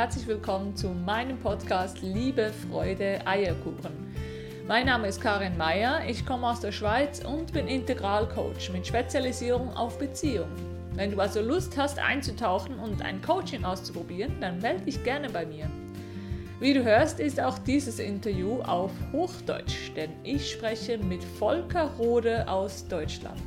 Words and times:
herzlich 0.00 0.26
willkommen 0.26 0.74
zu 0.74 0.88
meinem 0.88 1.38
Podcast 1.40 2.00
Liebe, 2.00 2.54
Freude, 2.70 3.20
Eierkuchen. 3.26 3.92
Mein 4.66 4.86
Name 4.86 5.08
ist 5.08 5.20
Karin 5.20 5.58
Meyer, 5.58 6.00
ich 6.08 6.24
komme 6.24 6.48
aus 6.48 6.60
der 6.60 6.72
Schweiz 6.72 7.22
und 7.22 7.52
bin 7.52 7.68
Integralcoach 7.68 8.70
mit 8.72 8.86
Spezialisierung 8.86 9.68
auf 9.76 9.98
Beziehungen. 9.98 10.56
Wenn 10.94 11.10
du 11.10 11.20
also 11.20 11.42
Lust 11.42 11.76
hast 11.76 11.98
einzutauchen 11.98 12.78
und 12.78 13.02
ein 13.02 13.20
Coaching 13.20 13.62
auszuprobieren, 13.62 14.40
dann 14.40 14.60
melde 14.60 14.86
dich 14.86 15.04
gerne 15.04 15.28
bei 15.28 15.44
mir. 15.44 15.68
Wie 16.60 16.72
du 16.72 16.82
hörst, 16.82 17.20
ist 17.20 17.38
auch 17.38 17.58
dieses 17.58 17.98
Interview 17.98 18.62
auf 18.62 18.92
Hochdeutsch, 19.12 19.94
denn 19.96 20.12
ich 20.24 20.50
spreche 20.50 20.96
mit 20.96 21.22
Volker 21.22 21.90
Rode 21.98 22.48
aus 22.48 22.88
Deutschland. 22.88 23.42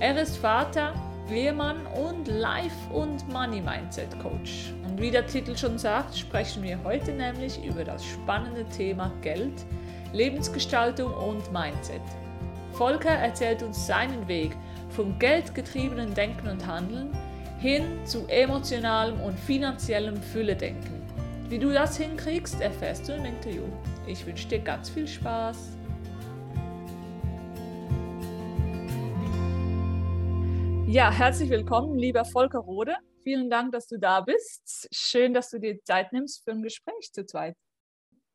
Er 0.00 0.20
ist 0.20 0.36
Vater, 0.36 0.92
Ehemann 1.32 1.86
und 1.86 2.28
Life- 2.28 2.92
und 2.92 3.26
Money-Mindset-Coach. 3.32 4.74
Wie 4.98 5.12
der 5.12 5.28
Titel 5.28 5.56
schon 5.56 5.78
sagt, 5.78 6.18
sprechen 6.18 6.64
wir 6.64 6.82
heute 6.82 7.12
nämlich 7.12 7.64
über 7.64 7.84
das 7.84 8.04
spannende 8.04 8.64
Thema 8.64 9.12
Geld, 9.22 9.64
Lebensgestaltung 10.12 11.14
und 11.14 11.52
Mindset. 11.52 12.00
Volker 12.72 13.10
erzählt 13.10 13.62
uns 13.62 13.86
seinen 13.86 14.26
Weg 14.26 14.56
vom 14.90 15.16
geldgetriebenen 15.20 16.14
Denken 16.14 16.48
und 16.48 16.66
Handeln 16.66 17.16
hin 17.60 18.04
zu 18.04 18.26
emotionalem 18.26 19.20
und 19.20 19.38
finanziellem 19.38 20.16
Fülledenken. 20.16 21.00
Wie 21.48 21.60
du 21.60 21.72
das 21.72 21.96
hinkriegst, 21.96 22.60
erfährst 22.60 23.08
du 23.08 23.12
im 23.12 23.24
Interview. 23.24 23.62
Ich 24.08 24.26
wünsche 24.26 24.48
dir 24.48 24.58
ganz 24.58 24.90
viel 24.90 25.06
Spaß. 25.06 25.76
Ja, 30.88 31.12
herzlich 31.12 31.50
willkommen, 31.50 31.96
lieber 31.96 32.24
Volker 32.24 32.58
Rode. 32.58 32.96
Vielen 33.22 33.50
Dank, 33.50 33.72
dass 33.72 33.86
du 33.86 33.98
da 33.98 34.20
bist. 34.20 34.88
Schön, 34.92 35.34
dass 35.34 35.50
du 35.50 35.58
dir 35.58 35.82
Zeit 35.84 36.12
nimmst 36.12 36.44
für 36.44 36.52
ein 36.52 36.62
Gespräch 36.62 37.12
zu 37.12 37.26
zweit. 37.26 37.56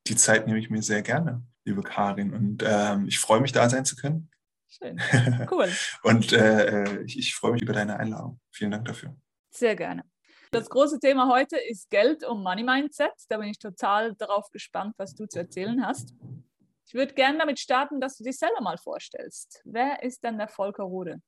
Die 0.08 0.16
Zeit 0.16 0.48
nehme 0.48 0.60
ich 0.60 0.70
mir 0.70 0.82
sehr 0.82 1.02
gerne, 1.02 1.44
liebe 1.66 1.82
Karin. 1.82 2.34
Und 2.34 2.64
ähm, 2.66 3.08
ich 3.08 3.20
freue 3.20 3.42
mich, 3.42 3.52
da 3.52 3.70
sein 3.70 3.86
zu 3.86 3.96
können. 3.96 4.30
Schön, 4.68 5.00
cool. 5.52 5.70
und 6.02 6.34
äh, 6.34 7.04
ich, 7.04 7.18
ich 7.18 7.36
freue 7.36 7.54
mich 7.54 7.62
über 7.62 7.74
deine 7.74 7.98
Einladung. 7.98 8.40
Vielen 8.52 8.72
Dank 8.72 8.86
dafür. 8.86 9.16
Sehr 9.52 9.76
gerne. 9.76 10.04
Das 10.52 10.70
große 10.70 11.00
Thema 11.00 11.30
heute 11.30 11.58
ist 11.58 11.90
Geld 11.90 12.24
und 12.24 12.44
Money 12.44 12.64
Mindset. 12.64 13.12
Da 13.30 13.38
bin 13.38 13.50
ich 13.50 13.58
total 13.58 14.14
darauf 14.16 14.50
gespannt, 14.52 14.94
was 14.98 15.16
du 15.16 15.26
zu 15.26 15.40
erzählen 15.40 15.84
hast. 15.86 16.14
Ich 16.86 16.94
würde 16.94 17.14
gerne 17.14 17.40
damit 17.40 17.60
starten, 17.60 18.00
dass 18.00 18.18
du 18.18 18.24
dich 18.24 18.38
selber 18.38 18.62
mal 18.62 18.78
vorstellst. 18.78 19.62
Wer 19.64 20.04
ist 20.04 20.24
denn 20.24 20.38
der 20.38 20.48
Volker 20.48 20.84
Rode? 20.84 21.22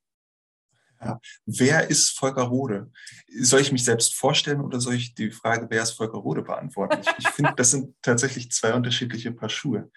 Ja. 1.01 1.19
Wer 1.45 1.89
ist 1.89 2.17
Volker 2.17 2.43
Rode? 2.43 2.91
Soll 3.39 3.61
ich 3.61 3.71
mich 3.71 3.83
selbst 3.83 4.15
vorstellen 4.15 4.61
oder 4.61 4.79
soll 4.79 4.95
ich 4.95 5.13
die 5.15 5.31
Frage, 5.31 5.67
wer 5.69 5.83
ist 5.83 5.91
Volker 5.91 6.17
Rode, 6.17 6.41
beantworten? 6.41 7.01
Ich, 7.01 7.25
ich 7.25 7.27
finde, 7.29 7.53
das 7.55 7.71
sind 7.71 7.95
tatsächlich 8.01 8.51
zwei 8.51 8.73
unterschiedliche 8.73 9.31
Paar 9.31 9.49
Schuhe. 9.49 9.91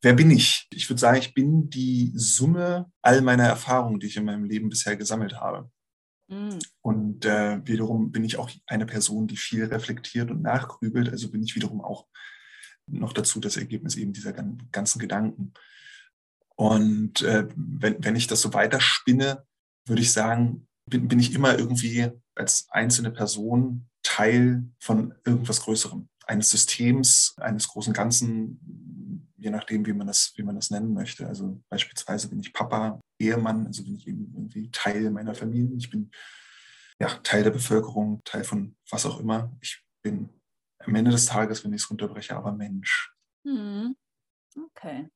Wer 0.00 0.12
bin 0.12 0.30
ich? 0.30 0.68
Ich 0.70 0.88
würde 0.88 1.00
sagen, 1.00 1.18
ich 1.18 1.34
bin 1.34 1.70
die 1.70 2.12
Summe 2.14 2.90
all 3.02 3.20
meiner 3.20 3.46
Erfahrungen, 3.46 3.98
die 3.98 4.06
ich 4.06 4.16
in 4.16 4.24
meinem 4.24 4.44
Leben 4.44 4.68
bisher 4.68 4.96
gesammelt 4.96 5.40
habe. 5.40 5.70
Mhm. 6.28 6.58
Und 6.82 7.24
äh, 7.24 7.66
wiederum 7.66 8.12
bin 8.12 8.22
ich 8.22 8.36
auch 8.36 8.50
eine 8.66 8.86
Person, 8.86 9.26
die 9.26 9.36
viel 9.36 9.64
reflektiert 9.64 10.30
und 10.30 10.42
nachgrübelt. 10.42 11.08
Also 11.08 11.30
bin 11.30 11.42
ich 11.42 11.56
wiederum 11.56 11.80
auch 11.80 12.06
noch 12.86 13.12
dazu 13.12 13.40
das 13.40 13.56
Ergebnis 13.56 13.96
eben 13.96 14.12
dieser 14.12 14.32
ganzen 14.32 14.98
Gedanken. 14.98 15.52
Und 16.54 17.22
äh, 17.22 17.46
wenn, 17.54 18.02
wenn 18.02 18.16
ich 18.16 18.26
das 18.26 18.40
so 18.40 18.52
weiterspinne, 18.54 19.44
würde 19.88 20.02
ich 20.02 20.12
sagen, 20.12 20.66
bin, 20.86 21.08
bin 21.08 21.20
ich 21.20 21.34
immer 21.34 21.58
irgendwie 21.58 22.10
als 22.34 22.66
einzelne 22.70 23.10
Person 23.10 23.88
Teil 24.02 24.64
von 24.80 25.14
irgendwas 25.24 25.60
Größerem, 25.62 26.08
eines 26.26 26.50
Systems, 26.50 27.34
eines 27.38 27.68
großen 27.68 27.92
Ganzen, 27.92 29.28
je 29.36 29.50
nachdem, 29.50 29.86
wie 29.86 29.92
man 29.92 30.06
das, 30.06 30.32
wie 30.36 30.42
man 30.42 30.56
das 30.56 30.70
nennen 30.70 30.94
möchte. 30.94 31.26
Also 31.26 31.60
beispielsweise 31.68 32.28
bin 32.28 32.40
ich 32.40 32.52
Papa, 32.52 33.00
Ehemann, 33.18 33.66
also 33.66 33.84
bin 33.84 33.96
ich 33.96 34.06
eben 34.06 34.32
irgendwie 34.34 34.70
Teil 34.70 35.10
meiner 35.10 35.34
Familie. 35.34 35.76
Ich 35.76 35.90
bin 35.90 36.10
ja 37.00 37.08
Teil 37.22 37.44
der 37.44 37.50
Bevölkerung, 37.50 38.22
Teil 38.24 38.44
von 38.44 38.76
was 38.90 39.06
auch 39.06 39.20
immer. 39.20 39.56
Ich 39.60 39.84
bin 40.02 40.30
am 40.80 40.94
Ende 40.94 41.10
des 41.10 41.26
Tages, 41.26 41.64
wenn 41.64 41.72
ich 41.72 41.82
es 41.82 41.90
runterbreche, 41.90 42.34
aber 42.34 42.52
Mensch. 42.52 43.12
Hm. 43.44 43.96
Okay. 44.56 45.08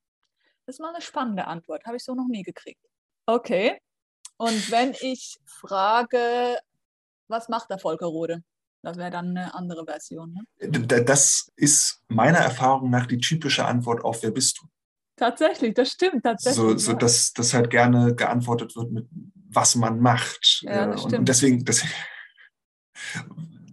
Das 0.66 0.76
ist 0.76 0.80
mal 0.80 0.90
eine 0.92 1.02
spannende 1.02 1.46
Antwort. 1.46 1.84
Habe 1.86 1.96
ich 1.96 2.04
so 2.04 2.14
noch 2.14 2.28
nie 2.28 2.42
gekriegt. 2.42 2.84
Okay. 3.26 3.80
Und 4.42 4.72
wenn 4.72 4.92
ich 5.00 5.38
frage, 5.46 6.58
was 7.28 7.48
macht 7.48 7.70
der 7.70 7.78
Volker 7.78 8.06
Rode? 8.06 8.42
Das 8.82 8.96
wäre 8.96 9.12
dann 9.12 9.36
eine 9.36 9.54
andere 9.54 9.84
Version. 9.86 10.32
Ne? 10.58 10.68
Das 11.04 11.52
ist 11.54 12.02
meiner 12.08 12.38
Erfahrung 12.38 12.90
nach 12.90 13.06
die 13.06 13.18
typische 13.18 13.64
Antwort 13.64 14.02
auf 14.04 14.24
Wer 14.24 14.32
bist 14.32 14.58
du? 14.60 14.66
Tatsächlich, 15.14 15.74
das 15.74 15.92
stimmt. 15.92 16.24
Tatsächlich, 16.24 16.56
so, 16.56 16.76
so 16.76 16.90
ja. 16.90 16.98
dass 16.98 17.32
das 17.32 17.54
halt 17.54 17.70
gerne 17.70 18.16
geantwortet 18.16 18.74
wird 18.74 18.90
mit, 18.90 19.06
was 19.48 19.76
man 19.76 20.00
macht. 20.00 20.62
Ja, 20.62 20.86
das 20.88 21.04
und, 21.04 21.14
und 21.18 21.28
deswegen, 21.28 21.64
das, 21.64 21.84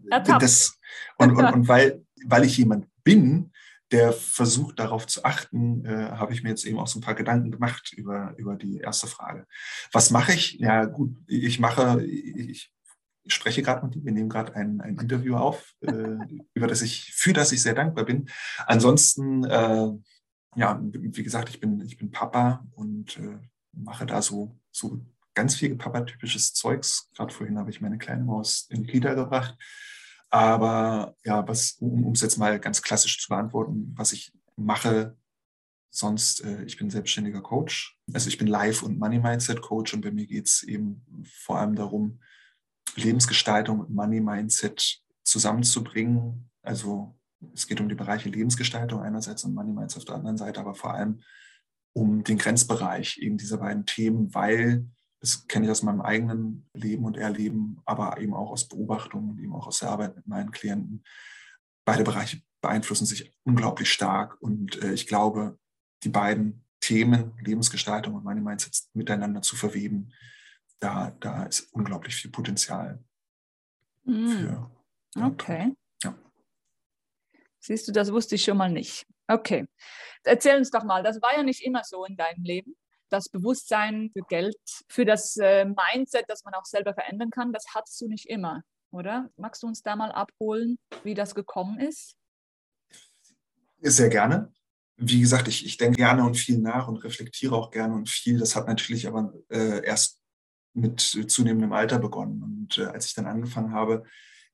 das 0.08 0.78
und, 1.18 1.32
und, 1.32 1.46
und 1.46 1.68
weil, 1.68 2.06
weil 2.28 2.44
ich 2.44 2.58
jemand 2.58 2.86
bin, 3.04 3.52
der 3.92 4.14
versucht 4.14 4.80
darauf 4.80 5.08
zu 5.08 5.24
achten, 5.24 5.86
äh, 5.86 6.12
habe 6.12 6.34
ich 6.34 6.44
mir 6.44 6.50
jetzt 6.50 6.66
eben 6.66 6.80
auch 6.80 6.88
so 6.88 7.00
ein 7.00 7.02
paar 7.02 7.16
Gedanken 7.16 7.52
gemacht 7.52 7.94
über, 7.94 8.34
über 8.38 8.56
die 8.56 8.78
erste 8.78 9.08
Frage. 9.08 9.48
Was 9.92 10.12
mache 10.12 10.34
ich? 10.34 10.54
Ja 10.54 10.86
gut, 10.86 11.16
ich 11.28 11.60
mache, 11.60 12.04
ich, 12.04 12.72
ich 13.24 13.34
spreche 13.34 13.64
gerade 13.64 13.86
mit 13.86 13.96
dir, 13.96 14.06
wir 14.06 14.12
nehmen 14.12 14.30
gerade 14.30 14.56
ein, 14.56 14.80
ein 14.82 14.98
Interview 14.98 15.36
auf, 15.36 15.74
äh, 15.82 15.92
über 16.54 16.68
das 16.68 16.82
ich, 16.82 17.14
für 17.14 17.34
das 17.34 17.52
ich 17.52 17.62
sehr 17.62 17.74
dankbar 17.74 18.06
bin. 18.06 18.30
Ansonsten, 18.66 19.44
äh, 19.46 19.92
ja, 20.56 20.80
wie 20.82 21.24
gesagt, 21.24 21.50
ich 21.50 21.60
bin, 21.60 21.82
ich 21.82 21.98
bin 21.98 22.12
Papa 22.12 22.66
und 22.72 23.18
äh, 23.18 23.38
mache 23.72 24.06
da 24.06 24.22
so, 24.22 24.60
so 24.72 25.02
ganz 25.34 25.56
viel 25.56 25.76
Papa-typisches 25.76 26.54
Zeugs. 26.54 27.10
Gerade 27.16 27.34
vorhin 27.34 27.58
habe 27.58 27.70
ich 27.70 27.82
meine 27.82 27.98
kleine 27.98 28.24
Maus 28.24 28.68
in 28.70 28.84
die 28.84 28.92
Kita 28.92 29.14
gebracht. 29.14 29.58
Aber 30.30 31.16
ja, 31.24 31.48
was, 31.48 31.78
um 31.80 32.12
es 32.12 32.22
jetzt 32.22 32.38
mal 32.38 32.60
ganz 32.60 32.82
klassisch 32.82 33.20
zu 33.20 33.30
beantworten, 33.30 33.94
was 33.96 34.14
ich 34.14 34.32
mache, 34.56 35.18
sonst, 35.90 36.44
äh, 36.44 36.64
ich 36.64 36.78
bin 36.78 36.90
selbstständiger 36.90 37.42
Coach. 37.42 37.98
Also 38.14 38.28
ich 38.28 38.38
bin 38.38 38.48
Life- 38.48 38.86
und 38.86 39.00
Money-Mindset-Coach 39.00 39.94
und 39.94 40.02
bei 40.02 40.12
mir 40.12 40.28
geht 40.28 40.48
es 40.48 40.64
eben 40.64 41.06
vor 41.26 41.58
allem 41.58 41.76
darum, 41.76 42.20
Lebensgestaltung 42.96 43.80
und 43.80 43.90
Money-Mindset 43.90 45.02
zusammenzubringen. 45.24 46.50
Also 46.62 47.18
es 47.54 47.68
geht 47.68 47.80
um 47.80 47.90
die 47.90 47.96
Bereiche 47.96 48.30
Lebensgestaltung 48.30 49.02
einerseits 49.02 49.44
und 49.44 49.56
Money-Mindset 49.56 50.00
auf 50.00 50.06
der 50.06 50.16
anderen 50.16 50.38
Seite, 50.38 50.60
aber 50.60 50.76
vor 50.76 50.94
allem 50.94 51.22
um 51.94 52.24
den 52.24 52.38
Grenzbereich 52.38 53.18
eben 53.18 53.38
dieser 53.38 53.58
beiden 53.58 53.86
Themen, 53.86 54.34
weil 54.34 54.86
das 55.20 55.48
kenne 55.48 55.66
ich 55.66 55.72
aus 55.72 55.84
meinem 55.84 56.02
eigenen 56.02 56.70
Leben 56.74 57.06
und 57.06 57.18
Erleben, 57.18 57.82
aber 57.86 58.20
eben 58.20 58.34
auch 58.34 58.52
aus 58.52 58.68
Beobachtungen 58.68 59.32
und 59.32 59.40
eben 59.40 59.54
auch 59.54 59.68
aus 59.68 59.80
der 59.80 59.90
Arbeit 59.90 60.16
mit 60.16 60.28
meinen 60.28 60.52
Klienten. 60.52 61.04
Beide 61.86 62.04
Bereiche 62.04 62.42
beeinflussen 62.62 63.06
sich 63.06 63.34
unglaublich 63.44 63.92
stark 63.92 64.42
und 64.42 64.82
äh, 64.82 64.94
ich 64.94 65.08
glaube, 65.08 65.58
die 66.04 66.10
beiden 66.10 66.66
Themen, 66.80 67.34
Lebensgestaltung 67.44 68.16
und 68.16 68.24
Money 68.24 68.42
Mindset 68.42 68.78
miteinander 68.94 69.42
zu 69.42 69.56
verweben, 69.56 70.14
da, 70.80 71.12
da 71.20 71.44
ist 71.44 71.74
unglaublich 71.74 72.16
viel 72.16 72.32
Potenzial 72.32 73.04
mm. 74.06 74.28
für. 74.28 74.72
Okay. 75.16 75.76
Ja. 76.04 76.18
Siehst 77.60 77.88
du, 77.88 77.92
das 77.92 78.12
wusste 78.14 78.36
ich 78.36 78.44
schon 78.44 78.58
mal 78.58 78.72
nicht. 78.72 79.06
Okay. 79.28 79.68
Erzähl 80.24 80.58
uns 80.58 80.72
doch 80.72 80.84
mal, 80.84 81.04
das 81.04 81.22
war 81.22 81.36
ja 81.36 81.44
nicht 81.44 81.64
immer 81.66 81.84
so 81.84 82.06
in 82.06 82.16
deinem 82.16 82.44
Leben 82.44 82.76
das 83.10 83.30
Bewusstsein 83.30 84.10
für 84.14 84.24
Geld, 84.28 84.58
für 84.88 85.06
das 85.06 85.38
äh, 85.38 85.66
Mindset, 85.66 86.26
das 86.28 86.44
man 86.44 86.54
auch 86.54 86.66
selber 86.66 86.94
verändern 86.94 87.30
kann, 87.30 87.54
das 87.54 87.66
hattest 87.74 88.00
du 88.02 88.08
nicht 88.08 88.28
immer, 88.28 88.62
oder? 88.92 89.30
Magst 89.38 89.64
du 89.64 89.68
uns 89.68 89.82
da 89.82 89.96
mal 89.96 90.12
abholen, 90.12 90.78
wie 91.04 91.14
das 91.14 91.36
gekommen 91.36 91.80
ist? 91.80 92.16
Sehr 93.82 94.10
gerne. 94.10 94.52
Wie 94.98 95.22
gesagt, 95.22 95.48
ich, 95.48 95.66
ich 95.66 95.78
denke 95.78 95.98
gerne 95.98 96.26
und 96.26 96.36
viel 96.36 96.60
nach 96.60 96.88
und 96.88 96.98
reflektiere 96.98 97.56
auch 97.56 97.72
gerne 97.72 97.96
und 97.96 98.10
viel. 98.10 98.38
Das 98.38 98.56
hat 98.56 98.68
natürlich 98.68 99.08
aber 99.08 99.34
äh, 99.50 99.86
erst 99.86 100.20
mit 100.74 101.00
zunehmendem 101.00 101.72
Alter 101.74 102.00
begonnen. 102.00 102.44
Und 102.44 102.78
äh, 102.78 102.86
als 102.86 103.06
ich 103.06 103.14
dann 103.14 103.26
angefangen 103.26 103.74
habe, 103.74 104.04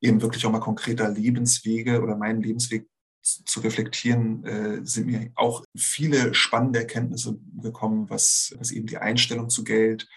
eben 0.02 0.22
wirklich 0.22 0.46
auch 0.46 0.52
mal 0.52 0.60
konkreter 0.60 1.10
Lebenswege 1.10 2.02
oder 2.02 2.16
meinen 2.16 2.42
Lebensweg 2.42 2.88
zu 3.26 3.60
reflektieren, 3.62 4.44
äh, 4.46 4.86
sind 4.86 5.08
mir 5.08 5.32
auch 5.36 5.64
viele 5.76 6.34
spannende 6.34 6.80
Erkenntnisse 6.80 7.40
gekommen, 7.62 8.10
was, 8.10 8.54
was 8.58 8.72
eben 8.72 8.86
die 8.86 8.98
Einstellung 8.98 9.50
zu 9.50 9.64
Geld, 9.64 10.08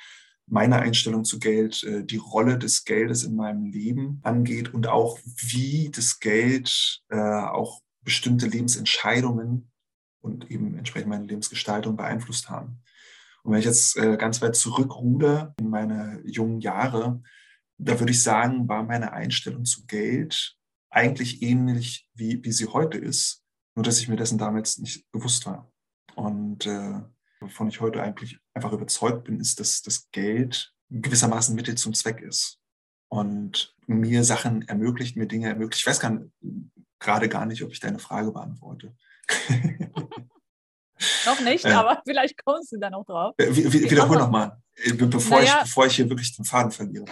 meine 0.47 0.77
Einstellung 0.77 1.25
zu 1.25 1.39
Geld, 1.39 1.83
äh, 1.85 2.05
die 2.05 2.19
Rolle 2.19 2.59
des 2.59 2.85
Geldes 2.85 3.25
in 3.25 3.35
meinem 3.35 3.65
Leben 3.67 4.21
angeht 4.23 4.75
und 4.75 4.87
auch 4.87 5.19
wie 5.25 5.91
das 5.91 6.21
Geld 6.21 7.03
äh, 7.09 7.17
auch 7.17 7.81
bestimmte 8.03 8.47
Lebensentscheidungen 8.47 9.71
und 10.21 10.51
eben 10.51 10.77
entsprechend 10.77 11.09
meine 11.09 11.27
Lebensgestaltung 11.27 11.97
beeinflusst 11.97 12.51
haben. 12.51 12.83
Und 13.43 13.53
wenn 13.53 13.61
ich 13.61 13.67
jetzt 13.67 13.97
äh, 13.97 14.17
ganz 14.19 14.43
weit 14.43 14.57
zurückrude 14.57 15.55
in 15.59 15.71
meine 15.71 16.21
jungen 16.27 16.61
Jahre, 16.61 17.23
da 17.79 17.99
würde 17.99 18.13
ich 18.13 18.23
sagen, 18.23 18.69
war 18.69 18.83
meine 18.83 19.13
Einstellung 19.13 19.65
zu 19.65 19.87
Geld 19.87 20.58
eigentlich 20.91 21.43
ähnlich, 21.43 22.09
wie, 22.15 22.43
wie 22.45 22.53
sie 22.53 22.67
heute 22.67 22.99
ist, 22.99 23.45
nur 23.75 23.85
dass 23.85 24.01
ich 24.01 24.09
mir 24.09 24.17
dessen 24.17 24.39
damals 24.39 24.79
nicht 24.79 25.11
bewusst 25.13 25.47
war. 25.47 25.71
Und 26.15 26.67
äh, 26.67 27.01
wovon 27.41 27.69
ich 27.69 27.81
heute 27.81 28.03
eigentlich 28.03 28.39
einfach 28.55 28.73
überzeugt 28.73 29.25
bin, 29.25 29.41
ist, 29.41 29.61
dass 29.61 29.83
das 29.83 30.11
Geld 30.11 30.73
gewissermaßen 30.91 31.55
Mittel 31.55 31.77
zum 31.77 31.95
Zweck 31.95 32.21
ist 32.21 32.59
und 33.09 33.75
mir 33.87 34.25
Sachen 34.25 34.67
ermöglicht, 34.69 35.17
mir 35.17 35.27
Dinge 35.27 35.49
ermöglicht. 35.49 35.83
Ich 35.83 35.87
weiß 35.87 36.01
gar 36.01 36.11
nicht, 36.11 36.31
gerade 36.99 37.29
gar 37.29 37.47
nicht, 37.47 37.63
ob 37.63 37.73
ich 37.73 37.81
deine 37.81 37.99
Frage 37.99 38.33
beantworte. 38.33 38.97
noch 41.27 41.41
nicht, 41.41 41.65
äh, 41.65 41.73
aber 41.73 42.03
vielleicht 42.07 42.43
kommst 42.45 42.73
du 42.73 42.79
da 42.79 42.91
noch 42.91 43.05
drauf. 43.05 43.35
Äh, 43.39 43.55
wiederhol 43.55 44.19
nochmal, 44.19 44.61
äh, 44.77 44.93
bevor, 44.93 45.39
naja, 45.39 45.59
ich, 45.59 45.63
bevor 45.65 45.87
ich 45.87 45.97
hier 45.97 46.09
wirklich 46.09 46.35
den 46.35 46.45
Faden 46.45 46.71
verliere. 46.73 47.05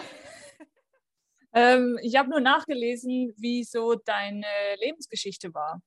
Ähm, 1.56 1.99
ich 2.03 2.17
habe 2.17 2.29
nur 2.29 2.41
nachgelesen, 2.41 3.32
wie 3.38 3.64
so 3.64 3.94
deine 3.94 4.47
Lebensgeschichte 4.79 5.55
war. 5.55 5.81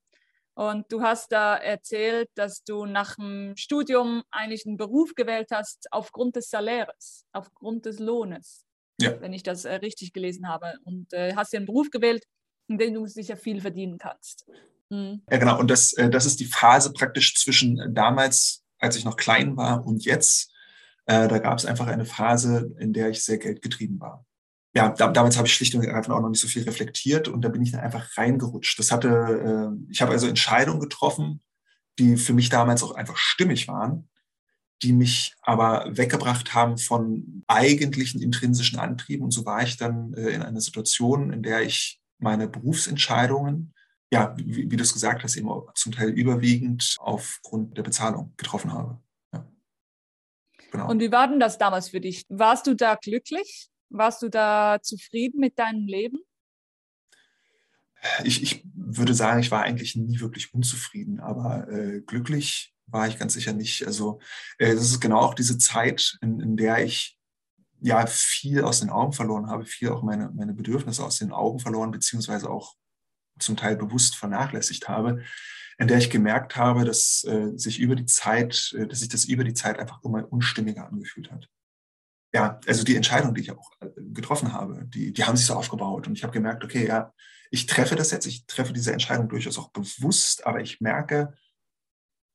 Und 0.56 0.92
du 0.92 1.04
hast 1.04 1.32
da 1.32 1.56
erzählt, 1.56 2.28
dass 2.34 2.64
du 2.64 2.86
nach 2.86 3.16
dem 3.16 3.56
Studium 3.56 4.24
eigentlich 4.32 4.66
einen 4.66 4.78
Beruf 4.78 5.14
gewählt 5.14 5.50
hast 5.52 5.88
aufgrund 5.92 6.36
des 6.36 6.50
Saläres, 6.50 7.24
aufgrund 7.32 7.86
des 7.86 8.00
Lohnes, 8.00 8.66
ja. 9.00 9.22
wenn 9.22 9.32
ich 9.32 9.44
das 9.44 9.64
äh, 9.64 9.76
richtig 9.76 10.12
gelesen 10.12 10.50
habe. 10.50 10.74
Und 10.86 11.14
äh, 11.14 11.36
hast 11.36 11.54
dir 11.54 11.58
einen 11.58 11.68
Beruf 11.68 11.92
gewählt, 11.92 12.24
in 12.68 12.80
dem 12.80 12.96
du 12.96 13.06
sicher 13.06 13.38
viel 13.38 13.62
verdienen 13.62 14.00
kannst. 14.00 14.50
Mhm. 14.90 15.22
Ja, 15.30 15.38
genau. 15.38 15.60
Und 15.60 15.70
das, 15.70 15.94
äh, 15.94 16.10
das 16.10 16.26
ist 16.26 16.40
die 16.40 16.46
Phase 16.46 16.94
praktisch 16.94 17.36
zwischen 17.36 17.94
damals, 17.94 18.66
als 18.80 18.96
ich 18.96 19.06
noch 19.06 19.18
klein 19.18 19.56
war, 19.56 19.86
und 19.86 20.04
jetzt. 20.04 20.52
Äh, 21.06 21.28
da 21.28 21.38
gab 21.40 21.58
es 21.58 21.66
einfach 21.66 21.88
eine 21.88 22.06
Phase, 22.06 22.76
in 22.80 22.92
der 22.92 23.10
ich 23.10 23.24
sehr 23.24 23.38
geldgetrieben 23.38 24.00
war 24.00 24.26
ja, 24.74 24.90
da, 24.90 25.08
damals 25.08 25.38
habe 25.38 25.48
ich 25.48 25.54
schlicht 25.54 25.74
und 25.76 25.88
einfach 25.88 26.14
auch 26.14 26.22
noch 26.22 26.30
nicht 26.30 26.42
so 26.42 26.48
viel 26.48 26.64
reflektiert 26.64 27.28
und 27.28 27.42
da 27.42 27.50
bin 27.50 27.62
ich 27.62 27.72
dann 27.72 27.82
einfach 27.82 28.18
reingerutscht. 28.18 28.78
Das 28.78 28.92
hatte, 28.92 29.08
äh, 29.10 29.92
ich 29.92 30.02
habe 30.02 30.12
also 30.12 30.28
Entscheidungen 30.28 30.80
getroffen, 30.80 31.42
die 31.98 32.18
für 32.18 32.34
mich 32.34 32.50
damals 32.50 32.84
auch 32.84 32.96
einfach 32.96 33.18
stimmig 33.18 33.68
waren, 33.68 34.10
die 34.82 34.94
mich 34.94 35.36
aber 35.42 35.86
weggebracht 35.90 36.54
haben 36.54 36.78
von 36.78 37.44
eigentlichen 37.48 38.22
intrinsischen 38.22 38.80
Antrieben. 38.80 39.24
Und 39.24 39.32
so 39.32 39.46
war 39.46 39.64
ich 39.64 39.78
dann 39.78 40.14
äh, 40.14 40.30
in 40.30 40.42
einer 40.42 40.62
Situation, 40.62 41.34
in 41.34 41.44
der 41.44 41.64
ich 41.64 42.00
meine 42.20 42.48
Berufsentscheidungen, 42.48 43.74
ja, 44.12 44.36
wie, 44.38 44.70
wie 44.72 44.78
du 44.78 44.84
es 44.84 44.94
gesagt 44.94 45.24
hast, 45.24 45.36
eben 45.36 45.50
zum 45.76 45.92
Teil 45.92 46.10
überwiegend 46.10 46.96
aufgrund 47.00 47.78
der 47.78 47.84
Bezahlung 47.84 48.34
getroffen 48.38 48.72
habe. 48.74 49.00
Ja. 49.34 49.52
Genau. 50.72 50.90
Und 50.90 51.00
wie 51.00 51.12
war 51.12 51.28
denn 51.28 51.40
das 51.40 51.58
damals 51.58 51.90
für 51.90 52.02
dich? 52.02 52.26
Warst 52.30 52.68
du 52.68 52.76
da 52.76 52.96
glücklich? 52.96 53.70
Warst 53.90 54.22
du 54.22 54.30
da 54.30 54.80
zufrieden 54.82 55.40
mit 55.40 55.58
deinem 55.58 55.88
Leben? 55.88 56.20
Ich, 58.24 58.42
ich 58.44 58.64
würde 58.74 59.14
sagen, 59.14 59.40
ich 59.40 59.52
war 59.52 59.64
eigentlich 59.64 59.96
nie 59.96 60.20
wirklich 60.20 60.54
unzufrieden, 60.54 61.20
aber 61.20 61.68
äh, 61.70 62.02
glücklich 62.02 62.74
war 62.86 63.08
ich 63.08 63.20
ganz 63.20 63.34
sicher 63.34 63.54
nicht. 63.54 63.86
Also 63.86 64.20
äh, 64.58 64.74
das 64.74 64.86
ist 64.86 65.02
genau 65.02 65.20
auch 65.20 65.34
diese 65.34 65.58
Zeit, 65.58 66.18
in, 66.22 66.40
in 66.40 66.56
der 66.56 66.84
ich 66.84 67.18
ja 67.82 68.06
viel 68.08 68.64
aus 68.64 68.80
den 68.80 68.90
Augen 68.90 69.14
verloren 69.14 69.48
habe, 69.48 69.66
viel 69.66 69.90
auch 69.90 70.04
meine, 70.04 70.30
meine 70.32 70.54
Bedürfnisse 70.54 71.04
aus 71.04 71.18
den 71.18 71.32
Augen 71.32 71.60
verloren, 71.60 71.92
beziehungsweise 71.92 72.50
auch 72.50 72.76
zum 73.38 73.58
Teil 73.58 73.76
bewusst 73.76 74.16
vernachlässigt 74.16 74.88
habe, 74.88 75.24
in 75.78 75.88
der 75.88 75.98
ich 75.98 76.10
gemerkt 76.10 76.56
habe, 76.56 76.86
dass 76.86 77.24
äh, 77.26 77.52
sich 77.56 77.80
über 77.80 77.96
die 77.96 78.06
Zeit, 78.06 78.74
äh, 78.78 78.88
dass 78.88 79.00
sich 79.00 79.10
das 79.10 79.26
über 79.26 79.44
die 79.44 79.54
Zeit 79.54 79.80
einfach 79.80 80.04
immer 80.04 80.32
unstimmiger 80.32 80.88
angefühlt 80.88 81.32
hat 81.32 81.50
ja, 82.34 82.60
also 82.68 82.84
die 82.84 82.96
Entscheidung, 82.96 83.34
die 83.34 83.42
ich 83.42 83.52
auch 83.52 83.72
äh, 83.82 83.88
getroffen 83.98 84.54
habe, 84.54 84.86
die, 84.86 85.14
die 85.14 85.24
haben 85.24 85.38
sich 85.38 85.46
so 85.46 85.56
aufgebaut. 85.56 86.08
Und 86.08 86.14
ich 86.14 86.24
habe 86.24 86.34
gemerkt, 86.34 86.64
okay, 86.64 86.88
ja, 86.88 87.14
ich 87.52 87.66
treffe 87.66 87.96
das 87.96 88.12
jetzt, 88.12 88.28
ich 88.28 88.46
treffe 88.46 88.74
diese 88.74 88.94
Entscheidung 88.94 89.28
durchaus 89.30 89.58
auch 89.58 89.70
bewusst, 89.70 90.46
aber 90.46 90.62
ich 90.62 90.82
merke, 90.82 91.34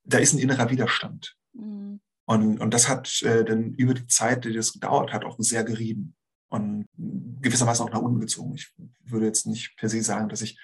da 0.05 0.19
ist 0.19 0.33
ein 0.33 0.41
innerer 0.41 0.71
Widerstand. 0.71 1.37
Mhm. 1.53 2.01
Und, 2.27 2.59
und 2.61 2.75
das 2.75 2.89
hat 2.89 3.23
äh, 3.23 3.45
dann 3.45 3.75
über 3.75 3.95
die 3.95 4.07
Zeit, 4.07 4.45
die 4.45 4.53
das 4.53 4.73
gedauert 4.73 5.13
hat, 5.13 5.25
auch 5.25 5.37
sehr 5.39 5.63
gerieben 5.63 6.17
und 6.49 6.87
gewissermaßen 6.97 7.85
auch 7.85 7.93
nach 7.93 8.01
unten 8.01 8.21
gezogen. 8.21 8.55
Ich 8.55 8.73
würde 9.05 9.27
jetzt 9.27 9.47
nicht 9.47 9.77
per 9.77 9.89
se 9.89 10.03
sagen, 10.03 10.29
dass 10.29 10.43
ich 10.43 10.59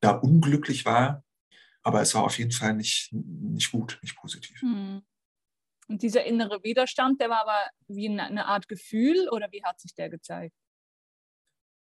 da 0.00 0.12
unglücklich 0.12 0.84
war, 0.84 1.24
aber 1.82 2.00
es 2.00 2.14
war 2.14 2.24
auf 2.24 2.38
jeden 2.38 2.52
Fall 2.52 2.74
nicht, 2.74 3.10
nicht 3.12 3.72
gut, 3.72 3.98
nicht 4.02 4.16
positiv. 4.16 4.62
Mhm. 4.62 5.02
Und 5.90 6.02
dieser 6.02 6.24
innere 6.24 6.62
Widerstand, 6.62 7.20
der 7.20 7.30
war 7.30 7.40
aber 7.40 7.68
wie 7.88 8.08
eine 8.08 8.46
Art 8.46 8.68
Gefühl 8.68 9.28
oder 9.32 9.48
wie 9.50 9.64
hat 9.64 9.80
sich 9.80 9.92
der 9.92 10.08
gezeigt? 10.08 10.54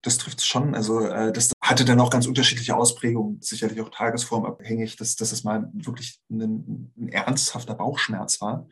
Das 0.02 0.18
trifft 0.18 0.40
es 0.40 0.46
schon. 0.46 0.74
Also 0.74 0.98
äh, 1.06 1.32
das 1.32 1.52
hatte 1.62 1.84
dann 1.84 2.00
auch 2.00 2.10
ganz 2.10 2.26
unterschiedliche 2.26 2.76
Ausprägungen, 2.76 3.40
sicherlich 3.40 3.80
auch 3.80 3.90
tagesformabhängig, 3.90 4.96
dass, 4.96 5.14
dass 5.14 5.30
es 5.30 5.44
mal 5.44 5.70
wirklich 5.72 6.18
ein, 6.28 6.92
ein 6.96 7.08
ernsthafter 7.08 7.76
Bauchschmerz 7.76 8.40
war, 8.40 8.68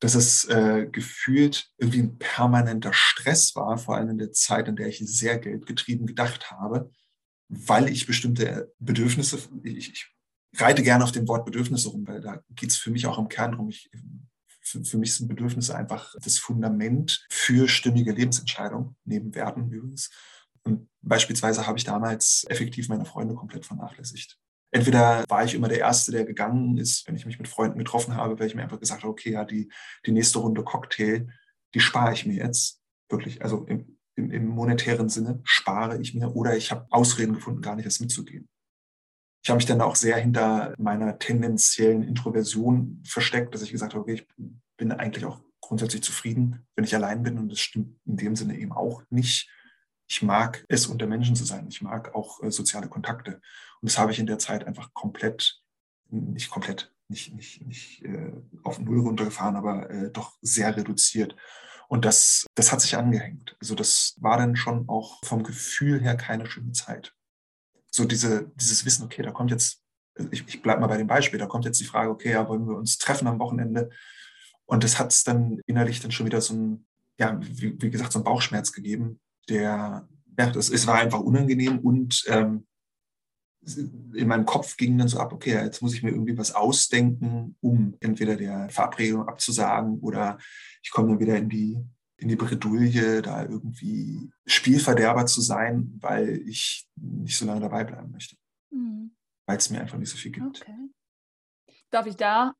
dass 0.00 0.16
es 0.16 0.44
äh, 0.46 0.88
gefühlt 0.90 1.70
irgendwie 1.78 2.00
ein 2.00 2.18
permanenter 2.18 2.92
Stress 2.92 3.54
war, 3.54 3.78
vor 3.78 3.94
allem 3.94 4.10
in 4.10 4.18
der 4.18 4.32
Zeit, 4.32 4.66
in 4.66 4.74
der 4.74 4.88
ich 4.88 4.98
sehr 4.98 5.38
geldgetrieben 5.38 6.04
gedacht 6.04 6.50
habe, 6.50 6.90
weil 7.48 7.88
ich 7.88 8.06
bestimmte 8.06 8.74
Bedürfnisse, 8.80 9.38
ich, 9.62 9.92
ich 9.92 10.16
reite 10.56 10.82
gerne 10.82 11.04
auf 11.04 11.12
dem 11.12 11.28
Wort 11.28 11.44
Bedürfnisse 11.44 11.90
rum, 11.90 12.08
weil 12.08 12.20
da 12.20 12.42
geht 12.56 12.70
es 12.70 12.76
für 12.76 12.90
mich 12.90 13.06
auch 13.06 13.18
im 13.18 13.28
Kern 13.28 13.52
darum, 13.52 13.68
ich 13.68 13.88
für, 14.68 14.84
für 14.84 14.98
mich 14.98 15.14
sind 15.14 15.28
Bedürfnisse 15.28 15.74
einfach 15.76 16.14
das 16.22 16.38
Fundament 16.38 17.26
für 17.30 17.68
stimmige 17.68 18.12
Lebensentscheidungen, 18.12 18.96
neben 19.04 19.34
Werten 19.34 19.70
übrigens. 19.70 20.10
Und 20.62 20.88
beispielsweise 21.02 21.66
habe 21.66 21.78
ich 21.78 21.84
damals 21.84 22.44
effektiv 22.48 22.88
meine 22.88 23.04
Freunde 23.04 23.34
komplett 23.34 23.64
vernachlässigt. 23.64 24.38
Entweder 24.70 25.24
war 25.28 25.44
ich 25.44 25.54
immer 25.54 25.68
der 25.68 25.78
Erste, 25.78 26.12
der 26.12 26.26
gegangen 26.26 26.76
ist, 26.76 27.06
wenn 27.08 27.16
ich 27.16 27.24
mich 27.24 27.38
mit 27.38 27.48
Freunden 27.48 27.78
getroffen 27.78 28.14
habe, 28.14 28.38
weil 28.38 28.48
ich 28.48 28.54
mir 28.54 28.62
einfach 28.62 28.80
gesagt 28.80 29.02
habe, 29.02 29.10
okay, 29.10 29.32
ja, 29.32 29.44
die, 29.44 29.70
die 30.04 30.12
nächste 30.12 30.40
Runde 30.40 30.62
Cocktail, 30.62 31.28
die 31.74 31.80
spare 31.80 32.12
ich 32.12 32.26
mir 32.26 32.34
jetzt. 32.34 32.82
Wirklich, 33.08 33.42
also 33.42 33.64
im, 33.64 33.98
im, 34.16 34.30
im 34.30 34.46
monetären 34.46 35.08
Sinne 35.08 35.40
spare 35.44 35.98
ich 36.00 36.14
mir 36.14 36.36
oder 36.36 36.54
ich 36.54 36.70
habe 36.70 36.86
Ausreden 36.90 37.34
gefunden, 37.34 37.62
gar 37.62 37.76
nicht 37.76 37.86
erst 37.86 38.02
mitzugehen. 38.02 38.46
Ich 39.48 39.50
habe 39.50 39.60
mich 39.60 39.66
dann 39.66 39.80
auch 39.80 39.96
sehr 39.96 40.18
hinter 40.18 40.74
meiner 40.76 41.18
tendenziellen 41.18 42.02
Introversion 42.02 43.02
versteckt, 43.02 43.54
dass 43.54 43.62
ich 43.62 43.72
gesagt 43.72 43.94
habe, 43.94 44.02
okay, 44.02 44.12
ich 44.12 44.28
bin 44.76 44.92
eigentlich 44.92 45.24
auch 45.24 45.40
grundsätzlich 45.62 46.02
zufrieden, 46.02 46.66
wenn 46.76 46.84
ich 46.84 46.94
allein 46.94 47.22
bin. 47.22 47.38
Und 47.38 47.50
das 47.50 47.58
stimmt 47.58 47.98
in 48.04 48.18
dem 48.18 48.36
Sinne 48.36 48.58
eben 48.58 48.72
auch 48.72 49.02
nicht. 49.08 49.50
Ich 50.06 50.20
mag 50.20 50.66
es, 50.68 50.86
unter 50.86 51.06
Menschen 51.06 51.34
zu 51.34 51.46
sein. 51.46 51.66
Ich 51.70 51.80
mag 51.80 52.14
auch 52.14 52.42
äh, 52.42 52.50
soziale 52.50 52.90
Kontakte. 52.90 53.40
Und 53.80 53.90
das 53.90 53.96
habe 53.96 54.12
ich 54.12 54.18
in 54.18 54.26
der 54.26 54.38
Zeit 54.38 54.66
einfach 54.66 54.92
komplett, 54.92 55.62
nicht 56.10 56.50
komplett, 56.50 56.92
nicht, 57.08 57.34
nicht, 57.34 57.66
nicht 57.66 58.04
äh, 58.04 58.32
auf 58.64 58.78
Null 58.78 59.00
runtergefahren, 59.00 59.56
aber 59.56 59.88
äh, 59.88 60.10
doch 60.10 60.36
sehr 60.42 60.76
reduziert. 60.76 61.34
Und 61.88 62.04
das, 62.04 62.44
das 62.54 62.70
hat 62.70 62.82
sich 62.82 62.98
angehängt. 62.98 63.56
Also 63.62 63.74
das 63.74 64.14
war 64.20 64.36
dann 64.36 64.56
schon 64.56 64.90
auch 64.90 65.24
vom 65.24 65.42
Gefühl 65.42 66.02
her 66.02 66.18
keine 66.18 66.44
schöne 66.44 66.72
Zeit 66.72 67.14
so 67.90 68.04
diese, 68.04 68.50
dieses 68.56 68.84
Wissen, 68.84 69.04
okay, 69.04 69.22
da 69.22 69.30
kommt 69.30 69.50
jetzt, 69.50 69.82
ich, 70.30 70.46
ich 70.46 70.62
bleibe 70.62 70.80
mal 70.80 70.86
bei 70.86 70.96
dem 70.96 71.06
Beispiel, 71.06 71.38
da 71.38 71.46
kommt 71.46 71.64
jetzt 71.64 71.80
die 71.80 71.84
Frage, 71.84 72.10
okay, 72.10 72.32
ja, 72.32 72.48
wollen 72.48 72.66
wir 72.66 72.76
uns 72.76 72.98
treffen 72.98 73.28
am 73.28 73.38
Wochenende? 73.38 73.90
Und 74.66 74.84
das 74.84 74.98
hat 74.98 75.12
es 75.12 75.24
dann 75.24 75.60
innerlich 75.66 76.00
dann 76.00 76.10
schon 76.10 76.26
wieder 76.26 76.40
so 76.40 76.54
ein, 76.54 76.86
ja, 77.18 77.38
wie, 77.40 77.80
wie 77.80 77.90
gesagt, 77.90 78.12
so 78.12 78.20
ein 78.20 78.24
Bauchschmerz 78.24 78.72
gegeben, 78.72 79.20
der, 79.48 80.08
ja, 80.38 80.50
das, 80.50 80.70
es 80.70 80.86
war 80.86 80.96
einfach 80.96 81.20
unangenehm 81.20 81.78
und 81.80 82.24
ähm, 82.28 82.66
in 84.14 84.28
meinem 84.28 84.46
Kopf 84.46 84.76
ging 84.76 84.96
dann 84.96 85.08
so 85.08 85.18
ab, 85.18 85.32
okay, 85.32 85.52
jetzt 85.52 85.82
muss 85.82 85.94
ich 85.94 86.02
mir 86.02 86.10
irgendwie 86.10 86.38
was 86.38 86.54
ausdenken, 86.54 87.56
um 87.60 87.96
entweder 88.00 88.36
der 88.36 88.68
Verabredung 88.70 89.28
abzusagen 89.28 89.98
oder 90.00 90.38
ich 90.82 90.90
komme 90.90 91.08
dann 91.08 91.20
wieder 91.20 91.36
in 91.36 91.48
die 91.48 91.84
in 92.18 92.28
die 92.28 92.36
Bredouille, 92.36 93.22
da 93.22 93.44
irgendwie 93.44 94.30
Spielverderber 94.44 95.26
zu 95.26 95.40
sein, 95.40 95.96
weil 96.00 96.42
ich 96.48 96.86
nicht 96.96 97.38
so 97.38 97.46
lange 97.46 97.60
dabei 97.60 97.84
bleiben 97.84 98.10
möchte. 98.10 98.36
Mhm. 98.70 99.16
Weil 99.46 99.56
es 99.56 99.70
mir 99.70 99.80
einfach 99.80 99.98
nicht 99.98 100.10
so 100.10 100.18
viel 100.18 100.32
gibt. 100.32 100.60
Okay. 100.60 100.90
Darf 101.90 102.06
ich 102.06 102.16
da 102.16 102.54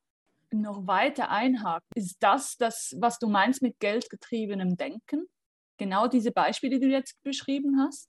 noch 0.52 0.86
weiter 0.86 1.30
einhaken? 1.30 1.86
Ist 1.94 2.16
das 2.20 2.56
das, 2.56 2.94
was 2.98 3.18
du 3.18 3.28
meinst 3.28 3.60
mit 3.60 3.78
geldgetriebenem 3.80 4.76
Denken? 4.76 5.26
Genau 5.76 6.06
diese 6.06 6.30
Beispiele, 6.30 6.78
die 6.78 6.86
du 6.86 6.92
jetzt 6.92 7.20
beschrieben 7.22 7.80
hast? 7.80 8.08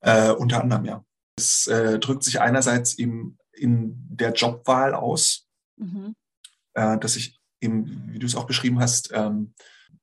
Äh, 0.00 0.32
unter 0.32 0.60
anderem, 0.60 0.84
ja. 0.84 1.04
Es 1.36 1.66
äh, 1.68 1.98
drückt 1.98 2.24
sich 2.24 2.40
einerseits 2.40 2.98
eben 2.98 3.38
in 3.52 3.94
der 4.08 4.32
Jobwahl 4.32 4.94
aus, 4.94 5.48
mhm. 5.76 6.14
äh, 6.74 6.98
dass 6.98 7.16
ich 7.16 7.38
eben, 7.60 8.12
wie 8.12 8.18
du 8.18 8.26
es 8.26 8.34
auch 8.34 8.46
beschrieben 8.46 8.80
hast, 8.80 9.10
ähm, 9.12 9.54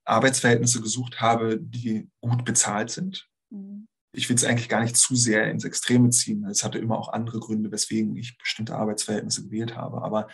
Arbeitsverhältnisse 0.04 0.80
gesucht 0.80 1.20
habe, 1.20 1.58
die 1.60 2.08
gut 2.20 2.44
bezahlt 2.44 2.90
sind. 2.90 3.28
Mhm. 3.50 3.86
Ich 4.14 4.28
will 4.28 4.36
es 4.36 4.44
eigentlich 4.44 4.68
gar 4.68 4.82
nicht 4.82 4.96
zu 4.96 5.16
sehr 5.16 5.50
ins 5.50 5.64
Extreme 5.64 6.10
ziehen. 6.10 6.44
Es 6.44 6.64
hatte 6.64 6.78
immer 6.78 6.98
auch 6.98 7.08
andere 7.08 7.40
Gründe, 7.40 7.72
weswegen 7.72 8.16
ich 8.16 8.36
bestimmte 8.36 8.74
Arbeitsverhältnisse 8.76 9.44
gewählt 9.44 9.76
habe. 9.76 10.02
Aber 10.02 10.28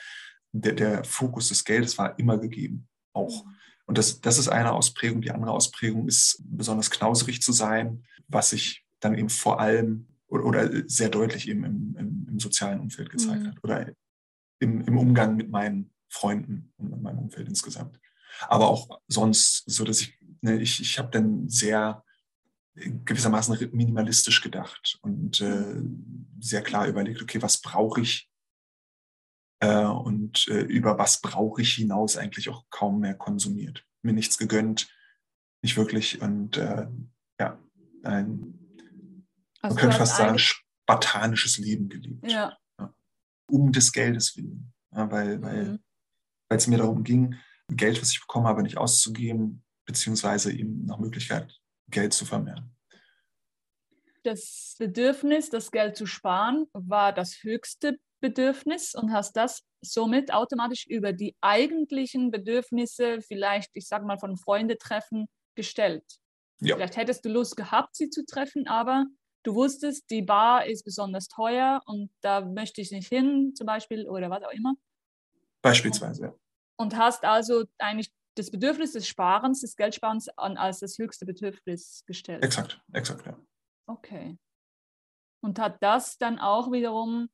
der, 0.53 0.73
der 0.73 1.05
Fokus 1.05 1.49
des 1.49 1.65
Geldes 1.65 1.99
war 1.99 2.19
immer 2.19 2.39
gegeben, 2.39 2.89
auch. 3.13 3.45
Mhm. 3.45 3.55
Und 3.87 3.99
das, 3.99 4.21
das 4.21 4.39
ist 4.39 4.49
eine 4.49 4.73
Ausprägung. 4.73 5.23
Die 5.23 5.31
andere 5.31 5.53
Ausprägung 5.53 6.09
ist, 6.09 6.43
besonders 6.45 6.91
knauserig 6.91 7.41
zu 7.41 7.53
sein, 7.53 8.05
was 8.27 8.53
ich 8.53 8.85
dann 9.01 9.17
eben 9.17 9.31
vor 9.31 9.61
allem 9.61 10.09
oder 10.27 10.89
sehr 10.89 11.09
deutlich 11.09 11.49
eben 11.49 11.65
im, 11.65 11.97
im, 11.97 12.27
im 12.29 12.39
sozialen 12.39 12.81
Umfeld 12.81 13.09
gezeigt 13.11 13.43
mhm. 13.43 13.49
hat 13.49 13.65
oder 13.65 13.93
im, 14.61 14.83
im 14.83 14.99
Umgang 14.99 15.37
mit 15.37 15.51
meinen 15.51 15.91
Freunden 16.11 16.73
und 16.77 17.03
meinem 17.03 17.19
Umfeld 17.19 17.49
insgesamt. 17.49 17.99
Aber 18.47 18.69
auch 18.69 19.01
sonst, 19.09 19.65
so 19.67 19.85
dass 19.85 20.01
ich, 20.01 20.19
ne, 20.41 20.61
ich, 20.61 20.81
ich 20.81 20.99
habe 20.99 21.11
dann 21.11 21.49
sehr 21.49 22.05
gewissermaßen 22.75 23.71
minimalistisch 23.73 24.41
gedacht 24.41 24.99
und 25.03 25.41
äh, 25.41 25.83
sehr 26.41 26.63
klar 26.63 26.87
überlegt, 26.87 27.21
okay, 27.23 27.43
was 27.43 27.61
brauche 27.61 28.01
ich 28.01 28.31
äh, 29.61 29.85
und 29.85 30.47
äh, 30.49 30.61
über 30.61 30.99
was 30.99 31.21
brauche 31.21 31.63
ich 31.63 31.75
hinaus 31.75 32.17
eigentlich 32.17 32.49
auch 32.49 32.65
kaum 32.71 33.01
mehr 33.01 33.15
konsumiert. 33.15 33.85
Mir 34.03 34.13
nichts 34.13 34.39
gegönnt, 34.39 34.89
nicht 35.63 35.77
wirklich 35.77 36.23
und 36.23 36.57
äh, 36.57 36.87
ja, 37.41 37.59
ein, 38.05 38.55
also 39.61 39.75
man 39.75 39.77
könnte 39.77 39.97
fast 39.97 40.17
sagen, 40.17 40.39
spartanisches 40.39 41.59
Leben 41.59 41.89
gelebt. 41.89 42.31
Ja. 42.31 42.57
ja. 42.79 42.95
Um 43.51 43.73
des 43.73 43.93
Geldes 43.93 44.37
willen. 44.37 44.73
Ja, 44.95 45.11
weil, 45.11 45.43
weil 45.43 45.65
mhm. 45.65 45.79
es 46.49 46.67
mir 46.67 46.79
darum 46.79 47.03
ging, 47.03 47.37
Geld, 47.71 48.01
was 48.01 48.13
ich 48.13 48.21
bekommen 48.21 48.47
habe, 48.47 48.63
nicht 48.63 48.79
auszugeben, 48.79 49.63
beziehungsweise 49.85 50.53
eben 50.53 50.85
nach 50.85 50.99
Möglichkeit 50.99 51.59
Geld 51.91 52.13
zu 52.13 52.25
vermehren. 52.25 52.75
Das 54.23 54.75
Bedürfnis, 54.79 55.49
das 55.51 55.71
Geld 55.71 55.97
zu 55.97 56.07
sparen, 56.07 56.67
war 56.73 57.13
das 57.13 57.43
höchste 57.43 57.99
Bedürfnis 58.21 58.95
und 58.95 59.13
hast 59.13 59.37
das 59.37 59.63
somit 59.81 60.33
automatisch 60.33 60.87
über 60.87 61.13
die 61.13 61.37
eigentlichen 61.41 62.31
Bedürfnisse, 62.31 63.21
vielleicht, 63.23 63.71
ich 63.75 63.87
sage 63.87 64.05
mal, 64.05 64.19
von 64.19 64.37
Freunde 64.37 64.77
treffen, 64.77 65.29
gestellt. 65.55 66.05
Ja. 66.61 66.77
Vielleicht 66.77 66.97
hättest 66.97 67.25
du 67.25 67.29
Lust 67.29 67.57
gehabt, 67.57 67.95
sie 67.95 68.11
zu 68.11 68.25
treffen, 68.27 68.67
aber 68.67 69.07
du 69.45 69.55
wusstest, 69.55 70.11
die 70.11 70.23
Bar 70.23 70.67
ist 70.67 70.85
besonders 70.85 71.29
teuer 71.29 71.81
und 71.87 72.11
da 72.21 72.41
möchte 72.41 72.81
ich 72.81 72.91
nicht 72.91 73.09
hin, 73.09 73.55
zum 73.55 73.67
Beispiel, 73.67 74.09
oder 74.09 74.31
was 74.31 74.43
auch 74.43 74.53
immer. 74.53 74.75
Beispielsweise, 75.63 76.23
ja. 76.23 76.35
Und 76.79 76.97
hast 76.97 77.25
also 77.25 77.65
eigentlich 77.79 78.13
das 78.37 78.51
Bedürfnis 78.51 78.93
des 78.93 79.07
Sparens, 79.07 79.61
des 79.61 79.77
Geldsparens 79.77 80.29
an 80.39 80.57
als 80.57 80.79
das 80.79 80.97
höchste 80.99 81.27
Bedürfnis 81.27 82.05
gestellt. 82.07 82.45
Exakt, 82.45 82.81
exakt, 82.93 83.27
ja. 83.27 83.37
Okay. 83.87 84.39
Und 85.43 85.59
hat 85.59 85.83
das 85.83 86.19
dann 86.19 86.39
auch 86.39 86.71
wiederum 86.71 87.29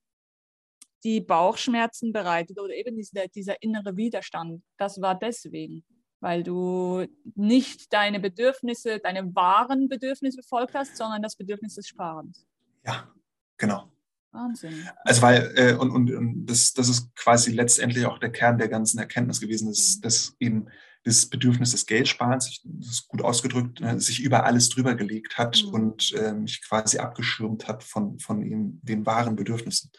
die 1.04 1.20
Bauchschmerzen 1.20 2.12
bereitet 2.12 2.58
oder 2.58 2.74
eben 2.74 2.96
dieser, 2.96 3.28
dieser 3.28 3.62
innere 3.62 3.96
Widerstand? 3.96 4.62
Das 4.78 5.00
war 5.02 5.14
deswegen, 5.14 5.84
weil 6.20 6.42
du 6.42 7.06
nicht 7.34 7.92
deine 7.92 8.20
Bedürfnisse, 8.20 8.98
deine 8.98 9.34
wahren 9.34 9.88
Bedürfnisse 9.88 10.38
befolgt 10.38 10.74
hast, 10.74 10.96
sondern 10.96 11.22
das 11.22 11.36
Bedürfnis 11.36 11.74
des 11.74 11.86
Sparens. 11.86 12.46
Ja, 12.84 13.12
genau. 13.58 13.90
Wahnsinn. 14.34 14.88
Also 15.04 15.22
weil, 15.22 15.52
äh, 15.56 15.74
und, 15.74 15.90
und, 15.90 16.12
und 16.12 16.46
das, 16.46 16.72
das 16.72 16.88
ist 16.88 17.14
quasi 17.14 17.52
letztendlich 17.52 18.06
auch 18.06 18.18
der 18.18 18.30
Kern 18.30 18.58
der 18.58 18.68
ganzen 18.68 18.98
Erkenntnis 18.98 19.40
gewesen, 19.40 19.68
dass, 19.68 19.96
mhm. 19.96 20.02
dass 20.02 20.36
eben 20.40 20.66
das 21.04 21.26
Bedürfnis 21.26 21.72
des 21.72 21.86
Geldsparens, 21.86 22.62
das 22.64 22.88
ist 22.88 23.08
gut 23.08 23.22
ausgedrückt, 23.22 23.80
ne, 23.80 24.00
sich 24.00 24.20
über 24.20 24.44
alles 24.44 24.70
drüber 24.70 24.94
gelegt 24.94 25.36
hat 25.38 25.62
mhm. 25.64 25.72
und 25.72 26.12
äh, 26.12 26.32
mich 26.32 26.62
quasi 26.66 26.98
abgeschirmt 26.98 27.68
hat 27.68 27.84
von, 27.84 28.18
von 28.18 28.42
eben 28.42 28.80
den 28.82 29.04
wahren 29.06 29.36
Bedürfnissen. 29.36 29.90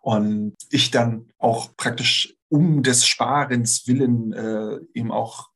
Und 0.00 0.56
ich 0.70 0.90
dann 0.90 1.30
auch 1.38 1.76
praktisch 1.76 2.36
um 2.48 2.82
des 2.82 3.06
Sparens 3.06 3.86
willen 3.86 4.32
äh, 4.32 4.80
eben 4.92 5.12
auch 5.12 5.50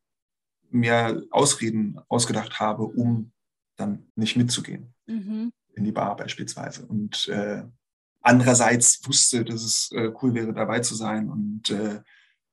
mehr 0.71 1.23
Ausreden 1.31 1.99
ausgedacht 2.09 2.61
habe, 2.61 2.85
um 2.85 3.33
dann 3.77 4.07
nicht 4.15 4.37
mitzugehen. 4.37 4.95
Mhm. 5.07 5.53
In 5.75 5.85
die 5.85 5.93
Bar 5.93 6.17
beispielsweise. 6.17 6.87
Und 6.87 7.29
äh, 7.29 7.65
andererseits 8.25 9.07
wusste, 9.07 9.45
dass 9.45 9.63
es 9.63 9.91
äh, 9.93 10.11
cool 10.23 10.35
wäre, 10.35 10.53
dabei 10.53 10.81
zu 10.81 10.95
sein 10.95 11.31
und 11.31 11.71
äh, 11.71 12.03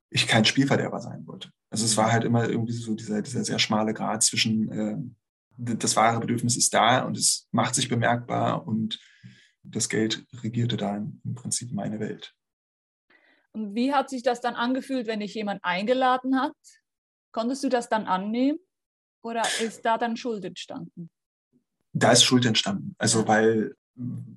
ich 0.09 0.27
kein 0.27 0.45
Spielverderber 0.45 0.99
sein 0.99 1.25
wollte. 1.25 1.49
Also 1.69 1.85
es 1.85 1.95
war 1.97 2.11
halt 2.11 2.25
immer 2.25 2.47
irgendwie 2.47 2.73
so 2.73 2.93
dieser, 2.93 3.21
dieser 3.21 3.43
sehr 3.43 3.59
schmale 3.59 3.93
Grad 3.93 4.21
zwischen 4.21 4.71
äh, 4.71 4.97
das 5.57 5.95
wahre 5.95 6.19
Bedürfnis 6.19 6.57
ist 6.57 6.73
da 6.73 7.03
und 7.03 7.17
es 7.17 7.47
macht 7.51 7.75
sich 7.75 7.87
bemerkbar 7.87 8.67
und 8.67 8.99
das 9.63 9.89
Geld 9.89 10.25
regierte 10.41 10.75
da 10.75 10.97
im 10.97 11.35
Prinzip 11.35 11.71
meine 11.71 11.99
Welt. 11.99 12.33
Und 13.53 13.75
wie 13.75 13.93
hat 13.93 14.09
sich 14.09 14.23
das 14.23 14.41
dann 14.41 14.55
angefühlt, 14.55 15.07
wenn 15.07 15.19
dich 15.19 15.33
jemand 15.33 15.63
eingeladen 15.63 16.39
hat? 16.39 16.55
Konntest 17.31 17.63
du 17.63 17.69
das 17.69 17.89
dann 17.89 18.05
annehmen 18.05 18.59
oder 19.23 19.43
ist 19.61 19.83
da 19.83 19.97
dann 19.97 20.17
Schuld 20.17 20.43
entstanden? 20.43 21.09
Da 21.93 22.11
ist 22.11 22.23
Schuld 22.23 22.45
entstanden. 22.45 22.95
Also 22.97 23.27
weil 23.27 23.75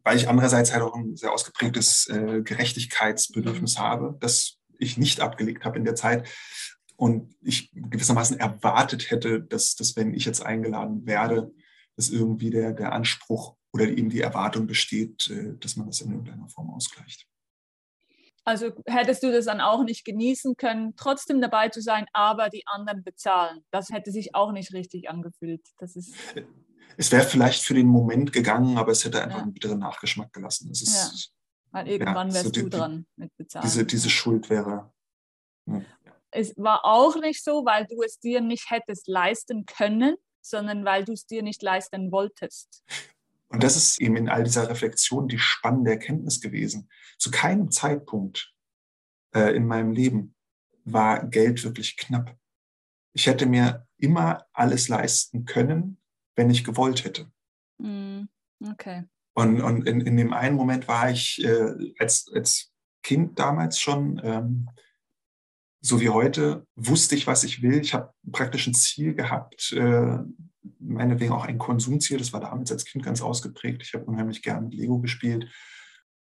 weil 0.02 0.16
ich 0.16 0.28
andererseits 0.28 0.72
halt 0.72 0.82
auch 0.82 0.94
ein 0.94 1.16
sehr 1.16 1.32
ausgeprägtes 1.32 2.08
äh, 2.08 2.42
Gerechtigkeitsbedürfnis 2.42 3.78
habe, 3.78 4.16
das 4.20 4.58
ich 4.78 4.98
nicht 4.98 5.20
abgelegt 5.20 5.64
habe 5.64 5.78
in 5.78 5.84
der 5.84 5.94
Zeit. 5.94 6.28
Und 6.96 7.34
ich 7.40 7.70
gewissermaßen 7.72 8.38
erwartet 8.38 9.10
hätte, 9.10 9.42
dass, 9.42 9.74
dass 9.74 9.96
wenn 9.96 10.14
ich 10.14 10.24
jetzt 10.24 10.44
eingeladen 10.44 11.06
werde, 11.06 11.52
dass 11.96 12.10
irgendwie 12.10 12.50
der, 12.50 12.72
der 12.72 12.92
Anspruch 12.92 13.56
oder 13.72 13.88
eben 13.88 14.10
die 14.10 14.20
Erwartung 14.20 14.66
besteht, 14.66 15.28
äh, 15.30 15.56
dass 15.58 15.76
man 15.76 15.86
das 15.86 16.00
in 16.00 16.12
irgendeiner 16.12 16.48
Form 16.48 16.70
ausgleicht. 16.70 17.26
Also 18.46 18.72
hättest 18.86 19.22
du 19.22 19.32
das 19.32 19.46
dann 19.46 19.62
auch 19.62 19.84
nicht 19.84 20.04
genießen 20.04 20.56
können, 20.56 20.94
trotzdem 20.96 21.40
dabei 21.40 21.70
zu 21.70 21.80
sein, 21.80 22.04
aber 22.12 22.50
die 22.50 22.66
anderen 22.66 23.02
bezahlen. 23.02 23.64
Das 23.70 23.88
hätte 23.88 24.12
sich 24.12 24.34
auch 24.34 24.52
nicht 24.52 24.74
richtig 24.74 25.08
angefühlt. 25.08 25.62
Das 25.78 25.96
ist 25.96 26.14
äh, 26.36 26.44
es 26.96 27.10
wäre 27.12 27.24
vielleicht 27.24 27.62
für 27.62 27.74
den 27.74 27.86
Moment 27.86 28.32
gegangen, 28.32 28.78
aber 28.78 28.92
es 28.92 29.04
hätte 29.04 29.22
einfach 29.22 29.38
ja. 29.38 29.42
einen 29.42 29.52
bitteren 29.52 29.78
Nachgeschmack 29.78 30.32
gelassen. 30.32 30.70
Es 30.70 30.82
ist, 30.82 30.94
ja. 30.94 31.32
Weil 31.72 31.88
irgendwann 31.88 32.28
ja, 32.28 32.34
wärst 32.34 32.44
so 32.46 32.50
die, 32.50 32.60
du 32.62 32.68
dran 32.68 33.06
mit 33.16 33.36
Bezahlen. 33.36 33.64
Diese, 33.64 33.84
diese 33.84 34.10
Schuld 34.10 34.48
wäre. 34.50 34.92
Es 36.30 36.54
war 36.56 36.84
auch 36.84 37.16
nicht 37.16 37.42
so, 37.42 37.64
weil 37.64 37.86
du 37.86 38.02
es 38.02 38.18
dir 38.18 38.40
nicht 38.40 38.70
hättest 38.70 39.08
leisten 39.08 39.66
können, 39.66 40.16
sondern 40.40 40.84
weil 40.84 41.04
du 41.04 41.12
es 41.12 41.26
dir 41.26 41.42
nicht 41.42 41.62
leisten 41.62 42.12
wolltest. 42.12 42.84
Und 43.48 43.62
das 43.62 43.76
ist 43.76 44.00
eben 44.00 44.16
in 44.16 44.28
all 44.28 44.44
dieser 44.44 44.68
Reflexion 44.68 45.28
die 45.28 45.38
spannende 45.38 45.92
Erkenntnis 45.92 46.40
gewesen. 46.40 46.88
Zu 47.18 47.30
keinem 47.30 47.70
Zeitpunkt 47.70 48.52
äh, 49.34 49.54
in 49.54 49.66
meinem 49.66 49.92
Leben 49.92 50.34
war 50.84 51.26
Geld 51.26 51.64
wirklich 51.64 51.96
knapp. 51.96 52.36
Ich 53.14 53.26
hätte 53.26 53.46
mir 53.46 53.86
immer 53.96 54.46
alles 54.52 54.88
leisten 54.88 55.44
können, 55.44 55.98
wenn 56.36 56.50
ich 56.50 56.64
gewollt 56.64 57.04
hätte. 57.04 57.30
Mm, 57.78 58.22
okay. 58.70 59.04
Und, 59.34 59.60
und 59.60 59.86
in, 59.86 60.00
in 60.00 60.16
dem 60.16 60.32
einen 60.32 60.56
Moment 60.56 60.86
war 60.88 61.10
ich 61.10 61.42
äh, 61.44 61.92
als, 61.98 62.30
als 62.32 62.72
Kind 63.02 63.38
damals 63.38 63.80
schon, 63.80 64.20
ähm, 64.24 64.68
so 65.80 66.00
wie 66.00 66.08
heute, 66.08 66.66
wusste 66.76 67.14
ich, 67.14 67.26
was 67.26 67.44
ich 67.44 67.62
will. 67.62 67.80
Ich 67.80 67.92
habe 67.94 68.12
praktisch 68.32 68.66
ein 68.66 68.74
Ziel 68.74 69.14
gehabt, 69.14 69.72
äh, 69.72 70.18
meinetwegen 70.78 71.32
auch 71.32 71.44
ein 71.44 71.58
Konsumziel. 71.58 72.18
Das 72.18 72.32
war 72.32 72.40
damals 72.40 72.72
als 72.72 72.84
Kind 72.84 73.04
ganz 73.04 73.20
ausgeprägt. 73.20 73.82
Ich 73.82 73.92
habe 73.92 74.04
unheimlich 74.04 74.42
gern 74.42 74.64
mit 74.64 74.74
Lego 74.74 74.98
gespielt 75.00 75.50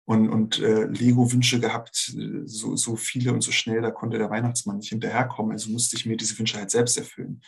und, 0.08 0.30
und 0.30 0.60
äh, 0.60 0.86
Lego-Wünsche 0.86 1.60
gehabt, 1.60 2.14
so, 2.46 2.76
so 2.76 2.96
viele 2.96 3.34
und 3.34 3.42
so 3.42 3.52
schnell, 3.52 3.82
da 3.82 3.92
konnte 3.92 4.18
der 4.18 4.30
Weihnachtsmann 4.30 4.78
nicht 4.78 4.90
hinterherkommen. 4.90 5.52
Also 5.52 5.70
musste 5.70 5.98
ich 5.98 6.06
mir 6.06 6.16
diese 6.16 6.38
Wünsche 6.40 6.58
halt 6.58 6.72
selbst 6.72 6.98
erfüllen. 6.98 7.42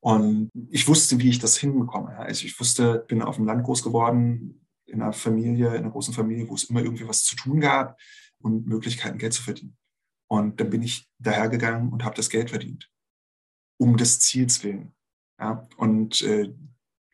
Und 0.00 0.50
ich 0.70 0.88
wusste, 0.88 1.18
wie 1.18 1.28
ich 1.28 1.38
das 1.38 1.58
hinbekomme. 1.58 2.16
Also 2.16 2.46
ich 2.46 2.58
wusste, 2.58 3.04
bin 3.06 3.22
auf 3.22 3.36
dem 3.36 3.44
Land 3.44 3.64
groß 3.64 3.82
geworden, 3.82 4.66
in 4.86 5.02
einer 5.02 5.12
Familie, 5.12 5.68
in 5.68 5.82
einer 5.82 5.90
großen 5.90 6.14
Familie, 6.14 6.48
wo 6.48 6.54
es 6.54 6.64
immer 6.64 6.82
irgendwie 6.82 7.06
was 7.06 7.24
zu 7.24 7.36
tun 7.36 7.60
gab 7.60 7.98
und 8.38 8.66
Möglichkeiten, 8.66 9.18
Geld 9.18 9.34
zu 9.34 9.42
verdienen. 9.42 9.76
Und 10.28 10.60
dann 10.60 10.70
bin 10.70 10.82
ich 10.82 11.08
dahergegangen 11.18 11.90
und 11.90 12.04
habe 12.04 12.16
das 12.16 12.30
Geld 12.30 12.50
verdient. 12.50 12.90
Um 13.78 13.96
des 13.96 14.20
Ziels 14.20 14.64
willen. 14.64 14.94
Ja, 15.38 15.68
und 15.76 16.22
äh, 16.22 16.52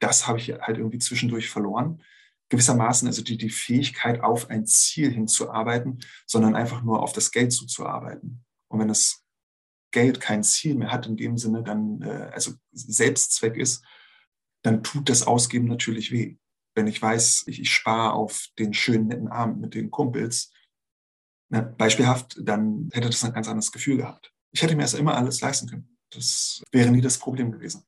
das 0.00 0.26
habe 0.26 0.38
ich 0.38 0.52
halt 0.52 0.78
irgendwie 0.78 0.98
zwischendurch 0.98 1.48
verloren. 1.48 2.02
Gewissermaßen 2.48 3.08
also 3.08 3.22
die, 3.22 3.36
die 3.36 3.50
Fähigkeit, 3.50 4.20
auf 4.20 4.50
ein 4.50 4.66
Ziel 4.66 5.10
hinzuarbeiten, 5.10 6.00
sondern 6.26 6.54
einfach 6.54 6.82
nur 6.82 7.02
auf 7.02 7.12
das 7.12 7.30
Geld 7.30 7.52
zuzuarbeiten. 7.52 8.44
Und 8.68 8.80
wenn 8.80 8.88
das 8.88 9.25
Geld 9.96 10.20
kein 10.20 10.42
Ziel 10.42 10.74
mehr 10.74 10.92
hat 10.92 11.06
in 11.06 11.16
dem 11.16 11.38
Sinne, 11.38 11.62
dann 11.62 12.02
äh, 12.02 12.30
also 12.30 12.52
Selbstzweck 12.70 13.56
ist, 13.56 13.82
dann 14.60 14.82
tut 14.82 15.08
das 15.08 15.26
Ausgeben 15.26 15.68
natürlich 15.68 16.12
weh. 16.12 16.36
Wenn 16.74 16.86
ich 16.86 17.00
weiß, 17.00 17.44
ich, 17.46 17.62
ich 17.62 17.72
spare 17.72 18.12
auf 18.12 18.48
den 18.58 18.74
schönen 18.74 19.06
netten 19.06 19.28
Abend 19.28 19.58
mit 19.58 19.72
den 19.72 19.90
Kumpels, 19.90 20.52
na, 21.48 21.62
beispielhaft, 21.62 22.36
dann 22.42 22.90
hätte 22.92 23.08
das 23.08 23.24
ein 23.24 23.32
ganz 23.32 23.48
anderes 23.48 23.72
Gefühl 23.72 23.96
gehabt. 23.96 24.34
Ich 24.52 24.60
hätte 24.60 24.76
mir 24.76 24.82
das 24.82 24.92
immer 24.92 25.16
alles 25.16 25.40
leisten 25.40 25.66
können. 25.66 25.96
Das 26.10 26.62
wäre 26.72 26.90
nie 26.90 27.00
das 27.00 27.16
Problem 27.16 27.50
gewesen. 27.50 27.82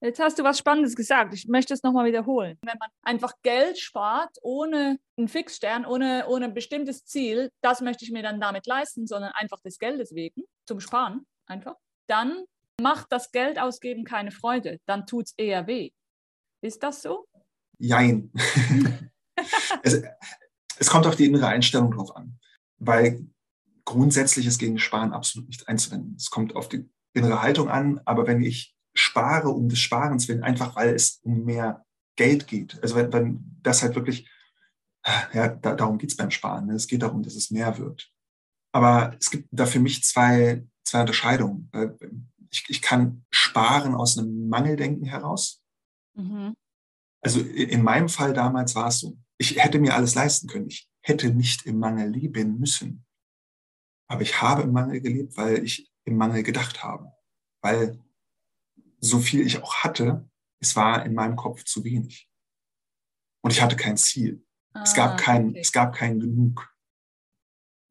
Jetzt 0.00 0.20
hast 0.20 0.38
du 0.38 0.44
was 0.44 0.58
Spannendes 0.58 0.94
gesagt. 0.94 1.34
Ich 1.34 1.48
möchte 1.48 1.74
es 1.74 1.82
nochmal 1.82 2.06
wiederholen. 2.06 2.56
Wenn 2.62 2.78
man 2.78 2.88
einfach 3.02 3.32
Geld 3.42 3.78
spart, 3.78 4.36
ohne 4.42 4.98
einen 5.16 5.28
Fixstern, 5.28 5.84
ohne, 5.84 6.26
ohne 6.28 6.46
ein 6.46 6.54
bestimmtes 6.54 7.04
Ziel, 7.04 7.50
das 7.62 7.80
möchte 7.80 8.04
ich 8.04 8.12
mir 8.12 8.22
dann 8.22 8.40
damit 8.40 8.66
leisten, 8.66 9.06
sondern 9.08 9.32
einfach 9.32 9.60
des 9.60 9.78
Geldes 9.78 10.14
wegen, 10.14 10.44
zum 10.66 10.78
Sparen 10.78 11.26
einfach, 11.46 11.74
dann 12.08 12.44
macht 12.80 13.08
das 13.10 13.32
Geld 13.32 13.58
ausgeben 13.58 14.04
keine 14.04 14.30
Freude. 14.30 14.78
Dann 14.86 15.04
tut 15.04 15.26
es 15.26 15.34
eher 15.36 15.66
weh. 15.66 15.90
Ist 16.62 16.82
das 16.82 17.02
so? 17.02 17.26
Jein. 17.78 18.30
es, 19.82 20.02
es 20.78 20.90
kommt 20.90 21.06
auf 21.06 21.16
die 21.16 21.26
innere 21.26 21.48
Einstellung 21.48 21.90
drauf 21.90 22.14
an, 22.14 22.38
weil 22.78 23.26
grundsätzlich 23.84 24.46
ist 24.46 24.58
gegen 24.58 24.78
Sparen 24.78 25.12
absolut 25.12 25.48
nicht 25.48 25.66
einzuwenden. 25.66 26.14
Es 26.16 26.30
kommt 26.30 26.54
auf 26.54 26.68
die 26.68 26.88
innere 27.14 27.42
Haltung 27.42 27.68
an, 27.68 28.00
aber 28.04 28.26
wenn 28.28 28.42
ich 28.42 28.76
spare 29.08 29.48
um 29.48 29.68
des 29.68 29.78
Sparens 29.78 30.28
willen, 30.28 30.42
einfach 30.42 30.76
weil 30.76 30.94
es 30.94 31.20
um 31.22 31.44
mehr 31.44 31.84
Geld 32.16 32.46
geht, 32.46 32.78
also 32.82 32.96
wenn, 32.96 33.12
wenn 33.12 33.58
das 33.62 33.82
halt 33.82 33.94
wirklich, 33.94 34.28
ja, 35.32 35.48
da, 35.48 35.74
darum 35.74 35.98
geht 35.98 36.10
es 36.10 36.16
beim 36.16 36.30
Sparen, 36.30 36.66
ne? 36.66 36.74
es 36.74 36.86
geht 36.86 37.02
darum, 37.02 37.22
dass 37.22 37.36
es 37.36 37.50
mehr 37.50 37.78
wird. 37.78 38.10
Aber 38.72 39.16
es 39.18 39.30
gibt 39.30 39.48
da 39.50 39.66
für 39.66 39.80
mich 39.80 40.02
zwei, 40.04 40.66
zwei 40.84 41.00
Unterscheidungen. 41.00 41.70
Ich, 42.50 42.64
ich 42.68 42.82
kann 42.82 43.24
sparen 43.30 43.94
aus 43.94 44.18
einem 44.18 44.48
Mangeldenken 44.48 45.06
heraus. 45.06 45.62
Mhm. 46.14 46.54
Also 47.22 47.40
in 47.40 47.82
meinem 47.82 48.08
Fall 48.08 48.32
damals 48.32 48.74
war 48.74 48.88
es 48.88 49.00
so, 49.00 49.16
ich 49.38 49.62
hätte 49.62 49.78
mir 49.78 49.94
alles 49.94 50.14
leisten 50.14 50.48
können. 50.48 50.68
Ich 50.68 50.88
hätte 51.02 51.30
nicht 51.30 51.64
im 51.66 51.78
Mangel 51.78 52.10
leben 52.10 52.58
müssen. 52.58 53.06
Aber 54.08 54.22
ich 54.22 54.40
habe 54.42 54.62
im 54.62 54.72
Mangel 54.72 55.00
gelebt, 55.00 55.36
weil 55.36 55.64
ich 55.64 55.90
im 56.04 56.16
Mangel 56.16 56.42
gedacht 56.42 56.82
habe. 56.82 57.12
Weil 57.62 57.98
so 59.00 59.18
viel 59.18 59.46
ich 59.46 59.62
auch 59.62 59.76
hatte, 59.76 60.28
es 60.60 60.76
war 60.76 61.04
in 61.04 61.14
meinem 61.14 61.36
Kopf 61.36 61.64
zu 61.64 61.84
wenig. 61.84 62.28
Und 63.42 63.52
ich 63.52 63.62
hatte 63.62 63.76
kein 63.76 63.96
Ziel. 63.96 64.44
Ah, 64.72 64.82
es, 64.82 64.94
gab 64.94 65.12
ah, 65.12 65.16
kein, 65.16 65.50
okay. 65.50 65.60
es 65.60 65.72
gab 65.72 65.94
kein 65.94 66.20
Genug. 66.20 66.74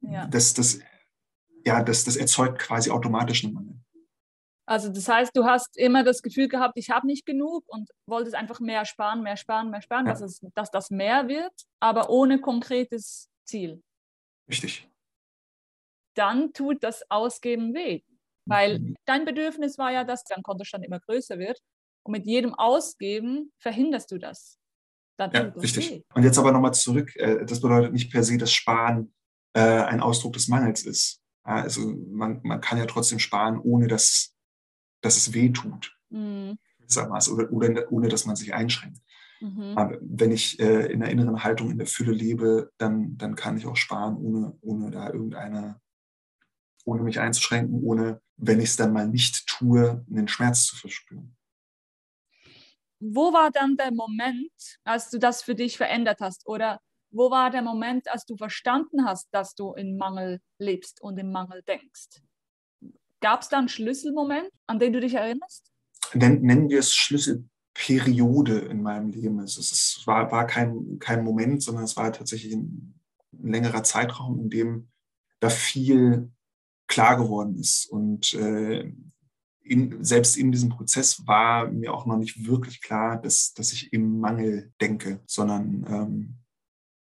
Ja. 0.00 0.26
Das, 0.26 0.54
das, 0.54 0.80
ja, 1.64 1.82
das, 1.82 2.04
das 2.04 2.16
erzeugt 2.16 2.58
quasi 2.58 2.90
automatisch 2.90 3.44
einen 3.44 3.54
Mangel. 3.54 3.80
Also 4.68 4.90
das 4.90 5.08
heißt, 5.08 5.34
du 5.34 5.44
hast 5.44 5.78
immer 5.78 6.04
das 6.04 6.20
Gefühl 6.20 6.46
gehabt, 6.46 6.76
ich 6.76 6.90
habe 6.90 7.06
nicht 7.06 7.24
genug 7.24 7.64
und 7.68 7.88
wolltest 8.06 8.36
einfach 8.36 8.60
mehr 8.60 8.84
sparen, 8.84 9.22
mehr 9.22 9.38
sparen, 9.38 9.70
mehr 9.70 9.80
sparen, 9.80 10.04
ja. 10.04 10.12
dass, 10.12 10.20
es, 10.20 10.40
dass 10.54 10.70
das 10.70 10.90
mehr 10.90 11.26
wird, 11.26 11.54
aber 11.80 12.10
ohne 12.10 12.38
konkretes 12.38 13.30
Ziel. 13.46 13.82
Richtig. 14.46 14.86
Dann 16.14 16.52
tut 16.52 16.82
das 16.82 17.10
Ausgeben 17.10 17.72
weh, 17.72 18.02
weil 18.48 18.78
mhm. 18.78 18.96
dein 19.04 19.24
Bedürfnis 19.24 19.78
war 19.78 19.92
ja, 19.92 20.04
dass 20.04 20.24
dein 20.24 20.42
Kontostand 20.42 20.84
immer 20.84 21.00
größer 21.00 21.38
wird 21.38 21.58
und 22.04 22.12
mit 22.12 22.26
jedem 22.26 22.54
Ausgeben 22.54 23.52
verhinderst 23.58 24.10
du 24.10 24.18
das. 24.18 24.58
Dann 25.16 25.32
ja, 25.32 25.40
richtig. 25.60 25.90
Weh. 25.90 26.02
Und 26.14 26.22
jetzt 26.22 26.38
aber 26.38 26.52
nochmal 26.52 26.74
zurück, 26.74 27.14
äh, 27.16 27.44
das 27.44 27.60
bedeutet 27.60 27.92
nicht 27.92 28.12
per 28.12 28.22
se, 28.22 28.38
dass 28.38 28.52
Sparen 28.52 29.12
äh, 29.54 29.60
ein 29.60 30.00
Ausdruck 30.00 30.34
des 30.34 30.48
Mangels 30.48 30.84
ist. 30.84 31.20
Also 31.42 31.80
man, 32.10 32.40
man 32.42 32.60
kann 32.60 32.78
ja 32.78 32.86
trotzdem 32.86 33.18
sparen, 33.18 33.58
ohne 33.58 33.88
dass 33.88 34.34
dass 35.00 35.16
es 35.16 35.32
weh 35.32 35.50
tut. 35.50 35.96
Mhm. 36.10 36.58
Oder, 37.30 37.52
oder 37.52 37.92
ohne 37.92 38.08
dass 38.08 38.24
man 38.24 38.36
sich 38.36 38.54
einschränkt. 38.54 39.00
Mhm. 39.40 39.74
Aber 39.76 39.98
wenn 40.00 40.32
ich 40.32 40.58
äh, 40.58 40.86
in 40.86 41.00
der 41.00 41.10
inneren 41.10 41.44
Haltung, 41.44 41.70
in 41.70 41.78
der 41.78 41.86
Fülle 41.86 42.12
lebe, 42.12 42.72
dann, 42.78 43.16
dann 43.18 43.34
kann 43.34 43.56
ich 43.56 43.66
auch 43.66 43.76
sparen, 43.76 44.16
ohne, 44.16 44.56
ohne 44.62 44.90
da 44.90 45.10
irgendeine, 45.10 45.80
ohne 46.88 47.02
mich 47.02 47.20
einzuschränken, 47.20 47.82
ohne, 47.82 48.20
wenn 48.36 48.60
ich 48.60 48.70
es 48.70 48.76
dann 48.76 48.92
mal 48.92 49.06
nicht 49.06 49.46
tue, 49.46 50.04
einen 50.10 50.26
Schmerz 50.26 50.64
zu 50.64 50.76
verspüren. 50.76 51.36
Wo 53.00 53.32
war 53.32 53.50
dann 53.50 53.76
der 53.76 53.92
Moment, 53.92 54.78
als 54.84 55.10
du 55.10 55.18
das 55.18 55.42
für 55.42 55.54
dich 55.54 55.76
verändert 55.76 56.20
hast? 56.20 56.46
Oder 56.48 56.80
wo 57.10 57.30
war 57.30 57.50
der 57.50 57.62
Moment, 57.62 58.10
als 58.10 58.24
du 58.24 58.36
verstanden 58.36 59.04
hast, 59.04 59.28
dass 59.30 59.54
du 59.54 59.74
in 59.74 59.96
Mangel 59.96 60.40
lebst 60.58 61.00
und 61.00 61.18
im 61.18 61.30
Mangel 61.30 61.62
denkst? 61.62 62.22
Gab 63.20 63.42
es 63.42 63.48
da 63.48 63.58
einen 63.58 63.68
Schlüsselmoment, 63.68 64.50
an 64.66 64.78
den 64.78 64.92
du 64.92 65.00
dich 65.00 65.14
erinnerst? 65.14 65.70
Nennen 66.14 66.70
wir 66.70 66.78
es 66.78 66.94
Schlüsselperiode 66.94 68.58
in 68.60 68.82
meinem 68.82 69.10
Leben. 69.10 69.40
Es, 69.40 69.58
es 69.58 70.02
war, 70.06 70.32
war 70.32 70.46
kein, 70.46 70.98
kein 70.98 71.22
Moment, 71.22 71.62
sondern 71.62 71.84
es 71.84 71.96
war 71.96 72.12
tatsächlich 72.12 72.54
ein, 72.54 73.00
ein 73.32 73.52
längerer 73.52 73.82
Zeitraum, 73.82 74.40
in 74.40 74.50
dem 74.50 74.88
da 75.40 75.50
viel 75.50 76.32
klar 76.88 77.16
geworden 77.16 77.56
ist. 77.56 77.86
Und 77.90 78.34
äh, 78.34 78.92
in, 79.62 80.02
selbst 80.02 80.36
in 80.36 80.50
diesem 80.50 80.70
Prozess 80.70 81.26
war 81.26 81.70
mir 81.70 81.92
auch 81.92 82.06
noch 82.06 82.16
nicht 82.16 82.46
wirklich 82.46 82.80
klar, 82.80 83.20
dass, 83.20 83.52
dass 83.52 83.72
ich 83.72 83.92
im 83.92 84.18
Mangel 84.18 84.72
denke, 84.80 85.20
sondern 85.26 85.86
ähm, 85.88 86.36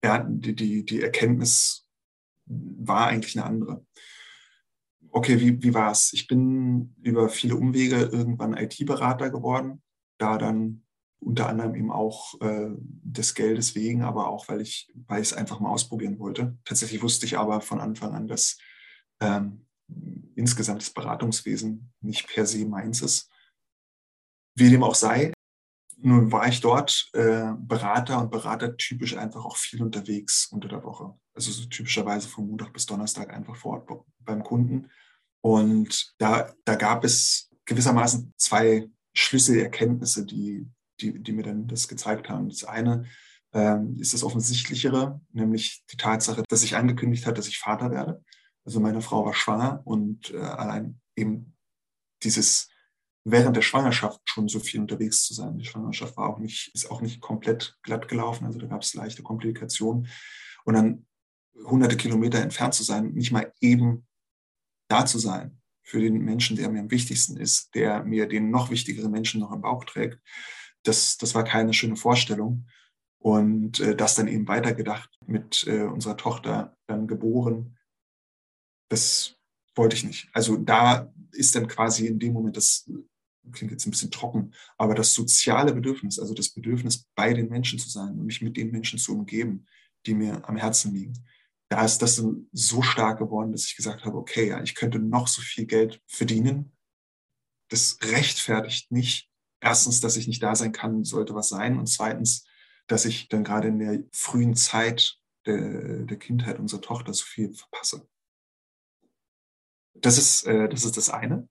ja, 0.02 0.18
die, 0.18 0.54
die, 0.54 0.84
die 0.84 1.02
Erkenntnis 1.02 1.86
war 2.46 3.06
eigentlich 3.06 3.38
eine 3.38 3.46
andere 3.46 3.86
okay, 5.14 5.40
wie, 5.40 5.62
wie 5.62 5.72
war 5.72 5.92
es? 5.92 6.12
Ich 6.12 6.26
bin 6.26 6.94
über 7.00 7.28
viele 7.28 7.56
Umwege 7.56 7.96
irgendwann 7.96 8.56
IT-Berater 8.56 9.30
geworden, 9.30 9.80
da 10.18 10.38
dann 10.38 10.82
unter 11.20 11.48
anderem 11.48 11.74
eben 11.76 11.92
auch 11.92 12.38
äh, 12.40 12.70
des 12.76 13.34
Geldes 13.34 13.76
wegen, 13.76 14.02
aber 14.02 14.28
auch, 14.28 14.48
weil 14.48 14.60
ich, 14.60 14.92
weil 15.06 15.22
es 15.22 15.32
einfach 15.32 15.60
mal 15.60 15.70
ausprobieren 15.70 16.18
wollte. 16.18 16.58
Tatsächlich 16.64 17.00
wusste 17.00 17.26
ich 17.26 17.38
aber 17.38 17.60
von 17.60 17.80
Anfang 17.80 18.12
an, 18.12 18.26
dass 18.26 18.58
ähm, 19.20 19.63
insgesamt 20.34 20.82
das 20.82 20.90
Beratungswesen 20.90 21.92
nicht 22.00 22.28
per 22.28 22.46
se 22.46 22.64
meins 22.66 23.02
ist. 23.02 23.30
Wie 24.56 24.70
dem 24.70 24.82
auch 24.82 24.94
sei, 24.94 25.32
nun 25.96 26.30
war 26.32 26.48
ich 26.48 26.60
dort 26.60 27.08
äh, 27.12 27.52
Berater 27.58 28.20
und 28.20 28.30
Berater 28.30 28.76
typisch 28.76 29.16
einfach 29.16 29.44
auch 29.44 29.56
viel 29.56 29.82
unterwegs 29.82 30.46
unter 30.46 30.68
der 30.68 30.84
Woche. 30.84 31.14
Also 31.34 31.50
so 31.50 31.66
typischerweise 31.66 32.28
von 32.28 32.46
Montag 32.46 32.72
bis 32.72 32.86
Donnerstag 32.86 33.32
einfach 33.32 33.56
vor 33.56 33.72
Ort 33.88 34.04
beim 34.20 34.42
Kunden 34.42 34.90
und 35.44 36.14
da, 36.16 36.54
da 36.64 36.74
gab 36.74 37.04
es 37.04 37.50
gewissermaßen 37.66 38.32
zwei 38.38 38.88
Schlüsselerkenntnisse, 39.12 40.24
die, 40.24 40.66
die, 41.00 41.22
die 41.22 41.32
mir 41.32 41.42
dann 41.42 41.68
das 41.68 41.86
gezeigt 41.86 42.30
haben. 42.30 42.48
Das 42.48 42.64
eine 42.64 43.04
ähm, 43.52 43.94
ist 44.00 44.14
das 44.14 44.24
Offensichtlichere, 44.24 45.20
nämlich 45.32 45.84
die 45.92 45.98
Tatsache, 45.98 46.44
dass 46.48 46.62
ich 46.62 46.76
angekündigt 46.76 47.26
hat, 47.26 47.36
dass 47.36 47.46
ich 47.46 47.58
Vater 47.58 47.90
werde. 47.90 48.24
Also 48.64 48.81
meine 48.81 49.03
Frau 49.03 49.24
war 49.24 49.35
schwanger 49.35 49.83
und 49.85 50.31
äh, 50.31 50.38
allein 50.38 51.00
eben 51.16 51.57
dieses 52.22 52.68
während 53.24 53.57
der 53.57 53.62
Schwangerschaft 53.62 54.20
schon 54.24 54.48
so 54.48 54.61
viel 54.61 54.81
unterwegs 54.81 55.24
zu 55.24 55.35
sein. 55.35 55.59
Die 55.59 55.64
Schwangerschaft 55.64 56.16
war 56.16 56.29
auch 56.29 56.38
nicht, 56.38 56.74
ist 56.74 56.90
auch 56.90 57.00
nicht 57.00 57.20
komplett 57.20 57.79
glatt 57.83 58.09
gelaufen, 58.09 58.44
also 58.44 58.59
da 58.59 58.66
gab 58.66 58.83
es 58.83 58.94
leichte 58.94 59.22
Komplikationen. 59.22 60.09
Und 60.64 60.74
dann 60.74 61.07
hunderte 61.64 61.96
Kilometer 61.96 62.40
entfernt 62.40 62.74
zu 62.74 62.83
sein, 62.83 63.12
nicht 63.12 63.33
mal 63.33 63.53
eben 63.61 64.07
da 64.88 65.07
zu 65.07 65.18
sein 65.18 65.61
für 65.83 66.00
den 66.00 66.18
Menschen, 66.18 66.57
der 66.57 66.70
mir 66.70 66.81
am 66.81 66.90
wichtigsten 66.90 67.37
ist, 67.37 67.74
der 67.74 68.05
mir 68.05 68.27
den 68.27 68.50
noch 68.50 68.70
wichtigeren 68.70 69.11
Menschen 69.11 69.40
noch 69.40 69.53
im 69.53 69.62
Bauch 69.62 69.85
trägt, 69.85 70.18
das, 70.83 71.16
das 71.16 71.35
war 71.35 71.44
keine 71.44 71.72
schöne 71.72 71.96
Vorstellung. 71.96 72.66
Und 73.18 73.81
äh, 73.81 73.96
das 73.96 74.16
dann 74.16 74.29
eben 74.29 74.46
weitergedacht 74.48 75.11
mit 75.27 75.64
äh, 75.66 75.85
unserer 75.85 76.18
Tochter 76.18 76.77
dann 76.87 77.07
geboren, 77.07 77.73
das 78.88 79.36
wollte 79.74 79.96
ich 79.96 80.04
nicht. 80.04 80.28
Also 80.32 80.56
da 80.56 81.12
ist 81.32 81.54
dann 81.54 81.68
quasi 81.68 82.06
in 82.06 82.18
dem 82.18 82.32
Moment, 82.32 82.56
das 82.56 82.88
klingt 83.52 83.72
jetzt 83.72 83.86
ein 83.86 83.90
bisschen 83.90 84.10
trocken, 84.10 84.52
aber 84.78 84.94
das 84.94 85.12
soziale 85.12 85.72
Bedürfnis, 85.74 86.18
also 86.18 86.34
das 86.34 86.50
Bedürfnis, 86.50 87.06
bei 87.14 87.34
den 87.34 87.48
Menschen 87.48 87.78
zu 87.78 87.88
sein 87.88 88.18
und 88.18 88.26
mich 88.26 88.40
mit 88.40 88.56
den 88.56 88.70
Menschen 88.70 88.98
zu 88.98 89.12
umgeben, 89.12 89.66
die 90.06 90.14
mir 90.14 90.48
am 90.48 90.56
Herzen 90.56 90.94
liegen, 90.94 91.14
da 91.68 91.84
ist 91.84 91.98
das 91.98 92.22
so 92.52 92.82
stark 92.82 93.18
geworden, 93.18 93.52
dass 93.52 93.64
ich 93.64 93.76
gesagt 93.76 94.04
habe, 94.04 94.16
okay, 94.16 94.48
ja, 94.48 94.62
ich 94.62 94.74
könnte 94.74 94.98
noch 94.98 95.28
so 95.28 95.42
viel 95.42 95.66
Geld 95.66 96.00
verdienen. 96.06 96.72
Das 97.68 97.98
rechtfertigt 98.02 98.92
nicht, 98.92 99.28
erstens, 99.60 100.00
dass 100.00 100.16
ich 100.16 100.28
nicht 100.28 100.42
da 100.42 100.54
sein 100.54 100.72
kann, 100.72 101.04
sollte 101.04 101.34
was 101.34 101.48
sein. 101.48 101.78
Und 101.78 101.86
zweitens, 101.86 102.46
dass 102.86 103.06
ich 103.06 103.28
dann 103.28 103.44
gerade 103.44 103.68
in 103.68 103.78
der 103.78 104.04
frühen 104.12 104.54
Zeit 104.54 105.18
der, 105.46 106.04
der 106.04 106.18
Kindheit 106.18 106.58
unserer 106.58 106.82
Tochter 106.82 107.12
so 107.12 107.24
viel 107.24 107.52
verpasse. 107.52 108.06
Das 109.94 110.18
ist, 110.18 110.46
äh, 110.46 110.68
das 110.68 110.85
ist 110.85 110.96
das 110.96 111.11
eine. 111.11 111.48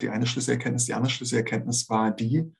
Die 0.00 0.08
eine 0.08 0.26
Schlüsselerkenntnis. 0.26 0.86
Die 0.86 0.94
andere 0.94 1.10
Schlüsselerkenntnis 1.10 1.88
war 1.88 2.10
die, 2.10 2.52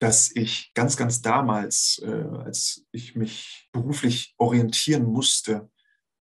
dass 0.00 0.34
ich 0.34 0.72
ganz, 0.74 0.96
ganz 0.96 1.22
damals, 1.22 2.00
äh, 2.04 2.24
als 2.44 2.86
ich 2.92 3.16
mich 3.16 3.68
beruflich 3.72 4.34
orientieren 4.38 5.04
musste, 5.04 5.70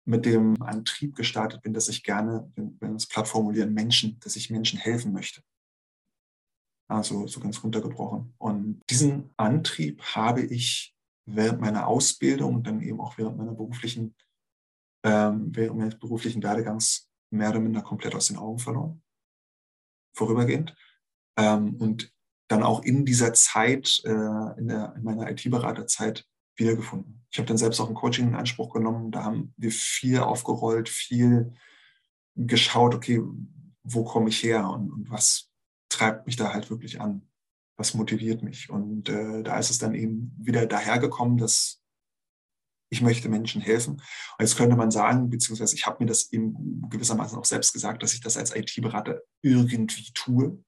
mit 0.06 0.26
dem 0.26 0.60
Antrieb 0.62 1.16
gestartet 1.16 1.62
bin, 1.62 1.72
dass 1.72 1.88
ich 1.88 2.02
gerne, 2.02 2.52
wenn 2.56 2.78
wir 2.78 2.94
es 2.94 3.08
platt 3.08 3.26
formulieren, 3.26 3.72
Menschen, 3.72 4.18
dass 4.20 4.36
ich 4.36 4.50
Menschen 4.50 4.78
helfen 4.78 5.12
möchte. 5.12 5.42
Also 6.90 7.26
so 7.26 7.40
ganz 7.40 7.62
runtergebrochen. 7.62 8.34
Und 8.36 8.82
diesen 8.90 9.32
Antrieb 9.38 10.02
habe 10.14 10.42
ich 10.42 10.94
während 11.26 11.60
meiner 11.60 11.86
Ausbildung 11.86 12.56
und 12.56 12.66
dann 12.66 12.82
eben 12.82 13.00
auch 13.00 13.16
während 13.16 13.38
meiner 13.38 13.54
beruflichen, 13.54 14.14
ähm, 15.02 15.56
während 15.56 15.78
meines 15.78 15.98
beruflichen 15.98 16.42
Werdegangs 16.42 17.08
mehr 17.34 17.50
oder 17.50 17.60
minder 17.60 17.82
komplett 17.82 18.14
aus 18.14 18.28
den 18.28 18.36
Augen 18.36 18.58
verloren. 18.58 19.02
Vorübergehend. 20.14 20.74
Ähm, 21.36 21.74
und 21.76 22.12
dann 22.48 22.62
auch 22.62 22.82
in 22.82 23.04
dieser 23.04 23.32
Zeit, 23.32 24.00
äh, 24.04 24.58
in, 24.58 24.68
der, 24.68 24.94
in 24.96 25.02
meiner 25.02 25.30
IT-Beraterzeit, 25.30 26.26
wiedergefunden. 26.56 27.26
Ich 27.30 27.38
habe 27.38 27.48
dann 27.48 27.56
selbst 27.56 27.80
auch 27.80 27.88
ein 27.88 27.94
Coaching 27.96 28.28
in 28.28 28.34
Anspruch 28.34 28.72
genommen. 28.72 29.10
Da 29.10 29.24
haben 29.24 29.52
wir 29.56 29.72
viel 29.72 30.20
aufgerollt, 30.20 30.88
viel 30.88 31.52
geschaut, 32.36 32.94
okay, 32.94 33.20
wo 33.82 34.04
komme 34.04 34.28
ich 34.28 34.42
her 34.42 34.68
und, 34.68 34.90
und, 34.90 35.10
was 35.10 35.50
treibt 35.88 36.26
mich 36.26 36.36
da 36.36 36.52
halt 36.52 36.70
wirklich 36.70 37.00
an? 37.00 37.28
Was 37.76 37.94
motiviert 37.94 38.42
mich? 38.42 38.70
Und 38.70 39.08
äh, 39.08 39.42
da 39.42 39.58
ist 39.58 39.70
es 39.70 39.78
dann 39.78 39.94
eben 39.94 40.34
wieder 40.38 40.66
dahergekommen, 40.66 41.38
dass 41.38 41.83
ich 42.94 43.02
möchte 43.02 43.28
Menschen 43.28 43.60
helfen. 43.60 43.94
Und 43.94 44.02
jetzt 44.40 44.56
könnte 44.56 44.76
man 44.76 44.90
sagen, 44.90 45.28
beziehungsweise 45.28 45.74
ich 45.74 45.86
habe 45.86 46.02
mir 46.02 46.08
das 46.08 46.32
eben 46.32 46.88
gewissermaßen 46.88 47.36
auch 47.36 47.44
selbst 47.44 47.72
gesagt, 47.72 48.02
dass 48.02 48.14
ich 48.14 48.20
das 48.20 48.36
als 48.36 48.54
IT-Berater 48.54 49.20
irgendwie 49.42 50.10
tue. 50.14 50.62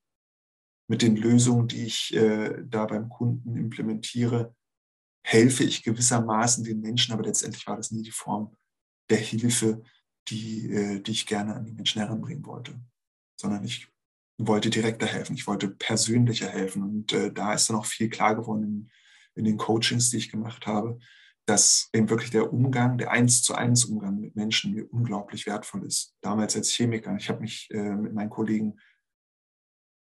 Mit 0.88 1.02
den 1.02 1.16
Lösungen, 1.16 1.68
die 1.68 1.84
ich 1.84 2.14
äh, 2.14 2.62
da 2.64 2.86
beim 2.86 3.08
Kunden 3.08 3.56
implementiere, 3.56 4.54
helfe 5.24 5.64
ich 5.64 5.82
gewissermaßen 5.82 6.62
den 6.62 6.80
Menschen, 6.80 7.12
aber 7.12 7.24
letztendlich 7.24 7.66
war 7.66 7.76
das 7.76 7.90
nie 7.90 8.02
die 8.02 8.12
Form 8.12 8.54
der 9.10 9.18
Hilfe, 9.18 9.82
die, 10.28 10.70
äh, 10.72 11.00
die 11.00 11.12
ich 11.12 11.26
gerne 11.26 11.54
an 11.54 11.64
die 11.64 11.72
Menschen 11.72 12.00
heranbringen 12.00 12.46
wollte, 12.46 12.80
sondern 13.36 13.64
ich 13.64 13.88
wollte 14.38 14.70
direkter 14.70 15.06
helfen, 15.06 15.34
ich 15.34 15.46
wollte 15.46 15.68
persönlicher 15.68 16.48
helfen. 16.48 16.82
Und 16.82 17.12
äh, 17.12 17.32
da 17.32 17.54
ist 17.54 17.68
dann 17.68 17.76
auch 17.76 17.86
viel 17.86 18.08
klar 18.08 18.36
geworden 18.36 18.62
in, 18.62 18.90
in 19.34 19.44
den 19.44 19.56
Coachings, 19.56 20.10
die 20.10 20.18
ich 20.18 20.30
gemacht 20.30 20.66
habe, 20.66 20.98
dass 21.46 21.88
eben 21.92 22.10
wirklich 22.10 22.30
der 22.30 22.52
Umgang, 22.52 22.98
der 22.98 23.12
eins 23.12 23.42
zu 23.42 23.54
eins 23.54 23.84
Umgang 23.84 24.20
mit 24.20 24.34
Menschen 24.34 24.74
mir 24.74 24.92
unglaublich 24.92 25.46
wertvoll 25.46 25.86
ist. 25.86 26.16
Damals 26.20 26.56
als 26.56 26.70
Chemiker, 26.70 27.16
ich 27.16 27.28
habe 27.28 27.40
mich 27.40 27.68
äh, 27.70 27.94
mit 27.94 28.12
meinen 28.12 28.30
Kollegen 28.30 28.78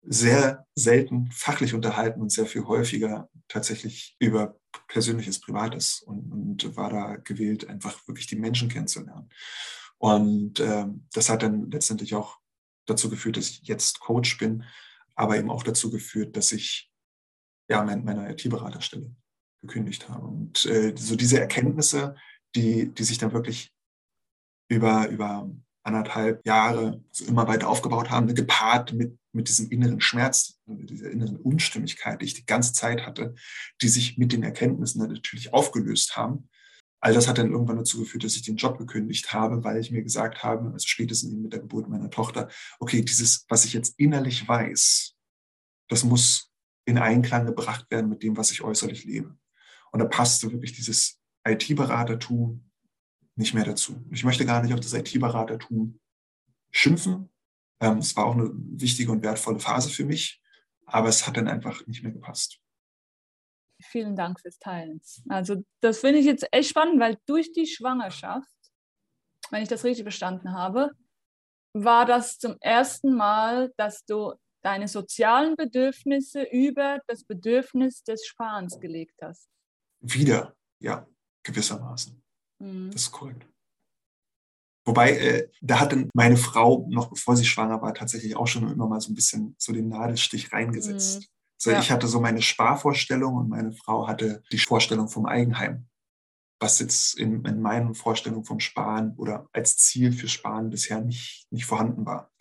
sehr 0.02 0.66
selten 0.74 1.30
fachlich 1.32 1.74
unterhalten 1.74 2.20
und 2.20 2.30
sehr 2.30 2.46
viel 2.46 2.64
häufiger 2.64 3.30
tatsächlich 3.48 4.16
über 4.18 4.58
persönliches, 4.88 5.40
privates 5.40 6.00
und, 6.02 6.32
und 6.32 6.76
war 6.76 6.90
da 6.90 7.16
gewählt, 7.16 7.68
einfach 7.68 8.06
wirklich 8.06 8.26
die 8.26 8.36
Menschen 8.36 8.68
kennenzulernen. 8.68 9.30
Und 9.98 10.60
äh, 10.60 10.86
das 11.12 11.30
hat 11.30 11.42
dann 11.42 11.70
letztendlich 11.70 12.14
auch 12.14 12.38
dazu 12.86 13.08
geführt, 13.08 13.36
dass 13.36 13.48
ich 13.48 13.62
jetzt 13.62 14.00
Coach 14.00 14.38
bin, 14.38 14.64
aber 15.14 15.38
eben 15.38 15.50
auch 15.50 15.62
dazu 15.62 15.90
geführt, 15.90 16.36
dass 16.36 16.52
ich 16.52 16.90
ja 17.68 17.82
mein, 17.84 18.04
meiner 18.04 18.28
IT-Beraterstelle 18.28 19.14
gekündigt 19.62 20.08
habe. 20.08 20.26
Und 20.26 20.66
äh, 20.66 20.94
so 20.96 21.16
diese 21.16 21.40
Erkenntnisse, 21.40 22.14
die, 22.54 22.92
die 22.92 23.04
sich 23.04 23.18
dann 23.18 23.32
wirklich 23.32 23.72
über, 24.68 25.08
über 25.08 25.50
anderthalb 25.84 26.46
Jahre 26.46 27.02
so 27.10 27.24
immer 27.24 27.48
weiter 27.48 27.68
aufgebaut 27.68 28.10
haben, 28.10 28.32
gepaart 28.34 28.92
mit, 28.92 29.18
mit 29.32 29.48
diesem 29.48 29.70
inneren 29.70 30.00
Schmerz, 30.00 30.60
mit 30.66 30.90
dieser 30.90 31.10
inneren 31.10 31.36
Unstimmigkeit, 31.36 32.20
die 32.20 32.26
ich 32.26 32.34
die 32.34 32.46
ganze 32.46 32.72
Zeit 32.72 33.06
hatte, 33.06 33.34
die 33.80 33.88
sich 33.88 34.18
mit 34.18 34.32
den 34.32 34.42
Erkenntnissen 34.42 35.06
natürlich 35.06 35.52
aufgelöst 35.52 36.16
haben. 36.16 36.48
All 37.00 37.14
das 37.14 37.26
hat 37.26 37.38
dann 37.38 37.50
irgendwann 37.50 37.78
dazu 37.78 37.98
geführt, 37.98 38.22
dass 38.22 38.36
ich 38.36 38.42
den 38.42 38.56
Job 38.56 38.78
gekündigt 38.78 39.32
habe, 39.32 39.64
weil 39.64 39.78
ich 39.78 39.90
mir 39.90 40.04
gesagt 40.04 40.44
habe, 40.44 40.70
also 40.72 40.86
spätestens 40.86 41.32
mit 41.32 41.52
der 41.52 41.60
Geburt 41.60 41.88
meiner 41.88 42.10
Tochter, 42.10 42.48
okay, 42.78 43.02
dieses, 43.02 43.44
was 43.48 43.64
ich 43.64 43.72
jetzt 43.72 43.98
innerlich 43.98 44.46
weiß, 44.46 45.14
das 45.88 46.04
muss 46.04 46.52
in 46.84 46.98
Einklang 46.98 47.46
gebracht 47.46 47.90
werden 47.90 48.08
mit 48.08 48.22
dem, 48.22 48.36
was 48.36 48.52
ich 48.52 48.62
äußerlich 48.62 49.04
lebe. 49.04 49.36
Und 49.92 50.00
da 50.00 50.06
passte 50.06 50.50
wirklich 50.50 50.72
dieses 50.72 51.20
IT-Beratertum 51.46 52.68
nicht 53.36 53.54
mehr 53.54 53.64
dazu. 53.64 54.04
Ich 54.10 54.24
möchte 54.24 54.44
gar 54.44 54.62
nicht 54.62 54.72
auf 54.74 54.80
das 54.80 54.94
IT-Beratertum 54.94 56.00
schimpfen. 56.70 57.30
Ähm, 57.80 57.98
es 57.98 58.16
war 58.16 58.26
auch 58.26 58.34
eine 58.34 58.50
wichtige 58.54 59.12
und 59.12 59.22
wertvolle 59.22 59.58
Phase 59.58 59.90
für 59.90 60.04
mich, 60.04 60.42
aber 60.86 61.08
es 61.08 61.26
hat 61.26 61.36
dann 61.36 61.48
einfach 61.48 61.86
nicht 61.86 62.02
mehr 62.02 62.12
gepasst. 62.12 62.58
Vielen 63.82 64.16
Dank 64.16 64.40
fürs 64.40 64.58
Teilen. 64.58 65.00
Also 65.28 65.64
das 65.80 66.00
finde 66.00 66.20
ich 66.20 66.26
jetzt 66.26 66.46
echt 66.52 66.70
spannend, 66.70 67.00
weil 67.00 67.18
durch 67.26 67.52
die 67.52 67.66
Schwangerschaft, 67.66 68.48
wenn 69.50 69.62
ich 69.62 69.68
das 69.68 69.84
richtig 69.84 70.04
verstanden 70.04 70.52
habe, 70.52 70.92
war 71.74 72.06
das 72.06 72.38
zum 72.38 72.56
ersten 72.60 73.14
Mal, 73.14 73.72
dass 73.76 74.04
du 74.04 74.34
deine 74.62 74.86
sozialen 74.86 75.56
Bedürfnisse 75.56 76.44
über 76.44 77.00
das 77.08 77.24
Bedürfnis 77.24 78.04
des 78.04 78.24
Sparens 78.24 78.78
gelegt 78.78 79.20
hast 79.20 79.51
wieder, 80.02 80.54
ja, 80.80 81.06
gewissermaßen. 81.44 82.22
Mhm. 82.58 82.90
Das 82.92 83.02
ist 83.02 83.12
korrekt. 83.12 83.46
Wobei, 84.84 85.12
äh, 85.12 85.48
da 85.60 85.78
hat 85.78 85.92
dann 85.92 86.10
meine 86.12 86.36
Frau, 86.36 86.86
noch 86.90 87.10
bevor 87.10 87.36
sie 87.36 87.44
schwanger 87.44 87.80
war, 87.82 87.94
tatsächlich 87.94 88.36
auch 88.36 88.48
schon 88.48 88.68
immer 88.70 88.88
mal 88.88 89.00
so 89.00 89.12
ein 89.12 89.14
bisschen 89.14 89.54
so 89.58 89.72
den 89.72 89.88
Nadelstich 89.88 90.52
reingesetzt. 90.52 91.20
Mhm. 91.20 91.26
So, 91.58 91.70
ja. 91.70 91.78
Ich 91.78 91.92
hatte 91.92 92.08
so 92.08 92.20
meine 92.20 92.42
Sparvorstellung 92.42 93.36
und 93.36 93.48
meine 93.48 93.72
Frau 93.72 94.08
hatte 94.08 94.42
die 94.50 94.58
Vorstellung 94.58 95.08
vom 95.08 95.26
Eigenheim, 95.26 95.86
was 96.58 96.80
jetzt 96.80 97.16
in, 97.16 97.44
in 97.44 97.62
meinen 97.62 97.94
Vorstellungen 97.94 98.44
vom 98.44 98.58
Sparen 98.58 99.14
oder 99.16 99.46
als 99.52 99.76
Ziel 99.76 100.12
für 100.12 100.26
Sparen 100.26 100.70
bisher 100.70 101.00
nicht, 101.00 101.46
nicht 101.52 101.64
vorhanden 101.64 102.04
war. 102.04 102.32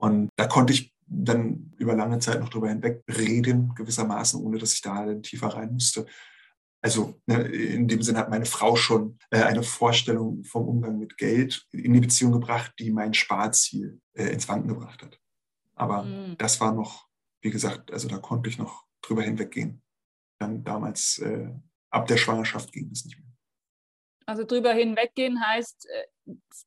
Und 0.00 0.28
da 0.36 0.46
konnte 0.46 0.72
ich 0.72 0.94
dann 1.06 1.72
über 1.78 1.96
lange 1.96 2.20
Zeit 2.20 2.38
noch 2.38 2.50
drüber 2.50 2.68
hinweg 2.68 3.02
reden, 3.08 3.74
gewissermaßen, 3.74 4.40
ohne 4.40 4.58
dass 4.58 4.74
ich 4.74 4.80
da 4.80 5.12
tiefer 5.14 5.48
rein 5.48 5.72
musste 5.72 6.06
also 6.82 7.20
ne, 7.26 7.42
in 7.42 7.88
dem 7.88 8.02
Sinne 8.02 8.18
hat 8.18 8.30
meine 8.30 8.46
Frau 8.46 8.74
schon 8.76 9.18
äh, 9.30 9.42
eine 9.42 9.62
Vorstellung 9.62 10.44
vom 10.44 10.66
Umgang 10.66 10.98
mit 10.98 11.18
Geld 11.18 11.66
in 11.72 11.92
die 11.92 12.00
Beziehung 12.00 12.32
gebracht, 12.32 12.72
die 12.78 12.90
mein 12.90 13.12
Sparziel 13.12 14.00
äh, 14.14 14.28
ins 14.28 14.48
Wanken 14.48 14.68
gebracht 14.68 15.02
hat. 15.02 15.18
Aber 15.74 16.04
mhm. 16.04 16.36
das 16.38 16.60
war 16.60 16.72
noch, 16.72 17.08
wie 17.42 17.50
gesagt, 17.50 17.92
also 17.92 18.08
da 18.08 18.18
konnte 18.18 18.48
ich 18.48 18.58
noch 18.58 18.84
drüber 19.02 19.22
hinweggehen. 19.22 19.82
Dann 20.38 20.64
damals, 20.64 21.18
äh, 21.18 21.50
ab 21.90 22.06
der 22.06 22.16
Schwangerschaft 22.16 22.72
ging 22.72 22.90
es 22.90 23.04
nicht 23.04 23.18
mehr. 23.18 23.26
Also 24.26 24.44
drüber 24.44 24.72
hinweggehen 24.72 25.44
heißt 25.44 25.88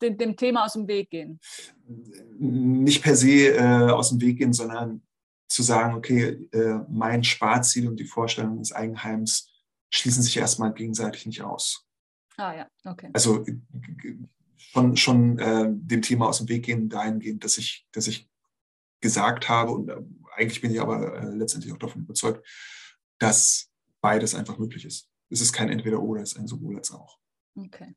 dem, 0.01 0.35
Thema 0.35 0.65
aus 0.65 0.73
dem 0.73 0.87
Weg 0.87 1.09
gehen? 1.09 1.39
Nicht 2.37 3.01
per 3.01 3.15
se 3.15 3.95
aus 3.95 4.09
dem 4.09 4.19
Weg 4.19 4.39
gehen, 4.39 4.51
sondern 4.51 5.01
zu 5.47 5.63
sagen, 5.63 5.93
okay, 5.93 6.45
mein 6.89 7.23
Sparziel 7.23 7.87
und 7.87 8.01
die 8.01 8.05
Vorstellung 8.05 8.57
des 8.57 8.73
Eigenheims 8.73 9.52
schließen 9.93 10.23
sich 10.23 10.35
erstmal 10.37 10.73
gegenseitig 10.73 11.25
nicht 11.25 11.41
aus. 11.43 11.85
Ah 12.37 12.53
ja, 12.53 12.67
okay. 12.85 13.09
Also 13.13 13.45
schon, 14.57 14.97
schon 14.97 15.39
äh, 15.39 15.67
dem 15.69 16.01
Thema 16.01 16.27
aus 16.27 16.39
dem 16.39 16.49
Weg 16.49 16.65
gehen, 16.65 16.89
dahingehend, 16.89 17.43
dass 17.43 17.57
ich, 17.57 17.87
dass 17.91 18.07
ich 18.07 18.29
gesagt 19.01 19.49
habe, 19.49 19.71
und 19.71 19.89
äh, 19.89 20.01
eigentlich 20.35 20.61
bin 20.61 20.71
ich 20.71 20.81
aber 20.81 21.21
äh, 21.21 21.35
letztendlich 21.35 21.71
auch 21.73 21.77
davon 21.77 22.03
überzeugt, 22.03 22.45
dass 23.19 23.69
beides 24.01 24.33
einfach 24.33 24.57
möglich 24.57 24.85
ist. 24.85 25.09
Es 25.29 25.41
ist 25.41 25.53
kein 25.53 25.69
Entweder-Oder, 25.69 26.21
es 26.21 26.33
ist 26.33 26.39
ein 26.39 26.47
sowohl 26.47 26.77
als 26.77 26.91
auch. 26.91 27.19
Okay. 27.55 27.95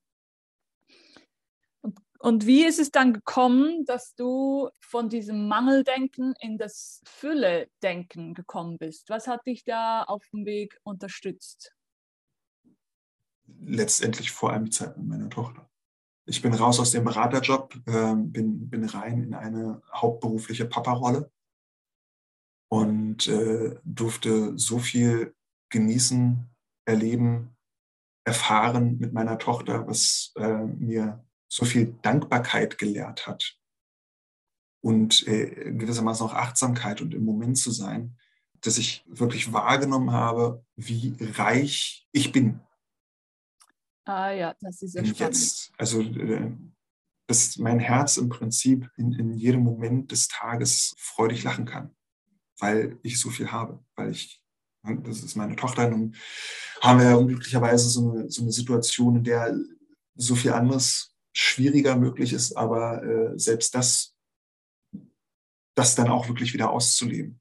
Und, 1.80 1.98
und 2.18 2.46
wie 2.46 2.64
ist 2.66 2.78
es 2.78 2.90
dann 2.90 3.14
gekommen, 3.14 3.86
dass 3.86 4.14
du 4.14 4.68
von 4.80 5.08
diesem 5.08 5.48
Mangeldenken 5.48 6.34
in 6.40 6.58
das 6.58 7.00
Fülle-Denken 7.06 8.34
gekommen 8.34 8.76
bist? 8.76 9.08
Was 9.08 9.26
hat 9.26 9.46
dich 9.46 9.64
da 9.64 10.02
auf 10.02 10.22
dem 10.32 10.44
Weg 10.44 10.78
unterstützt? 10.82 11.75
Letztendlich 13.60 14.30
vor 14.30 14.52
allem 14.52 14.66
die 14.66 14.70
Zeit 14.70 14.96
mit 14.96 15.06
meiner 15.06 15.30
Tochter. 15.30 15.68
Ich 16.26 16.42
bin 16.42 16.54
raus 16.54 16.80
aus 16.80 16.90
dem 16.90 17.04
Beraterjob, 17.04 17.74
äh, 17.86 18.14
bin, 18.14 18.68
bin 18.68 18.84
rein 18.84 19.22
in 19.22 19.34
eine 19.34 19.80
hauptberufliche 19.92 20.66
Papa-Rolle 20.66 21.30
und 22.68 23.28
äh, 23.28 23.76
durfte 23.84 24.58
so 24.58 24.78
viel 24.78 25.34
genießen, 25.70 26.48
erleben, 26.84 27.56
erfahren 28.24 28.98
mit 28.98 29.12
meiner 29.12 29.38
Tochter, 29.38 29.86
was 29.86 30.32
äh, 30.36 30.64
mir 30.64 31.24
so 31.48 31.64
viel 31.64 31.96
Dankbarkeit 32.02 32.76
gelehrt 32.76 33.26
hat 33.26 33.56
und 34.82 35.26
äh, 35.28 35.72
gewissermaßen 35.72 36.26
auch 36.26 36.34
Achtsamkeit 36.34 37.00
und 37.00 37.14
im 37.14 37.24
Moment 37.24 37.56
zu 37.58 37.70
sein, 37.70 38.16
dass 38.60 38.78
ich 38.78 39.04
wirklich 39.06 39.52
wahrgenommen 39.52 40.10
habe, 40.10 40.64
wie 40.74 41.16
reich 41.34 42.08
ich 42.10 42.32
bin 42.32 42.60
Ah 44.06 44.30
ja, 44.30 44.54
das 44.60 44.82
ist 44.82 44.92
sehr 44.92 45.04
spannend. 45.04 45.18
Jetzt, 45.18 45.72
also 45.78 46.00
äh, 46.00 46.52
dass 47.26 47.58
mein 47.58 47.80
Herz 47.80 48.16
im 48.18 48.28
Prinzip 48.28 48.88
in, 48.96 49.12
in 49.12 49.32
jedem 49.34 49.62
Moment 49.62 50.12
des 50.12 50.28
Tages 50.28 50.94
freudig 50.96 51.42
lachen 51.42 51.64
kann, 51.64 51.94
weil 52.60 52.98
ich 53.02 53.20
so 53.20 53.30
viel 53.30 53.50
habe, 53.50 53.84
weil 53.96 54.12
ich, 54.12 54.40
das 54.84 55.24
ist 55.24 55.34
meine 55.34 55.56
Tochter, 55.56 55.88
und 55.88 56.16
haben 56.80 57.00
wir 57.00 57.06
ja 57.06 57.16
unglücklicherweise 57.16 57.88
so 57.88 58.12
eine, 58.12 58.30
so 58.30 58.42
eine 58.42 58.52
Situation, 58.52 59.16
in 59.16 59.24
der 59.24 59.58
so 60.14 60.36
viel 60.36 60.52
anderes 60.52 61.16
schwieriger 61.32 61.96
möglich 61.96 62.32
ist, 62.32 62.56
aber 62.56 63.02
äh, 63.02 63.38
selbst 63.38 63.74
das, 63.74 64.14
das 65.74 65.96
dann 65.96 66.08
auch 66.08 66.28
wirklich 66.28 66.54
wieder 66.54 66.70
auszuleben 66.70 67.40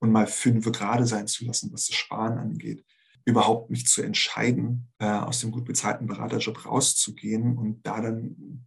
und 0.00 0.10
mal 0.10 0.26
fünf 0.26 0.70
gerade 0.72 1.06
sein 1.06 1.28
zu 1.28 1.44
lassen, 1.44 1.72
was 1.72 1.86
das 1.86 1.94
Sparen 1.94 2.36
angeht 2.36 2.84
überhaupt 3.24 3.70
mich 3.70 3.86
zu 3.86 4.02
entscheiden, 4.02 4.88
äh, 4.98 5.06
aus 5.06 5.40
dem 5.40 5.50
gut 5.50 5.64
bezahlten 5.64 6.06
Beraterjob 6.06 6.64
rauszugehen 6.66 7.56
und 7.56 7.82
da 7.86 8.00
dann 8.00 8.66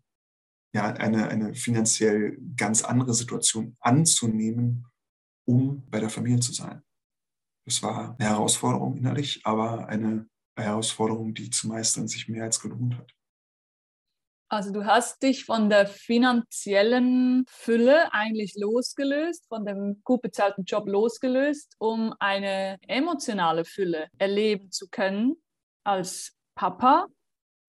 ja, 0.76 0.86
eine, 0.86 1.28
eine 1.30 1.54
finanziell 1.54 2.38
ganz 2.56 2.84
andere 2.84 3.13
Situation 3.13 3.78
anzunehmen, 3.80 4.88
um 5.48 5.86
bei 5.89 6.00
der 6.00 6.10
Familie 6.10 6.39
zu 6.39 6.52
sein. 6.52 6.82
Das 7.66 7.84
war 7.84 8.16
eine 8.18 8.30
Herausforderung 8.30 8.98
innerlich, 8.98 9.42
aber 9.46 9.88
eine 9.88 10.28
Herausforderung, 10.58 11.34
die 11.34 11.50
zu 11.50 11.68
meistern 11.68 12.08
sich 12.08 12.28
mehr 12.28 12.44
als 12.44 12.60
gelohnt 12.60 12.98
hat. 12.98 13.13
Also 14.54 14.70
du 14.70 14.86
hast 14.86 15.24
dich 15.24 15.46
von 15.46 15.68
der 15.68 15.88
finanziellen 15.88 17.44
Fülle 17.50 18.13
eigentlich 18.13 18.54
losgelöst, 18.56 19.48
von 19.48 19.66
dem 19.66 20.00
gut 20.04 20.22
bezahlten 20.22 20.63
Job 20.66 20.88
losgelöst, 20.88 21.74
um 21.80 22.13
eine 22.20 22.78
emotionale 22.88 23.66
Fülle 23.66 24.10
erleben 24.20 24.70
zu 24.72 24.89
können 24.89 25.38
als 25.84 26.34
Papa 26.54 27.08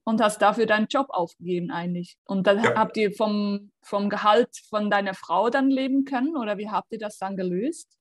Und 0.05 0.20
hast 0.20 0.42
dafür 0.42 0.66
deinen 0.66 0.87
Job 0.88 1.07
aufgegeben 1.09 1.70
eigentlich. 1.70 2.18
Und 2.27 2.47
dann 2.47 2.62
ja. 2.62 2.75
habt 2.75 2.99
ihr 2.99 3.12
vom, 3.12 3.70
vom 3.81 4.11
Gehalt 4.11 4.51
von 4.68 4.90
deiner 4.90 5.14
Frau 5.14 5.49
dann 5.49 5.70
leben 5.70 6.05
können 6.05 6.37
oder 6.37 6.59
wie 6.59 6.68
habt 6.68 6.92
ihr 6.92 6.99
das 6.99 7.16
dann 7.16 7.38
gelöst? 7.38 7.97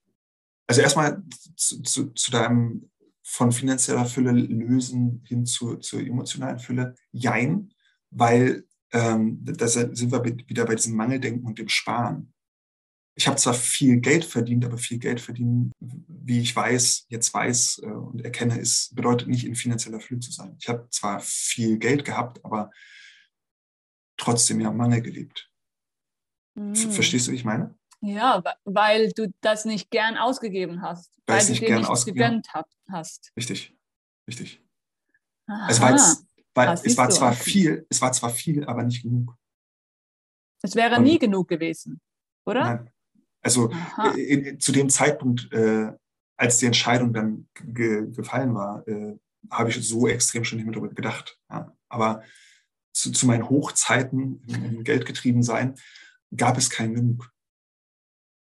Also 0.68 0.82
erstmal 0.82 1.24
zu, 1.56 1.82
zu, 1.84 2.12
zu 2.12 2.32
deinem 2.32 2.92
von 3.22 3.54
finanzieller 3.54 4.06
Fülle 4.06 4.32
lösen 4.32 5.24
hin 5.26 5.46
zu, 5.46 5.78
zur 5.78 6.02
emotionalen 6.02 6.60
Fülle. 6.60 6.96
Jein, 7.14 7.74
weil 8.12 8.66
ähm, 8.94 9.40
da 9.44 9.68
sind 9.68 10.12
wir 10.12 10.24
wieder 10.24 10.66
bei 10.66 10.76
diesem 10.76 10.96
Mangeldenken 10.96 11.46
und 11.46 11.58
dem 11.58 11.68
Sparen. 11.68 12.32
Ich 13.16 13.28
habe 13.28 13.38
zwar 13.38 13.54
viel 13.54 14.00
Geld 14.00 14.26
verdient, 14.26 14.66
aber 14.66 14.78
viel 14.78 15.00
Geld 15.00 15.20
verdienen, 15.20 15.72
wie 15.80 16.40
ich 16.40 16.56
weiß, 16.56 17.08
jetzt 17.10 17.34
weiß 17.34 17.82
äh, 17.84 17.88
und 17.88 18.24
erkenne, 18.24 18.60
ist, 18.60 18.96
bedeutet 18.96 19.28
nicht 19.28 19.46
in 19.46 19.56
finanzieller 19.56 20.00
Fülle 20.00 20.20
zu 20.20 20.32
sein. 20.32 20.56
Ich 20.60 20.70
habe 20.70 20.88
zwar 20.90 21.20
viel 21.20 21.78
Geld 21.78 22.06
gehabt, 22.06 22.44
aber 22.46 22.72
trotzdem 24.18 24.62
ja 24.62 24.72
Mangel 24.72 25.02
gelebt. 25.02 25.52
Mhm. 26.56 26.76
Verstehst 26.76 27.28
du, 27.28 27.32
wie 27.32 27.36
ich 27.36 27.46
meine? 27.46 27.76
Ja, 28.02 28.44
weil 28.64 29.12
du 29.12 29.34
das 29.42 29.66
nicht 29.66 29.90
gern 29.90 30.18
ausgegeben 30.18 30.82
hast. 30.82 31.12
Weil, 31.26 31.40
weil 31.40 31.48
du 31.48 31.66
dir 31.66 31.80
nichts 31.80 32.06
gegönnt 32.06 32.48
hast. 32.90 33.32
Richtig, 33.36 33.76
richtig. 34.28 34.62
Aha. 35.48 35.68
Es 35.70 35.82
war, 35.82 35.92
jetzt, 35.92 36.26
weil, 36.54 36.74
es 36.84 36.98
war 36.98 37.10
zwar 37.10 37.32
okay. 37.32 37.44
viel, 37.44 37.86
es 37.90 38.02
war 38.02 38.12
zwar 38.12 38.30
viel, 38.30 38.66
aber 38.66 38.84
nicht 38.84 39.04
genug. 39.04 39.36
Es 40.62 40.76
wäre 40.76 40.98
Und, 40.98 41.04
nie 41.04 41.20
genug 41.20 41.48
gewesen, 41.48 42.00
oder? 42.46 42.62
Nein. 42.62 42.90
Also 43.42 43.72
in, 44.16 44.60
zu 44.60 44.72
dem 44.72 44.90
Zeitpunkt, 44.90 45.52
äh, 45.52 45.92
als 46.38 46.58
die 46.58 46.66
Entscheidung 46.66 47.14
dann 47.14 47.48
ge 47.62 48.10
gefallen 48.12 48.56
war, 48.56 48.88
äh, 48.88 49.18
habe 49.52 49.70
ich 49.70 49.88
so 49.88 50.08
extrem 50.08 50.46
schon 50.46 50.58
nicht 50.58 50.66
mehr 50.66 50.74
darüber 50.74 50.94
gedacht. 50.94 51.38
Ja. 51.50 51.76
Aber 51.90 52.24
zu, 52.94 53.12
zu, 53.12 53.26
meinen 53.26 53.50
Hochzeiten 53.50 54.42
im, 54.48 54.66
im 54.66 54.84
Geldgetriebensein 54.84 55.76
gab 56.36 56.58
es 56.58 56.70
kein 56.70 56.96
Genug. 56.96 57.33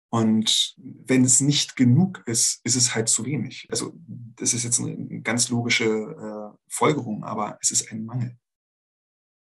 Und 0.10 0.76
wenn 0.78 1.26
es 1.26 1.42
nicht 1.42 1.76
genug 1.76 2.24
ist, 2.28 2.62
ist 2.64 2.76
es 2.76 2.96
halt 2.96 3.10
zu 3.10 3.26
wenig. 3.26 3.68
Also 3.70 3.94
das 4.08 4.54
ist 4.54 4.64
jetzt 4.64 4.80
eine 4.80 5.22
ganz 5.22 5.50
logische 5.50 5.86
äh, 5.86 6.58
Folgerung, 6.70 7.24
aber 7.24 7.58
es 7.62 7.72
ist 7.72 7.92
ein 7.92 8.06
Mangel. 8.06 8.38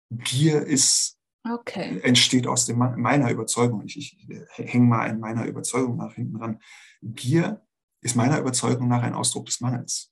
Gier 0.10 0.63
ist, 0.63 1.20
okay. 1.48 2.00
entsteht 2.02 2.48
aus 2.48 2.65
dem, 2.65 2.78
meiner 2.78 3.30
Überzeugung. 3.30 3.84
Ich, 3.86 3.98
ich 3.98 4.28
hänge 4.56 4.86
mal 4.86 5.06
in 5.08 5.20
meiner 5.20 5.46
Überzeugung 5.46 5.98
nach 5.98 6.13
hinten 6.13 6.38
ran. 6.38 6.60
Gier 7.02 7.62
ist 8.02 8.15
meiner 8.15 8.39
Überzeugung 8.39 8.88
nach 8.88 9.04
ein 9.04 9.13
Ausdruck 9.13 9.46
des 9.46 9.60
Mangels. 9.60 10.12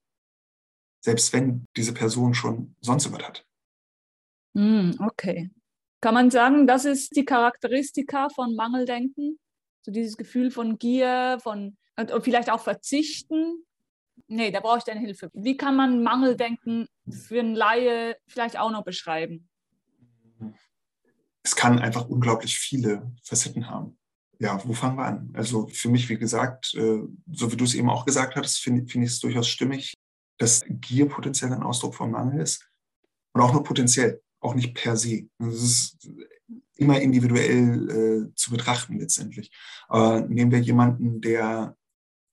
Selbst 1.03 1.33
wenn 1.33 1.65
diese 1.75 1.93
Person 1.93 2.33
schon 2.33 2.75
sonst 2.81 3.11
was 3.11 3.23
hat. 3.23 3.45
Mm, 4.53 4.91
okay. 4.99 5.51
Kann 6.01 6.13
man 6.13 6.29
sagen, 6.29 6.67
das 6.67 6.85
ist 6.85 7.15
die 7.15 7.25
Charakteristika 7.25 8.29
von 8.29 8.55
Mangeldenken? 8.55 9.39
So 9.85 9.91
dieses 9.91 10.17
Gefühl 10.17 10.49
von 10.49 10.79
Gier, 10.79 11.37
von 11.43 11.77
und, 11.95 12.11
und 12.11 12.23
vielleicht 12.23 12.49
auch 12.49 12.59
Verzichten. 12.59 13.63
Nee, 14.25 14.49
da 14.49 14.59
brauche 14.59 14.79
ich 14.79 14.83
deine 14.83 14.99
Hilfe. 14.99 15.29
Wie 15.33 15.57
kann 15.57 15.75
man 15.75 16.01
Mangeldenken 16.01 16.87
für 17.07 17.39
einen 17.39 17.53
Laie 17.53 18.17
vielleicht 18.27 18.57
auch 18.57 18.71
noch 18.71 18.83
beschreiben? 18.83 19.47
Es 21.43 21.55
kann 21.55 21.77
einfach 21.77 22.09
unglaublich 22.09 22.57
viele 22.57 23.11
Facetten 23.21 23.69
haben. 23.69 23.99
Ja, 24.39 24.59
wo 24.65 24.73
fangen 24.73 24.97
wir 24.97 25.05
an? 25.05 25.29
Also 25.33 25.67
für 25.67 25.89
mich, 25.89 26.09
wie 26.09 26.17
gesagt, 26.17 26.73
äh, 26.73 27.03
so 27.31 27.51
wie 27.51 27.55
du 27.55 27.63
es 27.63 27.75
eben 27.75 27.91
auch 27.91 28.05
gesagt 28.05 28.35
hast, 28.35 28.57
finde 28.57 28.87
find 28.87 29.05
ich 29.05 29.11
es 29.11 29.19
durchaus 29.19 29.47
stimmig, 29.47 29.93
dass 30.39 30.65
Gier 30.67 31.07
potenziell 31.07 31.53
ein 31.53 31.61
Ausdruck 31.61 31.93
von 31.93 32.09
Mangel 32.09 32.41
ist. 32.41 32.67
Und 33.33 33.41
auch 33.41 33.53
nur 33.53 33.63
potenziell, 33.63 34.23
auch 34.45 34.55
nicht 34.55 34.73
per 34.73 34.95
se. 34.95 35.27
Das 35.39 35.55
ist 35.55 36.09
immer 36.77 37.01
individuell 37.01 38.29
äh, 38.29 38.35
zu 38.35 38.51
betrachten 38.51 38.99
letztendlich. 38.99 39.51
Aber 39.87 40.21
nehmen 40.21 40.51
wir 40.51 40.59
jemanden, 40.59 41.21
der 41.21 41.75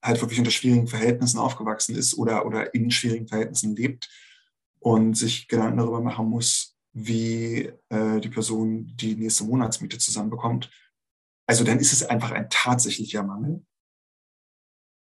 halt 0.03 0.21
wirklich 0.21 0.39
unter 0.39 0.51
schwierigen 0.51 0.87
Verhältnissen 0.87 1.39
aufgewachsen 1.39 1.95
ist 1.95 2.17
oder, 2.17 2.45
oder 2.45 2.73
in 2.73 2.91
schwierigen 2.91 3.27
Verhältnissen 3.27 3.75
lebt 3.75 4.09
und 4.79 5.15
sich 5.15 5.47
Gedanken 5.47 5.77
darüber 5.77 6.01
machen 6.01 6.27
muss, 6.27 6.75
wie 6.91 7.71
äh, 7.89 8.19
die 8.19 8.29
Person 8.29 8.91
die 8.95 9.15
nächste 9.15 9.45
Monatsmiete 9.45 9.97
zusammenbekommt. 9.97 10.69
Also 11.47 11.63
dann 11.63 11.79
ist 11.79 11.93
es 11.93 12.03
einfach 12.03 12.31
ein 12.31 12.49
tatsächlicher 12.49 13.23
Mangel, 13.23 13.65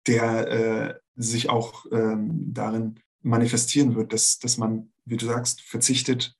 der 0.08 0.48
äh, 0.48 1.00
sich 1.16 1.50
auch 1.50 1.86
ähm, 1.92 2.54
darin 2.54 3.00
manifestieren 3.22 3.96
wird, 3.96 4.14
dass, 4.14 4.40
dass 4.40 4.58
man, 4.58 4.92
wie 5.06 5.18
du 5.18 5.26
sagst, 5.26 5.62
verzichtet 5.62 6.37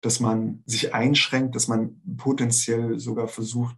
dass 0.00 0.20
man 0.20 0.62
sich 0.66 0.94
einschränkt, 0.94 1.54
dass 1.54 1.68
man 1.68 2.00
potenziell 2.16 2.98
sogar 2.98 3.28
versucht, 3.28 3.76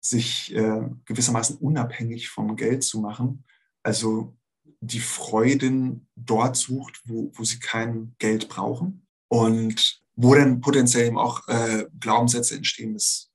sich 0.00 0.54
äh, 0.54 0.88
gewissermaßen 1.04 1.56
unabhängig 1.58 2.28
vom 2.28 2.56
Geld 2.56 2.84
zu 2.84 3.00
machen. 3.00 3.44
Also 3.82 4.36
die 4.80 5.00
Freuden 5.00 6.08
dort 6.14 6.56
sucht, 6.56 7.02
wo, 7.06 7.32
wo 7.34 7.44
sie 7.44 7.58
kein 7.58 8.14
Geld 8.18 8.48
brauchen 8.48 9.06
und 9.28 10.02
wo 10.14 10.34
dann 10.34 10.60
potenziell 10.60 11.08
eben 11.08 11.18
auch 11.18 11.46
äh, 11.48 11.86
Glaubenssätze 11.98 12.54
entstehen, 12.54 12.94
dass 12.94 13.30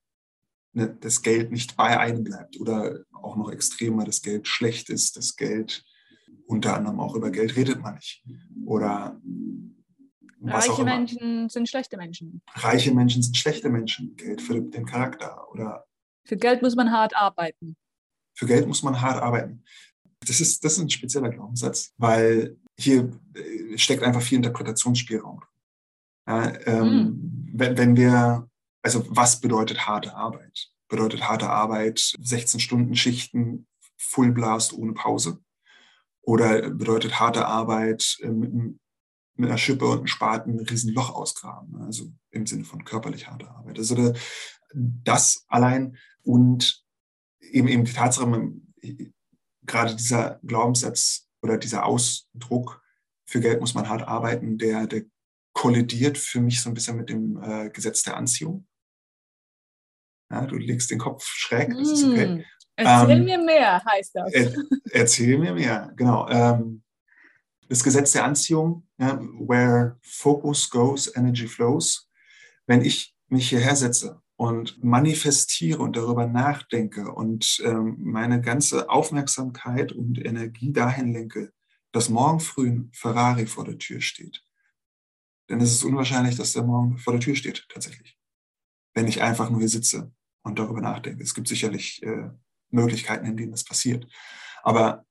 ne, 0.74 0.96
das 1.00 1.22
Geld 1.22 1.52
nicht 1.52 1.76
bei 1.76 2.00
einem 2.00 2.24
bleibt 2.24 2.60
oder 2.60 3.04
auch 3.12 3.36
noch 3.36 3.52
extremer, 3.52 4.06
dass 4.06 4.22
Geld 4.22 4.48
schlecht 4.48 4.89
ist, 4.89 5.17
das 5.17 5.36
Geld 5.36 5.84
unter 6.48 6.76
anderem 6.76 7.00
auch 7.00 7.15
über 7.15 7.32
Geld 7.32 7.56
redet 7.56 7.82
man 7.82 7.96
nicht 7.96 8.24
oder 8.65 9.20
Reiche 10.43 10.84
Menschen 10.84 11.49
sind 11.49 11.69
schlechte 11.69 11.97
Menschen. 11.97 12.41
Reiche 12.54 12.93
Menschen 12.93 13.21
sind 13.21 13.38
schlechte 13.38 13.69
Menschen. 13.69 14.15
Geld 14.15 14.41
verdirbt 14.41 14.73
den 14.73 14.86
Charakter. 14.86 15.49
Oder 15.51 15.86
Für 16.25 16.38
Geld 16.38 16.62
muss 16.62 16.75
man 16.75 16.91
hart 16.91 17.15
arbeiten. 17.15 17.75
Für 18.34 18.47
Geld 18.47 18.67
muss 18.67 18.82
man 18.82 18.99
hart 18.99 19.21
arbeiten. 19.21 19.63
Das 20.25 20.39
ist, 20.39 20.63
das 20.63 20.73
ist 20.73 20.80
ein 20.80 20.89
spezieller 20.89 21.30
Glaubenssatz, 21.30 21.93
weil 21.97 22.58
hier 22.77 23.12
äh, 23.36 23.77
steckt 23.77 24.04
einfach 24.04 24.21
viel 24.21 24.38
Interpretationsspielraum. 24.38 25.43
Ja, 26.27 26.54
ähm, 26.65 26.86
hm. 26.86 27.49
wenn, 27.54 27.77
wenn 27.77 27.95
wir, 27.95 28.47
also 28.84 29.06
was 29.10 29.41
bedeutet 29.41 29.88
harte 29.88 30.15
Arbeit? 30.15 30.69
Bedeutet 30.88 31.27
harte 31.27 31.49
Arbeit 31.49 32.13
16 32.19 32.60
Stunden 32.60 32.95
Schichten, 32.95 33.67
Full 33.97 34.32
Blast 34.32 34.73
ohne 34.73 34.93
Pause? 34.93 35.39
Oder 36.21 36.69
bedeutet 36.69 37.19
harte 37.19 37.47
Arbeit 37.47 38.17
äh, 38.21 38.27
mit 39.36 39.50
einer 39.50 39.58
Schippe 39.58 39.86
und 39.88 40.00
einem 40.00 40.08
Spaten 40.08 40.60
ein 40.60 40.65
Riesenloch 40.65 41.10
ausgraben. 41.10 41.72
Ne? 41.72 41.86
Also 41.86 42.12
im 42.32 42.46
Sinne 42.46 42.65
von 42.65 42.84
körperlich 42.84 43.28
harter 43.28 43.52
Arbeit. 43.52 43.78
Also 43.78 44.13
das 44.74 45.46
allein 45.48 45.98
und 46.24 46.84
eben, 47.39 47.67
eben 47.67 47.86
die 47.86 47.94
Tatsache, 47.94 48.54
gerade 49.65 49.96
dieser 49.96 50.39
Glaubenssatz 50.44 51.28
oder 51.41 51.58
dieser 51.58 51.86
Ausdruck, 51.86 52.82
für 53.26 53.39
Geld 53.39 53.62
muss 53.62 53.74
man 53.74 53.88
hart 53.88 54.08
arbeiten, 54.08 54.58
der, 54.58 54.88
der 54.88 55.04
kollidiert 55.54 56.17
für 56.17 56.41
mich 56.41 56.62
so 56.62 56.70
ein 56.70 56.74
bisschen 56.74 56.98
mit 56.98 57.10
dem 57.10 57.41
äh, 57.41 57.70
Gesetz 57.70 58.04
der 58.04 58.17
Anziehung. 58.17 58.67
Ja, 60.30 60.46
du 60.46 60.58
legst 60.58 60.91
den 60.91 61.00
Kopf 61.00 61.26
schräg, 61.26 61.76
das 61.78 61.89
ist 61.89 62.04
okay. 62.06 62.26
Hm. 62.26 62.44
Erzähl 62.76 63.17
ähm, 63.17 63.26
mir 63.26 63.38
mehr, 63.38 63.84
heißt 63.84 64.15
das. 64.15 64.34
Er, 64.34 64.54
erzähl 64.91 65.38
mir 65.38 65.54
mehr, 65.54 65.91
genau. 65.96 66.28
Ähm, 66.30 66.84
das 67.72 67.86
Gesetz 67.86 68.12
der 68.12 68.26
Anziehung, 68.26 68.86
ja, 68.98 69.18
where 69.22 69.98
focus 70.02 70.70
goes, 70.70 71.16
energy 71.16 71.48
flows. 71.48 72.10
Wenn 72.68 72.82
ich 72.82 73.16
mich 73.30 73.48
hierher 73.48 73.78
setze 73.78 74.22
und 74.36 74.84
manifestiere 74.84 75.80
und 75.80 75.96
darüber 75.96 76.28
nachdenke 76.28 77.10
und 77.10 77.62
ähm, 77.64 77.96
meine 77.98 78.42
ganze 78.42 78.90
Aufmerksamkeit 78.90 79.94
und 79.94 80.20
Energie 80.20 80.74
dahin 80.74 81.14
lenke, 81.14 81.54
dass 81.94 82.10
morgen 82.10 82.42
früh 82.42 82.68
ein 82.68 82.92
Ferrari 82.94 83.46
vor 83.46 83.64
der 83.64 83.78
Tür 83.78 84.02
steht, 84.02 84.44
dann 85.48 85.62
ist 85.62 85.72
es 85.72 85.86
unwahrscheinlich, 85.86 86.36
dass 86.36 86.52
der 86.52 86.64
morgen 86.64 86.98
vor 86.98 87.14
der 87.14 87.22
Tür 87.22 87.36
steht, 87.36 87.68
tatsächlich. 87.70 88.18
Wenn 88.94 89.08
ich 89.08 89.22
einfach 89.22 89.50
nur 89.50 89.60
hier 89.60 89.70
sitze 89.70 90.12
und 90.44 90.60
darüber 90.60 90.82
nachdenke. 90.82 91.24
Es 91.24 91.34
gibt 91.34 91.48
sicherlich 91.48 92.04
äh, 92.04 92.32
Möglichkeiten, 92.70 93.28
in 93.28 93.38
denen 93.38 93.52
das 93.52 93.64
passiert. 93.64 94.08
Aber 94.62 95.06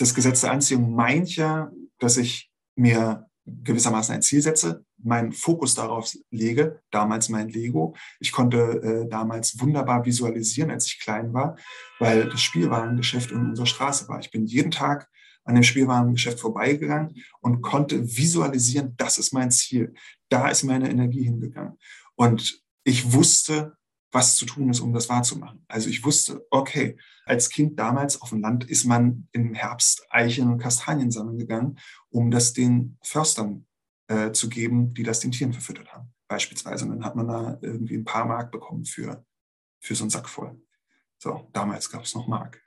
das 0.00 0.14
Gesetz 0.14 0.40
der 0.40 0.52
Anziehung 0.52 0.94
meint 0.94 1.36
ja, 1.36 1.70
dass 1.98 2.16
ich 2.16 2.50
mir 2.74 3.26
gewissermaßen 3.44 4.14
ein 4.14 4.22
Ziel 4.22 4.40
setze, 4.40 4.84
meinen 5.02 5.32
Fokus 5.32 5.74
darauf 5.74 6.12
lege, 6.30 6.80
damals 6.90 7.28
mein 7.28 7.48
Lego. 7.48 7.94
Ich 8.18 8.32
konnte 8.32 8.58
äh, 8.58 9.08
damals 9.08 9.60
wunderbar 9.60 10.04
visualisieren, 10.04 10.70
als 10.70 10.86
ich 10.86 11.00
klein 11.00 11.32
war, 11.32 11.56
weil 11.98 12.28
das 12.28 12.40
Spielwarengeschäft 12.40 13.30
in 13.30 13.50
unserer 13.50 13.66
Straße 13.66 14.08
war. 14.08 14.20
Ich 14.20 14.30
bin 14.30 14.46
jeden 14.46 14.70
Tag 14.70 15.08
an 15.44 15.54
dem 15.54 15.64
Spielwarengeschäft 15.64 16.38
vorbeigegangen 16.38 17.22
und 17.40 17.60
konnte 17.60 18.16
visualisieren, 18.16 18.94
das 18.96 19.18
ist 19.18 19.32
mein 19.32 19.50
Ziel. 19.50 19.94
Da 20.28 20.48
ist 20.48 20.62
meine 20.62 20.90
Energie 20.90 21.24
hingegangen. 21.24 21.76
Und 22.14 22.62
ich 22.84 23.12
wusste, 23.12 23.76
was 24.12 24.36
zu 24.36 24.46
tun 24.46 24.70
ist, 24.70 24.80
um 24.80 24.92
das 24.92 25.08
wahrzumachen. 25.08 25.64
Also 25.68 25.88
ich 25.88 26.04
wusste, 26.04 26.46
okay, 26.50 26.96
als 27.24 27.48
Kind 27.48 27.78
damals 27.78 28.20
auf 28.20 28.30
dem 28.30 28.40
Land 28.40 28.64
ist 28.64 28.84
man 28.84 29.28
im 29.32 29.54
Herbst 29.54 30.06
Eicheln 30.10 30.48
und 30.48 30.58
Kastanien 30.58 31.10
sammeln 31.10 31.38
gegangen, 31.38 31.78
um 32.08 32.30
das 32.30 32.52
den 32.52 32.98
Förstern 33.02 33.66
äh, 34.08 34.32
zu 34.32 34.48
geben, 34.48 34.94
die 34.94 35.04
das 35.04 35.20
den 35.20 35.30
Tieren 35.30 35.52
verfüttert 35.52 35.92
haben. 35.92 36.12
Beispielsweise. 36.26 36.84
Und 36.84 36.90
dann 36.90 37.04
hat 37.04 37.16
man 37.16 37.28
da 37.28 37.58
irgendwie 37.60 37.96
ein 37.96 38.04
paar 38.04 38.24
Mark 38.24 38.50
bekommen 38.50 38.84
für, 38.84 39.24
für 39.80 39.94
so 39.94 40.04
einen 40.04 40.10
Sack 40.10 40.28
voll. 40.28 40.60
So, 41.18 41.48
damals 41.52 41.90
gab 41.90 42.02
es 42.02 42.14
noch 42.14 42.26
Mark. 42.26 42.62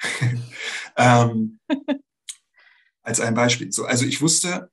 ähm, 0.98 1.60
als 3.02 3.20
ein 3.20 3.34
Beispiel. 3.34 3.72
So, 3.72 3.86
also 3.86 4.06
ich 4.06 4.22
wusste, 4.22 4.72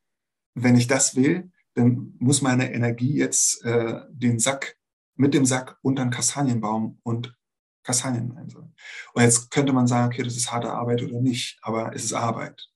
wenn 0.55 0.77
ich 0.77 0.87
das 0.87 1.17
will, 1.17 1.51
dann 1.75 2.15
muss 2.19 2.43
meine 2.43 2.73
Energie 2.73 3.15
jetzt 3.15 3.65
äh, 3.65 4.01
den 4.11 4.39
Sack 4.39 4.77
mit 5.21 5.35
dem 5.35 5.45
Sack 5.45 5.79
unter 5.83 6.03
den 6.03 6.11
Kastanienbaum 6.11 6.99
und 7.03 7.37
Kastanien 7.85 8.37
einsammeln. 8.37 8.75
Und 9.13 9.23
jetzt 9.23 9.51
könnte 9.51 9.73
man 9.73 9.87
sagen, 9.87 10.13
okay, 10.13 10.23
das 10.23 10.37
ist 10.37 10.51
harte 10.51 10.73
Arbeit 10.73 11.03
oder 11.03 11.21
nicht, 11.21 11.59
aber 11.63 11.95
es 11.95 12.05
ist 12.05 12.15
Arbeit. 12.15 12.71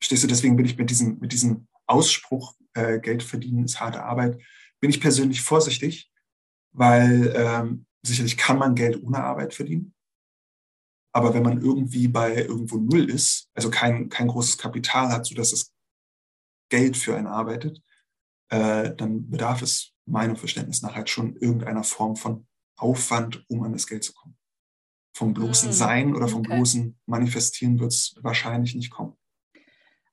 Verstehst 0.00 0.22
du, 0.22 0.26
deswegen 0.26 0.56
bin 0.56 0.64
ich 0.64 0.78
mit 0.78 0.88
diesem, 0.88 1.18
mit 1.18 1.32
diesem 1.32 1.68
Ausspruch, 1.86 2.54
äh, 2.72 2.98
Geld 2.98 3.22
verdienen 3.22 3.64
ist 3.64 3.78
harte 3.78 4.02
Arbeit, 4.02 4.40
bin 4.80 4.88
ich 4.88 5.02
persönlich 5.02 5.42
vorsichtig, 5.42 6.10
weil 6.72 7.32
ähm, 7.36 7.86
sicherlich 8.02 8.38
kann 8.38 8.58
man 8.58 8.74
Geld 8.74 9.02
ohne 9.02 9.22
Arbeit 9.22 9.52
verdienen. 9.52 9.94
Aber 11.12 11.34
wenn 11.34 11.42
man 11.42 11.60
irgendwie 11.60 12.08
bei 12.08 12.36
irgendwo 12.36 12.78
Null 12.78 13.10
ist, 13.10 13.50
also 13.52 13.68
kein, 13.70 14.08
kein 14.08 14.28
großes 14.28 14.56
Kapital 14.56 15.10
hat, 15.10 15.26
sodass 15.26 15.52
es 15.52 15.74
Geld 16.70 16.96
für 16.96 17.16
einen 17.16 17.26
arbeitet, 17.26 17.82
äh, 18.50 18.94
dann 18.94 19.28
bedarf 19.28 19.60
es 19.60 19.92
meinem 20.10 20.36
Verständnis 20.36 20.82
nach 20.82 20.94
halt 20.94 21.08
schon 21.08 21.36
irgendeiner 21.36 21.84
Form 21.84 22.16
von 22.16 22.46
Aufwand, 22.76 23.44
um 23.48 23.62
an 23.62 23.72
das 23.72 23.86
Geld 23.86 24.04
zu 24.04 24.12
kommen. 24.12 24.36
Vom 25.14 25.34
bloßen 25.34 25.68
hm, 25.68 25.74
Sein 25.74 26.14
oder 26.14 26.28
vom 26.28 26.40
okay. 26.40 26.56
bloßen 26.56 26.98
Manifestieren 27.06 27.78
wird 27.78 27.92
es 27.92 28.14
wahrscheinlich 28.22 28.74
nicht 28.74 28.90
kommen. 28.90 29.16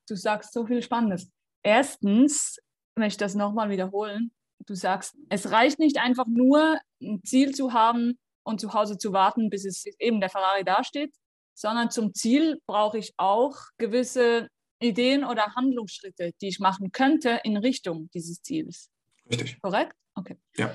Du 0.06 0.16
sagst 0.16 0.52
so 0.52 0.66
viel 0.66 0.82
Spannendes. 0.82 1.30
Erstens, 1.62 2.58
wenn 2.96 3.08
ich 3.08 3.16
das 3.16 3.34
nochmal 3.34 3.70
wiederholen, 3.70 4.32
du 4.66 4.74
sagst, 4.74 5.16
es 5.28 5.50
reicht 5.50 5.78
nicht 5.78 5.98
einfach 5.98 6.26
nur 6.26 6.78
ein 7.00 7.22
Ziel 7.24 7.54
zu 7.54 7.72
haben 7.72 8.18
und 8.44 8.60
zu 8.60 8.72
Hause 8.72 8.98
zu 8.98 9.12
warten, 9.12 9.50
bis 9.50 9.64
es 9.64 9.84
eben 9.98 10.20
der 10.20 10.30
Ferrari 10.30 10.64
dasteht, 10.64 11.14
sondern 11.54 11.90
zum 11.90 12.14
Ziel 12.14 12.60
brauche 12.66 12.98
ich 12.98 13.14
auch 13.16 13.56
gewisse 13.78 14.48
Ideen 14.80 15.24
oder 15.24 15.54
Handlungsschritte, 15.54 16.32
die 16.40 16.48
ich 16.48 16.60
machen 16.60 16.92
könnte 16.92 17.40
in 17.44 17.56
Richtung 17.56 18.08
dieses 18.14 18.42
Ziels. 18.42 18.90
Richtig. 19.30 19.60
Korrekt? 19.60 19.94
Okay. 20.14 20.36
Ja. 20.56 20.72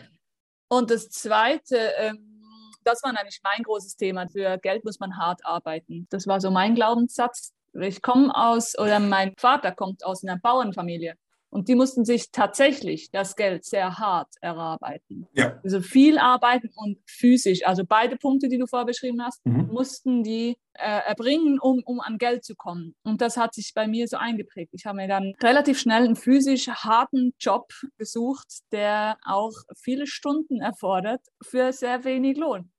Und 0.68 0.90
das 0.90 1.10
Zweite, 1.10 1.78
ähm, 1.98 2.72
das 2.84 3.04
war 3.04 3.12
eigentlich 3.12 3.42
mein 3.44 3.64
großes 3.64 3.96
Thema. 3.96 4.28
Für 4.28 4.58
Geld 4.58 4.84
muss 4.86 5.00
man 5.00 5.18
hart 5.18 5.46
arbeiten. 5.46 6.08
Das 6.10 6.28
war 6.28 6.42
so 6.42 6.52
mein 6.52 6.76
Glaubenssatz. 6.76 7.54
Ich 7.74 8.02
komme 8.02 8.34
aus, 8.36 8.78
oder 8.78 9.00
mein 9.00 9.34
Vater 9.38 9.72
kommt 9.72 10.06
aus 10.06 10.24
einer 10.24 10.38
Bauernfamilie. 10.38 11.16
Und 11.54 11.68
die 11.68 11.76
mussten 11.76 12.04
sich 12.04 12.32
tatsächlich 12.32 13.12
das 13.12 13.36
Geld 13.36 13.64
sehr 13.64 14.00
hart 14.00 14.34
erarbeiten. 14.42 15.28
Ja. 15.34 15.60
Also 15.64 15.82
viel 15.82 16.18
arbeiten 16.18 16.72
und 16.74 16.98
physisch. 17.06 17.64
Also 17.64 17.84
beide 17.88 18.18
Punkte, 18.18 18.50
die 18.50 18.58
du 18.58 18.66
vorher 18.66 18.88
beschrieben 18.88 19.22
hast, 19.22 19.46
mhm. 19.46 19.68
mussten 19.72 20.24
die 20.24 20.58
äh, 20.74 21.02
erbringen, 21.06 21.60
um, 21.60 21.84
um 21.86 22.00
an 22.00 22.18
Geld 22.18 22.44
zu 22.44 22.56
kommen. 22.56 22.96
Und 23.04 23.22
das 23.22 23.38
hat 23.38 23.54
sich 23.54 23.74
bei 23.76 23.88
mir 23.88 24.08
so 24.08 24.18
eingeprägt. 24.18 24.74
Ich 24.74 24.88
habe 24.88 24.96
mir 24.96 25.08
dann 25.08 25.36
relativ 25.44 25.80
schnell 25.80 26.06
einen 26.06 26.16
physisch 26.16 26.70
harten 26.70 27.36
Job 27.40 27.72
gesucht, 28.00 28.48
der 28.72 29.18
auch 29.24 29.54
viele 29.80 30.08
Stunden 30.08 30.60
erfordert 30.60 31.22
für 31.44 31.72
sehr 31.72 32.04
wenig 32.04 32.36
Lohn. 32.36 32.72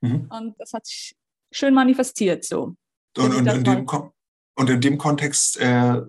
Mhm. 0.00 0.28
Und 0.32 0.54
das 0.58 0.72
hat 0.72 0.84
sich 0.84 1.14
schön 1.52 1.74
manifestiert 1.74 2.44
so. 2.44 2.74
Und, 3.16 3.34
und, 3.34 3.46
in, 3.46 3.62
dem, 3.62 3.86
und 4.56 4.68
in 4.68 4.80
dem 4.80 4.98
Kontext 4.98 5.60
äh, 5.60 6.02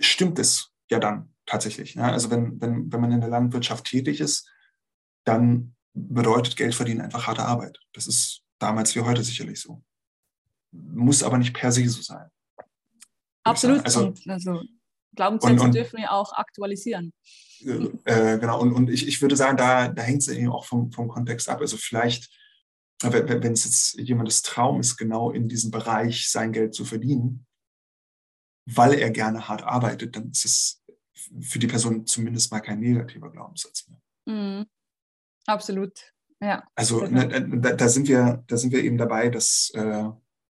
stimmt 0.00 0.38
es 0.38 0.69
ja 0.90 0.98
dann 0.98 1.32
tatsächlich. 1.46 1.96
Ne? 1.96 2.04
Also 2.04 2.30
wenn, 2.30 2.60
wenn, 2.60 2.92
wenn 2.92 3.00
man 3.00 3.12
in 3.12 3.20
der 3.20 3.30
Landwirtschaft 3.30 3.84
tätig 3.84 4.20
ist, 4.20 4.48
dann 5.24 5.74
bedeutet 5.92 6.56
Geld 6.56 6.74
verdienen 6.74 7.00
einfach 7.00 7.26
harte 7.26 7.44
Arbeit. 7.44 7.78
Das 7.92 8.06
ist 8.06 8.42
damals 8.58 8.94
wie 8.94 9.00
heute 9.00 9.22
sicherlich 9.22 9.60
so. 9.60 9.82
Muss 10.72 11.22
aber 11.22 11.38
nicht 11.38 11.54
per 11.54 11.72
se 11.72 11.88
so 11.88 12.02
sein. 12.02 12.28
Absolut. 13.42 13.84
Also, 13.84 14.14
also 14.26 14.62
Glaubenssätze 15.14 15.54
und, 15.54 15.60
und, 15.60 15.74
dürfen 15.74 15.98
wir 15.98 16.12
auch 16.12 16.32
aktualisieren. 16.32 17.12
Äh, 17.60 17.88
äh, 18.04 18.38
genau, 18.38 18.60
und, 18.60 18.72
und 18.72 18.90
ich, 18.90 19.08
ich 19.08 19.20
würde 19.20 19.36
sagen, 19.36 19.56
da, 19.56 19.88
da 19.88 20.02
hängt 20.02 20.22
es 20.22 20.28
eben 20.28 20.50
auch 20.50 20.64
vom, 20.64 20.92
vom 20.92 21.08
Kontext 21.08 21.48
ab. 21.48 21.60
Also 21.60 21.76
vielleicht, 21.76 22.30
wenn 23.02 23.52
es 23.52 23.64
jetzt 23.64 23.98
jemandes 23.98 24.42
Traum 24.42 24.78
ist, 24.80 24.96
genau 24.96 25.30
in 25.30 25.48
diesem 25.48 25.70
Bereich 25.70 26.30
sein 26.30 26.52
Geld 26.52 26.74
zu 26.74 26.84
verdienen, 26.84 27.46
weil 28.66 28.94
er 28.94 29.10
gerne 29.10 29.48
hart 29.48 29.62
arbeitet, 29.62 30.14
dann 30.14 30.30
ist 30.30 30.44
es 30.44 30.79
für 31.40 31.58
die 31.58 31.66
Person 31.66 32.06
zumindest 32.06 32.50
mal 32.50 32.60
kein 32.60 32.80
negativer 32.80 33.30
Glaubenssatz 33.30 33.88
mehr. 33.88 34.00
Mhm. 34.26 34.66
Absolut. 35.46 36.12
Ja. 36.40 36.66
Also 36.74 37.06
ne, 37.06 37.28
da, 37.60 37.72
da, 37.72 37.88
sind 37.88 38.08
wir, 38.08 38.44
da 38.46 38.56
sind 38.56 38.72
wir 38.72 38.82
eben 38.82 38.98
dabei, 38.98 39.28
dass, 39.28 39.70
äh, 39.74 40.04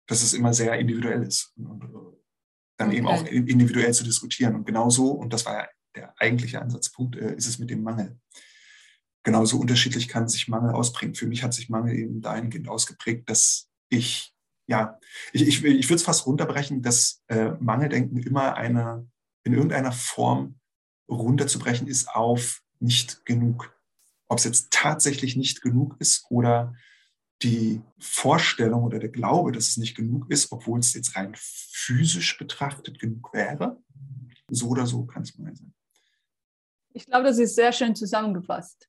dass 0.06 0.22
es 0.22 0.34
immer 0.34 0.52
sehr 0.52 0.78
individuell 0.78 1.22
ist. 1.22 1.52
Und, 1.56 1.84
äh, 1.84 2.16
dann 2.78 2.88
okay. 2.88 2.98
eben 2.98 3.06
auch 3.06 3.24
individuell 3.24 3.92
zu 3.94 4.04
diskutieren. 4.04 4.54
Und 4.54 4.66
genauso, 4.66 5.10
und 5.10 5.32
das 5.32 5.46
war 5.46 5.54
ja 5.54 5.68
der 5.94 6.14
eigentliche 6.20 6.60
Ansatzpunkt, 6.60 7.16
äh, 7.16 7.34
ist 7.34 7.46
es 7.46 7.58
mit 7.58 7.70
dem 7.70 7.82
Mangel. 7.82 8.18
Genauso 9.22 9.58
unterschiedlich 9.58 10.08
kann 10.08 10.28
sich 10.28 10.46
Mangel 10.46 10.72
ausprägen. 10.72 11.14
Für 11.14 11.26
mich 11.26 11.42
hat 11.42 11.54
sich 11.54 11.68
Mangel 11.68 11.96
eben 11.96 12.20
dahingehend 12.20 12.68
ausgeprägt, 12.68 13.28
dass 13.30 13.68
ich, 13.88 14.34
ja, 14.68 14.98
ich, 15.32 15.42
ich, 15.42 15.64
ich 15.64 15.88
würde 15.88 15.96
es 15.96 16.02
fast 16.02 16.26
runterbrechen, 16.26 16.82
dass 16.82 17.22
äh, 17.28 17.52
Mangeldenken 17.58 18.18
immer 18.18 18.56
eine 18.56 19.08
in 19.44 19.54
irgendeiner 19.54 19.92
Form 19.92 20.58
runterzubrechen 21.08 21.86
ist 21.86 22.08
auf 22.08 22.62
nicht 22.80 23.24
genug. 23.24 23.74
Ob 24.28 24.38
es 24.38 24.44
jetzt 24.44 24.72
tatsächlich 24.72 25.36
nicht 25.36 25.62
genug 25.62 25.96
ist 25.98 26.26
oder 26.30 26.74
die 27.42 27.82
Vorstellung 27.98 28.84
oder 28.84 28.98
der 28.98 29.10
Glaube, 29.10 29.52
dass 29.52 29.68
es 29.68 29.76
nicht 29.76 29.94
genug 29.94 30.30
ist, 30.30 30.50
obwohl 30.52 30.80
es 30.80 30.94
jetzt 30.94 31.16
rein 31.16 31.34
physisch 31.36 32.38
betrachtet 32.38 32.98
genug 32.98 33.32
wäre. 33.32 33.82
So 34.48 34.68
oder 34.68 34.86
so 34.86 35.04
kann 35.04 35.22
es 35.22 35.36
mal 35.38 35.54
sein. 35.54 35.74
Ich 36.92 37.06
glaube, 37.06 37.24
das 37.24 37.38
ist 37.38 37.54
sehr 37.54 37.72
schön 37.72 37.94
zusammengefasst. 37.94 38.88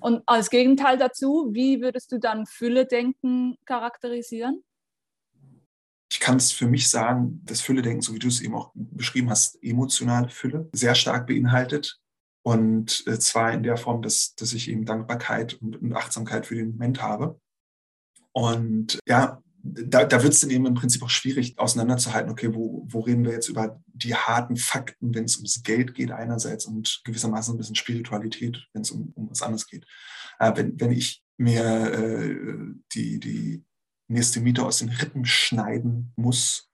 Und 0.00 0.22
als 0.26 0.48
Gegenteil 0.48 0.96
dazu, 0.96 1.48
wie 1.52 1.80
würdest 1.80 2.12
du 2.12 2.18
dann 2.18 2.46
Fülle-Denken 2.46 3.56
charakterisieren? 3.64 4.62
Ich 6.12 6.20
kann 6.20 6.36
es 6.36 6.52
für 6.52 6.66
mich 6.66 6.90
sagen, 6.90 7.40
das 7.44 7.62
Fülle-Denken, 7.62 8.02
so 8.02 8.12
wie 8.12 8.18
du 8.18 8.28
es 8.28 8.42
eben 8.42 8.54
auch 8.54 8.70
beschrieben 8.74 9.30
hast, 9.30 9.56
emotionale 9.62 10.28
Fülle, 10.28 10.68
sehr 10.72 10.94
stark 10.94 11.26
beinhaltet. 11.26 12.00
Und 12.42 13.02
äh, 13.06 13.18
zwar 13.18 13.50
in 13.52 13.62
der 13.62 13.78
Form, 13.78 14.02
dass, 14.02 14.34
dass 14.34 14.52
ich 14.52 14.68
eben 14.68 14.84
Dankbarkeit 14.84 15.54
und, 15.54 15.80
und 15.80 15.94
Achtsamkeit 15.94 16.44
für 16.44 16.54
den 16.54 16.72
Moment 16.72 17.00
habe. 17.00 17.40
Und 18.32 18.98
ja, 19.08 19.42
da, 19.62 20.04
da 20.04 20.22
wird 20.22 20.34
es 20.34 20.40
dann 20.40 20.50
eben 20.50 20.66
im 20.66 20.74
Prinzip 20.74 21.02
auch 21.02 21.08
schwierig 21.08 21.58
auseinanderzuhalten, 21.58 22.30
okay, 22.30 22.52
wo, 22.52 22.86
wo 22.90 23.00
reden 23.00 23.24
wir 23.24 23.32
jetzt 23.32 23.48
über 23.48 23.80
die 23.86 24.14
harten 24.14 24.56
Fakten, 24.56 25.14
wenn 25.14 25.24
es 25.24 25.36
ums 25.36 25.62
Geld 25.62 25.94
geht 25.94 26.10
einerseits 26.10 26.66
und 26.66 27.00
gewissermaßen 27.04 27.54
ein 27.54 27.58
bisschen 27.58 27.76
Spiritualität, 27.76 28.66
wenn 28.74 28.82
es 28.82 28.90
um, 28.90 29.12
um 29.14 29.30
was 29.30 29.40
anderes 29.40 29.66
geht. 29.66 29.86
Äh, 30.38 30.52
wenn, 30.56 30.78
wenn 30.78 30.92
ich 30.92 31.22
mir 31.38 31.62
äh, 31.64 32.36
die, 32.92 33.18
die 33.18 33.64
nächste 34.12 34.40
Miete 34.40 34.64
aus 34.64 34.78
den 34.78 34.90
Rippen 34.90 35.24
schneiden 35.24 36.12
muss, 36.16 36.70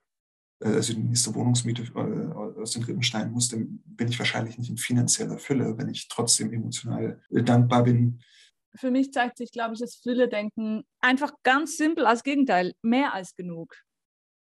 äh, 0.61 0.68
also 0.68 0.92
die 0.92 1.03
nächste 1.03 1.35
Wohnungsmiete 1.35 1.83
äh, 1.94 2.61
aus 2.61 2.72
den 2.72 2.83
Rippen 2.85 3.03
schneiden 3.03 3.33
muss, 3.33 3.48
dann 3.48 3.83
bin 3.87 4.09
ich 4.09 4.18
wahrscheinlich 4.18 4.59
nicht 4.59 4.70
in 4.70 4.77
finanzieller 4.77 5.38
Fülle, 5.38 5.79
wenn 5.79 5.88
ich 5.88 6.09
trotzdem 6.09 6.53
emotional 6.53 7.22
dankbar 7.31 7.84
bin. 7.84 8.20
Für 8.74 8.91
mich 8.91 9.12
zeigt 9.12 9.39
sich, 9.39 9.51
glaube 9.51 9.74
ich, 9.74 9.80
das 9.80 9.97
Fülle-Denken 9.97 10.84
einfach 11.01 11.32
ganz 11.43 11.76
simpel 11.76 12.07
als 12.07 12.22
Gegenteil, 12.22 12.74
mehr 12.82 13.14
als 13.14 13.34
genug. 13.34 13.74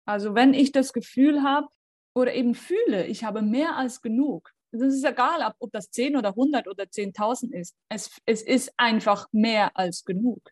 Also 0.06 0.34
wenn 0.34 0.54
ich 0.54 0.72
das 0.72 0.92
Gefühl 0.92 1.42
habe 1.42 1.68
oder 2.14 2.34
eben 2.34 2.54
fühle, 2.54 3.06
ich 3.06 3.24
habe 3.24 3.42
mehr 3.42 3.76
als 3.76 4.00
genug, 4.00 4.50
es 4.72 4.80
ist 4.80 5.04
egal, 5.04 5.54
ob 5.60 5.70
das 5.70 5.90
10 5.90 6.16
oder 6.16 6.30
100 6.30 6.66
oder 6.66 6.84
10.000 6.84 7.52
ist. 7.52 7.76
Es, 7.88 8.10
es 8.26 8.42
ist 8.42 8.72
einfach 8.76 9.28
mehr 9.30 9.76
als 9.76 10.04
genug 10.04 10.50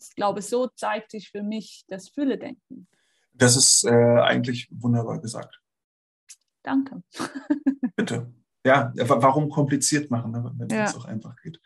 ich 0.00 0.14
glaube, 0.14 0.42
so 0.42 0.68
zeigt 0.68 1.10
sich 1.10 1.30
für 1.30 1.42
mich 1.42 1.84
das 1.88 2.08
Fülle-Denken. 2.08 2.88
Das 3.32 3.56
ist 3.56 3.84
äh, 3.84 3.90
eigentlich 3.90 4.68
wunderbar 4.70 5.20
gesagt. 5.20 5.60
Danke. 6.62 7.02
Bitte. 7.96 8.32
Ja, 8.64 8.92
warum 8.96 9.48
kompliziert 9.48 10.10
machen, 10.10 10.32
ne, 10.32 10.52
wenn 10.56 10.70
es 10.70 10.92
ja. 10.92 10.98
auch 10.98 11.04
einfach 11.04 11.36
geht? 11.36 11.60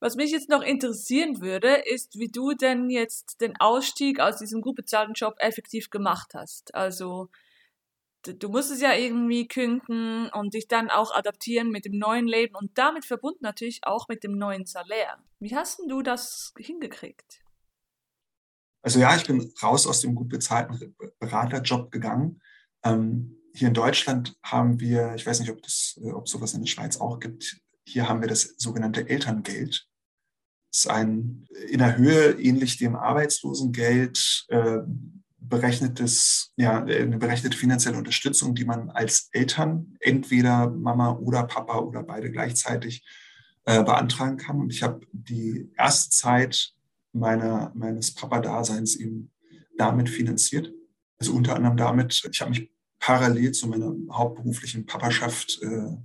Was 0.00 0.16
mich 0.16 0.32
jetzt 0.32 0.48
noch 0.48 0.62
interessieren 0.62 1.40
würde, 1.40 1.76
ist, 1.86 2.18
wie 2.18 2.26
du 2.26 2.54
denn 2.54 2.90
jetzt 2.90 3.40
den 3.40 3.54
Ausstieg 3.60 4.18
aus 4.18 4.38
diesem 4.38 4.60
gut 4.60 4.74
bezahlten 4.74 5.12
Job 5.12 5.36
effektiv 5.38 5.90
gemacht 5.90 6.32
hast. 6.34 6.74
Also 6.74 7.28
du 8.22 8.48
musst 8.48 8.70
es 8.70 8.80
ja 8.80 8.94
irgendwie 8.94 9.48
kündigen 9.48 10.28
und 10.30 10.54
dich 10.54 10.68
dann 10.68 10.90
auch 10.90 11.14
adaptieren 11.14 11.70
mit 11.70 11.84
dem 11.84 11.98
neuen 11.98 12.26
Leben 12.26 12.54
und 12.54 12.76
damit 12.78 13.04
verbunden 13.04 13.40
natürlich 13.42 13.80
auch 13.84 14.08
mit 14.08 14.24
dem 14.24 14.36
neuen 14.36 14.66
Salär. 14.66 15.18
Wie 15.40 15.54
hast 15.54 15.80
du 15.88 16.02
das 16.02 16.52
hingekriegt? 16.56 17.42
Also 18.82 18.98
ja, 18.98 19.14
ich 19.16 19.26
bin 19.26 19.52
raus 19.62 19.86
aus 19.86 20.00
dem 20.00 20.14
gut 20.14 20.28
bezahlten 20.28 20.94
Beraterjob 21.20 21.90
gegangen. 21.90 22.40
Ähm, 22.84 23.38
hier 23.54 23.68
in 23.68 23.74
Deutschland 23.74 24.36
haben 24.42 24.80
wir, 24.80 25.14
ich 25.14 25.26
weiß 25.26 25.40
nicht, 25.40 25.50
ob 25.50 25.64
es 25.64 26.00
äh, 26.02 26.10
ob 26.10 26.28
sowas 26.28 26.54
in 26.54 26.62
der 26.62 26.68
Schweiz 26.68 27.00
auch 27.00 27.20
gibt, 27.20 27.60
hier 27.84 28.08
haben 28.08 28.20
wir 28.20 28.28
das 28.28 28.54
sogenannte 28.58 29.08
Elterngeld. 29.08 29.86
Das 30.72 30.84
ist 30.84 30.86
ein 30.86 31.46
in 31.68 31.78
der 31.78 31.96
Höhe 31.96 32.32
ähnlich 32.40 32.78
dem 32.78 32.96
Arbeitslosengeld 32.96 34.46
äh, 34.48 34.78
berechnetes, 35.52 36.50
ja, 36.56 36.82
eine 36.82 37.18
berechnete 37.18 37.58
finanzielle 37.58 37.98
Unterstützung, 37.98 38.54
die 38.54 38.64
man 38.64 38.88
als 38.88 39.28
Eltern, 39.32 39.94
entweder 40.00 40.70
Mama 40.70 41.12
oder 41.18 41.42
Papa 41.42 41.78
oder 41.80 42.02
beide 42.02 42.30
gleichzeitig 42.30 43.04
äh, 43.66 43.84
beantragen 43.84 44.38
kann. 44.38 44.60
Und 44.60 44.72
ich 44.72 44.82
habe 44.82 45.06
die 45.12 45.70
erste 45.76 46.08
Zeit 46.08 46.72
meiner, 47.12 47.70
meines 47.74 48.14
Papa-Daseins 48.14 48.96
eben 48.96 49.30
damit 49.76 50.08
finanziert. 50.08 50.72
Also 51.18 51.34
unter 51.34 51.54
anderem 51.54 51.76
damit, 51.76 52.26
ich 52.32 52.40
habe 52.40 52.52
mich 52.52 52.72
parallel 52.98 53.52
zu 53.52 53.68
meiner 53.68 53.94
hauptberuflichen 54.10 54.86
Papaschaft 54.86 55.60
äh, 55.60 55.96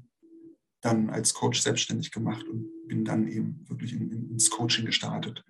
dann 0.81 1.09
als 1.09 1.33
Coach 1.33 1.61
selbstständig 1.61 2.11
gemacht 2.11 2.45
und 2.49 2.69
bin 2.85 3.05
dann 3.05 3.29
eben 3.29 3.63
wirklich 3.69 3.93
in, 3.93 4.11
in, 4.11 4.29
ins 4.29 4.49
Coaching 4.49 4.85
gestartet. 4.85 5.45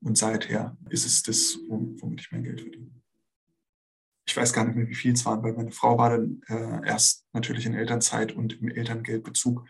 Und 0.00 0.18
seither 0.18 0.76
ist 0.90 1.06
es 1.06 1.22
das, 1.22 1.56
womit 1.68 2.22
ich 2.22 2.32
mein 2.32 2.42
Geld 2.42 2.60
verdiene. 2.60 2.90
Ich 4.26 4.36
weiß 4.36 4.52
gar 4.52 4.64
nicht 4.64 4.76
mehr, 4.76 4.88
wie 4.88 4.94
viel 4.94 5.12
es 5.12 5.24
waren, 5.24 5.42
weil 5.42 5.52
meine 5.54 5.72
Frau 5.72 5.98
war 5.98 6.10
dann 6.10 6.40
äh, 6.48 6.86
erst 6.86 7.24
natürlich 7.32 7.66
in 7.66 7.74
Elternzeit 7.74 8.32
und 8.32 8.60
im 8.60 8.68
Elterngeldbezug 8.68 9.64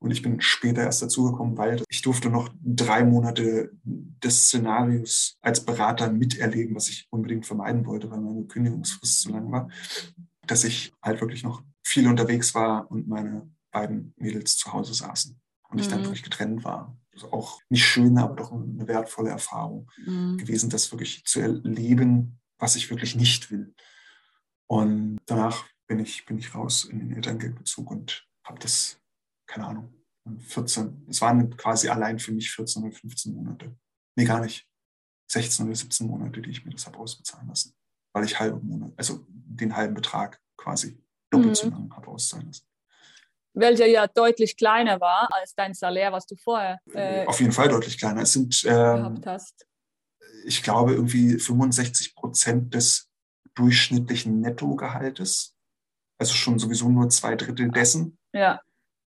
und 0.00 0.12
ich 0.12 0.22
bin 0.22 0.40
später 0.40 0.82
erst 0.82 1.02
dazugekommen, 1.02 1.56
weil 1.56 1.82
ich 1.88 2.02
durfte 2.02 2.30
noch 2.30 2.48
drei 2.62 3.04
Monate 3.04 3.72
des 3.82 4.44
Szenarios 4.44 5.36
als 5.40 5.64
Berater 5.64 6.12
miterleben, 6.12 6.76
was 6.76 6.88
ich 6.88 7.08
unbedingt 7.10 7.46
vermeiden 7.46 7.84
wollte, 7.84 8.10
weil 8.10 8.20
meine 8.20 8.44
Kündigungsfrist 8.44 9.22
zu 9.22 9.30
lang 9.30 9.50
war, 9.50 9.68
dass 10.46 10.64
ich 10.64 10.92
halt 11.02 11.20
wirklich 11.20 11.42
noch 11.42 11.62
viel 11.82 12.06
unterwegs 12.06 12.54
war 12.54 12.90
und 12.90 13.08
meine 13.08 13.50
beiden 13.72 14.14
Mädels 14.16 14.56
zu 14.56 14.72
Hause 14.72 14.94
saßen 14.94 15.38
und 15.68 15.80
ich 15.80 15.88
dann 15.88 16.00
mhm. 16.00 16.04
wirklich 16.04 16.22
getrennt 16.22 16.62
war. 16.62 16.96
Das 17.12 17.24
ist 17.24 17.32
auch 17.32 17.60
nicht 17.68 17.84
schön, 17.84 18.18
aber 18.18 18.36
doch 18.36 18.52
eine 18.52 18.86
wertvolle 18.86 19.30
Erfahrung 19.30 19.90
mhm. 20.06 20.38
gewesen, 20.38 20.70
das 20.70 20.92
wirklich 20.92 21.24
zu 21.24 21.40
erleben, 21.40 22.38
was 22.58 22.76
ich 22.76 22.88
wirklich 22.90 23.16
nicht 23.16 23.50
will. 23.50 23.74
Und 24.68 25.18
danach 25.26 25.66
bin 25.86 25.98
ich, 25.98 26.24
bin 26.26 26.38
ich 26.38 26.54
raus 26.54 26.84
in 26.84 26.98
den 27.00 27.12
Elterngeldbezug 27.14 27.90
und 27.90 28.28
habe 28.44 28.58
das 28.60 29.00
keine 29.48 29.66
Ahnung, 29.66 29.92
14, 30.38 31.06
es 31.08 31.20
waren 31.22 31.56
quasi 31.56 31.88
allein 31.88 32.18
für 32.18 32.32
mich 32.32 32.50
14 32.50 32.84
oder 32.84 32.92
15 32.92 33.34
Monate. 33.34 33.74
Nee, 34.14 34.24
gar 34.24 34.40
nicht. 34.40 34.66
16 35.30 35.66
oder 35.66 35.74
17 35.74 36.06
Monate, 36.06 36.40
die 36.40 36.50
ich 36.50 36.64
mir 36.64 36.72
das 36.72 36.86
habe 36.86 36.98
ausbezahlen 36.98 37.48
lassen. 37.48 37.74
Weil 38.12 38.24
ich 38.24 38.38
halbe 38.38 38.60
Monat, 38.60 38.92
also 38.96 39.24
den 39.28 39.74
halben 39.74 39.94
Betrag 39.94 40.40
quasi 40.56 41.02
doppelt 41.30 41.50
mhm. 41.50 41.54
so 41.54 41.70
lang 41.70 41.96
habe 41.96 42.08
auszahlen 42.08 42.46
lassen. 42.46 42.64
Welcher 43.54 43.86
ja 43.86 44.06
deutlich 44.06 44.56
kleiner 44.56 45.00
war 45.00 45.28
als 45.32 45.54
dein 45.54 45.74
Salär, 45.74 46.12
was 46.12 46.26
du 46.26 46.36
vorher. 46.36 46.78
Äh, 46.92 47.26
Auf 47.26 47.40
jeden 47.40 47.52
Fall 47.52 47.68
deutlich 47.68 47.98
kleiner. 47.98 48.22
Es 48.22 48.32
sind, 48.32 48.62
ähm, 48.66 49.20
hast. 49.24 49.66
ich 50.44 50.62
glaube, 50.62 50.92
irgendwie 50.92 51.38
65 51.38 52.14
Prozent 52.14 52.74
des 52.74 53.07
durchschnittlichen 53.58 54.40
Nettogehaltes. 54.40 55.54
Also 56.18 56.34
schon 56.34 56.58
sowieso 56.58 56.88
nur 56.88 57.08
zwei 57.10 57.36
Drittel 57.36 57.70
dessen. 57.70 58.18
Ja 58.32 58.60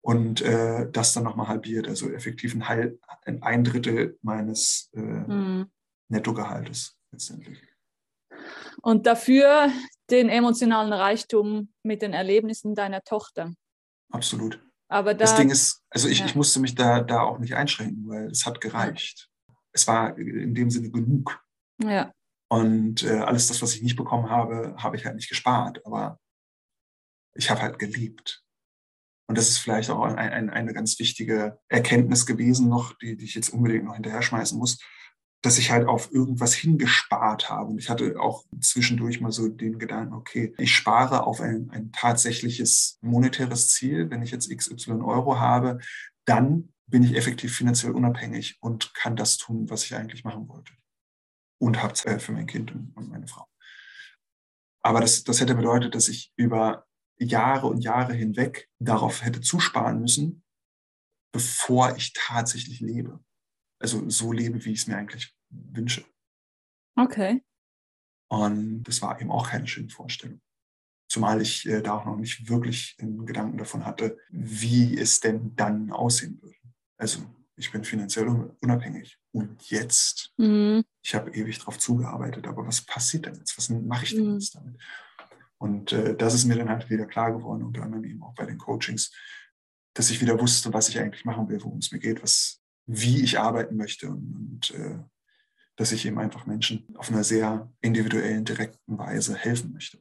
und 0.03 0.41
äh, 0.41 0.91
das 0.91 1.13
dann 1.13 1.23
nochmal 1.23 1.47
halbiert, 1.47 1.87
also 1.87 2.11
effektiv 2.11 2.53
ein, 2.53 2.67
halb, 2.67 2.99
ein 3.25 3.63
Drittel 3.63 4.17
meines 4.21 4.89
äh, 4.93 4.99
mhm. 4.99 5.71
Nettogehaltes 6.09 6.97
letztendlich. 7.11 7.61
Und 8.81 9.05
dafür 9.05 9.71
den 10.09 10.27
emotionalen 10.27 10.91
Reichtum 10.91 11.71
mit 11.83 12.01
den 12.01 12.11
Erlebnissen 12.11 12.75
deiner 12.75 13.01
Tochter. 13.01 13.53
Absolut. 14.11 14.61
Aber 14.89 15.13
da, 15.13 15.19
das 15.19 15.37
Ding 15.37 15.49
ist, 15.49 15.81
also 15.89 16.09
ich, 16.09 16.19
ja. 16.19 16.25
ich 16.25 16.35
musste 16.35 16.59
mich 16.59 16.75
da, 16.75 16.99
da 16.99 17.21
auch 17.21 17.39
nicht 17.39 17.55
einschränken, 17.55 18.09
weil 18.09 18.25
es 18.29 18.45
hat 18.45 18.59
gereicht. 18.59 19.29
Es 19.71 19.87
war 19.87 20.17
in 20.17 20.53
dem 20.53 20.69
Sinne 20.69 20.91
genug. 20.91 21.41
Ja. 21.81 22.11
Und 22.53 23.01
äh, 23.01 23.17
alles 23.17 23.47
das, 23.47 23.63
was 23.63 23.73
ich 23.73 23.81
nicht 23.81 23.95
bekommen 23.95 24.29
habe, 24.29 24.75
habe 24.77 24.95
ich 24.95 25.05
halt 25.05 25.15
nicht 25.15 25.27
gespart. 25.27 25.83
Aber 25.87 26.19
ich 27.33 27.49
habe 27.49 27.63
halt 27.63 27.79
geliebt. 27.79 28.43
Und 29.27 29.39
das 29.39 29.49
ist 29.49 29.57
vielleicht 29.57 29.89
auch 29.89 30.03
ein, 30.03 30.19
ein, 30.19 30.51
eine 30.51 30.71
ganz 30.71 30.99
wichtige 30.99 31.59
Erkenntnis 31.67 32.27
gewesen 32.27 32.69
noch, 32.69 32.95
die, 32.99 33.17
die 33.17 33.25
ich 33.25 33.33
jetzt 33.33 33.49
unbedingt 33.49 33.85
noch 33.85 33.95
hinterher 33.95 34.21
schmeißen 34.21 34.55
muss, 34.59 34.77
dass 35.41 35.57
ich 35.57 35.71
halt 35.71 35.87
auf 35.87 36.11
irgendwas 36.13 36.53
hingespart 36.53 37.49
habe. 37.49 37.71
Und 37.71 37.79
ich 37.79 37.89
hatte 37.89 38.19
auch 38.19 38.45
zwischendurch 38.61 39.19
mal 39.19 39.31
so 39.31 39.49
den 39.49 39.79
Gedanken, 39.79 40.13
okay, 40.13 40.53
ich 40.59 40.75
spare 40.75 41.25
auf 41.25 41.41
ein, 41.41 41.71
ein 41.71 41.91
tatsächliches 41.91 42.99
monetäres 43.01 43.69
Ziel. 43.69 44.11
Wenn 44.11 44.21
ich 44.21 44.29
jetzt 44.29 44.55
XY 44.55 45.01
Euro 45.01 45.39
habe, 45.39 45.79
dann 46.25 46.71
bin 46.85 47.01
ich 47.01 47.15
effektiv 47.15 47.57
finanziell 47.57 47.93
unabhängig 47.93 48.59
und 48.61 48.93
kann 48.93 49.15
das 49.15 49.39
tun, 49.39 49.71
was 49.71 49.85
ich 49.85 49.95
eigentlich 49.95 50.23
machen 50.23 50.47
wollte. 50.47 50.73
Und 51.63 51.81
habe 51.81 51.93
Zeit 51.93 52.21
für 52.21 52.33
mein 52.33 52.45
Kind 52.45 52.73
und 52.73 53.07
meine 53.07 53.25
Frau. 53.25 53.47
Aber 54.81 54.99
das, 54.99 55.23
das 55.23 55.39
hätte 55.39 55.55
bedeutet, 55.55 55.95
dass 55.95 56.09
ich 56.09 56.33
über 56.35 56.85
Jahre 57.17 57.67
und 57.67 57.79
Jahre 57.79 58.13
hinweg 58.13 58.69
darauf 58.79 59.23
hätte 59.23 59.39
zusparen 59.39 60.01
müssen, 60.01 60.43
bevor 61.31 61.95
ich 61.95 62.11
tatsächlich 62.11 62.81
lebe. 62.81 63.23
Also 63.79 64.09
so 64.09 64.33
lebe, 64.33 64.65
wie 64.65 64.73
ich 64.73 64.81
es 64.81 64.87
mir 64.87 64.97
eigentlich 64.97 65.33
wünsche. 65.49 66.03
Okay. 66.97 67.41
Und 68.29 68.83
das 68.83 69.01
war 69.01 69.21
eben 69.21 69.31
auch 69.31 69.49
keine 69.49 69.67
schöne 69.67 69.89
Vorstellung. 69.89 70.41
Zumal 71.09 71.41
ich 71.41 71.65
äh, 71.65 71.81
da 71.81 71.93
auch 71.93 72.05
noch 72.05 72.17
nicht 72.17 72.49
wirklich 72.49 72.97
einen 72.99 73.25
Gedanken 73.25 73.57
davon 73.57 73.85
hatte, 73.85 74.17
wie 74.31 74.97
es 74.97 75.21
denn 75.21 75.55
dann 75.55 75.91
aussehen 75.91 76.41
würde. 76.41 76.57
Also 76.97 77.23
ich 77.55 77.71
bin 77.71 77.85
finanziell 77.85 78.27
unabhängig. 78.59 79.17
Und 79.33 79.69
jetzt, 79.69 80.31
mhm. 80.37 80.83
ich 81.01 81.15
habe 81.15 81.31
ewig 81.31 81.57
darauf 81.57 81.79
zugearbeitet, 81.79 82.47
aber 82.47 82.67
was 82.67 82.81
passiert 82.81 83.25
denn 83.25 83.35
jetzt? 83.35 83.57
Was 83.57 83.69
mache 83.69 84.05
ich 84.05 84.15
denn 84.15 84.27
mhm. 84.27 84.33
jetzt 84.35 84.55
damit? 84.55 84.77
Und 85.57 85.91
äh, 85.91 86.15
das 86.15 86.35
ist 86.35 86.45
mir 86.45 86.55
dann 86.55 86.69
halt 86.69 86.89
wieder 86.89 87.05
klar 87.05 87.31
geworden, 87.31 87.63
unter 87.63 87.81
anderem 87.81 88.03
eben 88.03 88.21
auch 88.21 88.35
bei 88.35 88.45
den 88.45 88.59
Coachings, 88.59 89.11
dass 89.95 90.11
ich 90.11 90.21
wieder 90.21 90.39
wusste, 90.39 90.71
was 90.71 90.89
ich 90.89 90.99
eigentlich 90.99 91.25
machen 91.25 91.49
will, 91.49 91.63
worum 91.63 91.79
es 91.79 91.91
mir 91.91 91.99
geht, 91.99 92.21
was, 92.21 92.61
wie 92.85 93.23
ich 93.23 93.39
arbeiten 93.39 93.75
möchte 93.75 94.07
und, 94.07 94.35
und 94.35 94.71
äh, 94.71 94.99
dass 95.75 95.91
ich 95.91 96.05
eben 96.05 96.19
einfach 96.19 96.45
Menschen 96.45 96.85
auf 96.97 97.09
einer 97.09 97.23
sehr 97.23 97.71
individuellen, 97.81 98.45
direkten 98.45 98.97
Weise 98.97 99.35
helfen 99.35 99.73
möchte. 99.73 99.99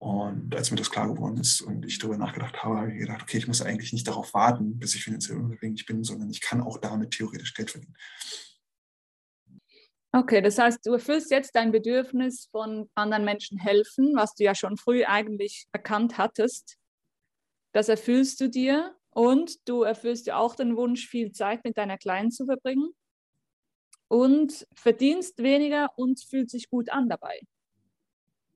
Und 0.00 0.54
als 0.56 0.70
mir 0.70 0.78
das 0.78 0.90
klar 0.90 1.08
geworden 1.08 1.36
ist 1.36 1.60
und 1.60 1.84
ich 1.84 1.98
darüber 1.98 2.16
nachgedacht 2.16 2.62
habe, 2.62 2.78
habe 2.78 2.92
ich 2.92 3.00
gedacht, 3.00 3.20
okay, 3.20 3.36
ich 3.36 3.46
muss 3.46 3.60
eigentlich 3.60 3.92
nicht 3.92 4.08
darauf 4.08 4.32
warten, 4.32 4.78
bis 4.78 4.94
ich 4.94 5.04
finanziell 5.04 5.36
unabhängig 5.36 5.84
bin, 5.84 6.04
sondern 6.04 6.30
ich 6.30 6.40
kann 6.40 6.62
auch 6.62 6.78
damit 6.78 7.10
theoretisch 7.10 7.52
Geld 7.52 7.70
verdienen. 7.70 7.94
Okay, 10.12 10.40
das 10.40 10.56
heißt, 10.56 10.86
du 10.86 10.94
erfüllst 10.94 11.30
jetzt 11.30 11.54
dein 11.54 11.70
Bedürfnis 11.70 12.48
von 12.50 12.88
anderen 12.94 13.26
Menschen 13.26 13.58
helfen, 13.58 14.16
was 14.16 14.34
du 14.34 14.42
ja 14.42 14.54
schon 14.54 14.78
früh 14.78 15.04
eigentlich 15.04 15.66
erkannt 15.72 16.16
hattest. 16.16 16.78
Das 17.72 17.90
erfüllst 17.90 18.40
du 18.40 18.48
dir 18.48 18.96
und 19.10 19.68
du 19.68 19.82
erfüllst 19.82 20.26
dir 20.26 20.38
auch 20.38 20.54
den 20.54 20.78
Wunsch, 20.78 21.08
viel 21.08 21.30
Zeit 21.32 21.62
mit 21.62 21.76
deiner 21.76 21.98
Kleinen 21.98 22.30
zu 22.30 22.46
verbringen 22.46 22.90
und 24.08 24.66
verdienst 24.74 25.42
weniger 25.42 25.90
und 25.96 26.24
fühlt 26.24 26.48
sich 26.48 26.70
gut 26.70 26.88
an 26.88 27.10
dabei. 27.10 27.38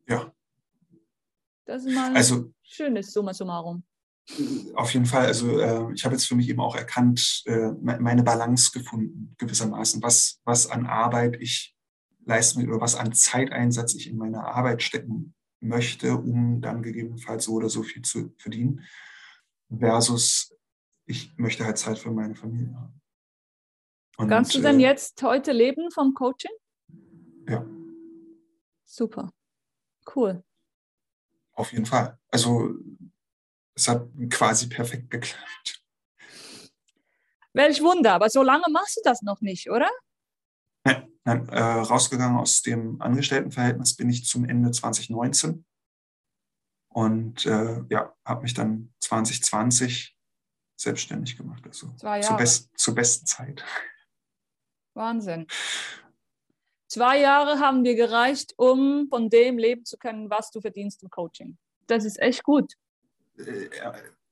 Ja. 0.09 0.33
Das 1.65 1.85
ist 1.85 1.95
mal 1.95 2.11
ein 2.11 2.17
also, 2.17 2.53
schönes 2.63 3.13
Summa 3.13 3.33
summarum. 3.33 3.85
Auf 4.75 4.93
jeden 4.95 5.07
Fall. 5.07 5.27
Also 5.27 5.59
äh, 5.59 5.93
ich 5.93 6.05
habe 6.05 6.15
jetzt 6.15 6.27
für 6.27 6.35
mich 6.35 6.49
eben 6.49 6.61
auch 6.61 6.77
erkannt, 6.77 7.43
äh, 7.47 7.73
meine 7.81 8.23
Balance 8.23 8.71
gefunden, 8.73 9.35
gewissermaßen, 9.39 10.03
was, 10.03 10.41
was 10.45 10.71
an 10.71 10.87
Arbeit 10.87 11.37
ich 11.41 11.75
leisten 12.25 12.61
will 12.61 12.71
oder 12.71 12.81
was 12.81 12.95
an 12.95 13.13
Zeiteinsatz 13.13 13.95
ich 13.95 14.09
in 14.09 14.17
meine 14.17 14.45
Arbeit 14.45 14.83
stecken 14.83 15.35
möchte, 15.61 16.17
um 16.17 16.61
dann 16.61 16.83
gegebenenfalls 16.83 17.45
so 17.45 17.53
oder 17.53 17.69
so 17.69 17.83
viel 17.83 18.03
zu 18.03 18.35
verdienen, 18.39 18.83
versus 19.79 20.55
ich 21.07 21.37
möchte 21.37 21.65
halt 21.65 21.79
Zeit 21.79 21.99
für 21.99 22.11
meine 22.11 22.35
Familie 22.35 22.75
haben. 22.75 23.01
Und, 24.17 24.29
Kannst 24.29 24.55
du 24.55 24.61
denn 24.61 24.79
äh, 24.79 24.85
jetzt 24.85 25.23
heute 25.23 25.53
leben 25.53 25.91
vom 25.91 26.15
Coaching? 26.15 26.53
Ja. 27.49 27.67
Super. 28.85 29.33
Cool. 30.15 30.43
Auf 31.55 31.73
jeden 31.73 31.87
Fall. 31.87 32.19
Also 32.31 32.75
es 33.75 33.89
hat 33.89 34.09
quasi 34.31 34.69
perfekt 34.69 35.11
geklappt. 35.11 35.83
Welch 37.53 37.81
Wunder, 37.83 38.15
aber 38.15 38.29
so 38.31 38.43
lange 38.43 38.65
machst 38.71 38.97
du 38.97 39.01
das 39.05 39.23
noch 39.23 39.41
nicht, 39.41 39.71
oder? 39.71 39.89
Nein, 40.85 41.09
nein 41.25 41.49
äh, 41.49 41.61
rausgegangen 41.61 42.37
aus 42.39 42.63
dem 42.63 43.01
Angestelltenverhältnis 43.01 43.97
bin 43.97 44.11
ich 44.11 44.27
zum 44.27 44.45
Ende 44.45 44.73
2019 44.73 45.65
und 46.89 47.47
äh, 47.47 47.83
ja, 47.89 48.13
habe 48.25 48.43
mich 48.43 48.55
dann 48.55 48.93
2020 49.01 50.17
selbstständig 50.77 51.37
gemacht. 51.37 51.65
Also 51.67 51.91
zur, 52.23 52.37
best, 52.37 52.71
zur 52.77 52.95
besten 52.95 53.27
Zeit. 53.27 53.65
Wahnsinn. 54.95 55.47
Zwei 56.95 57.19
Jahre 57.19 57.59
haben 57.59 57.83
dir 57.83 57.97
gereicht, 57.97 58.55
um 58.57 59.09
von 59.09 59.29
dem 59.29 59.59
leben 59.59 59.85
zu 59.85 59.97
können, 59.97 60.31
was 60.31 60.53
du 60.53 60.61
verdienst 60.61 61.03
im 61.03 61.11
Coaching. 61.11 61.59
das 61.89 62.05
ist 62.05 62.21
echt 62.21 62.45
gut. 62.45 62.75
Äh, 63.37 63.69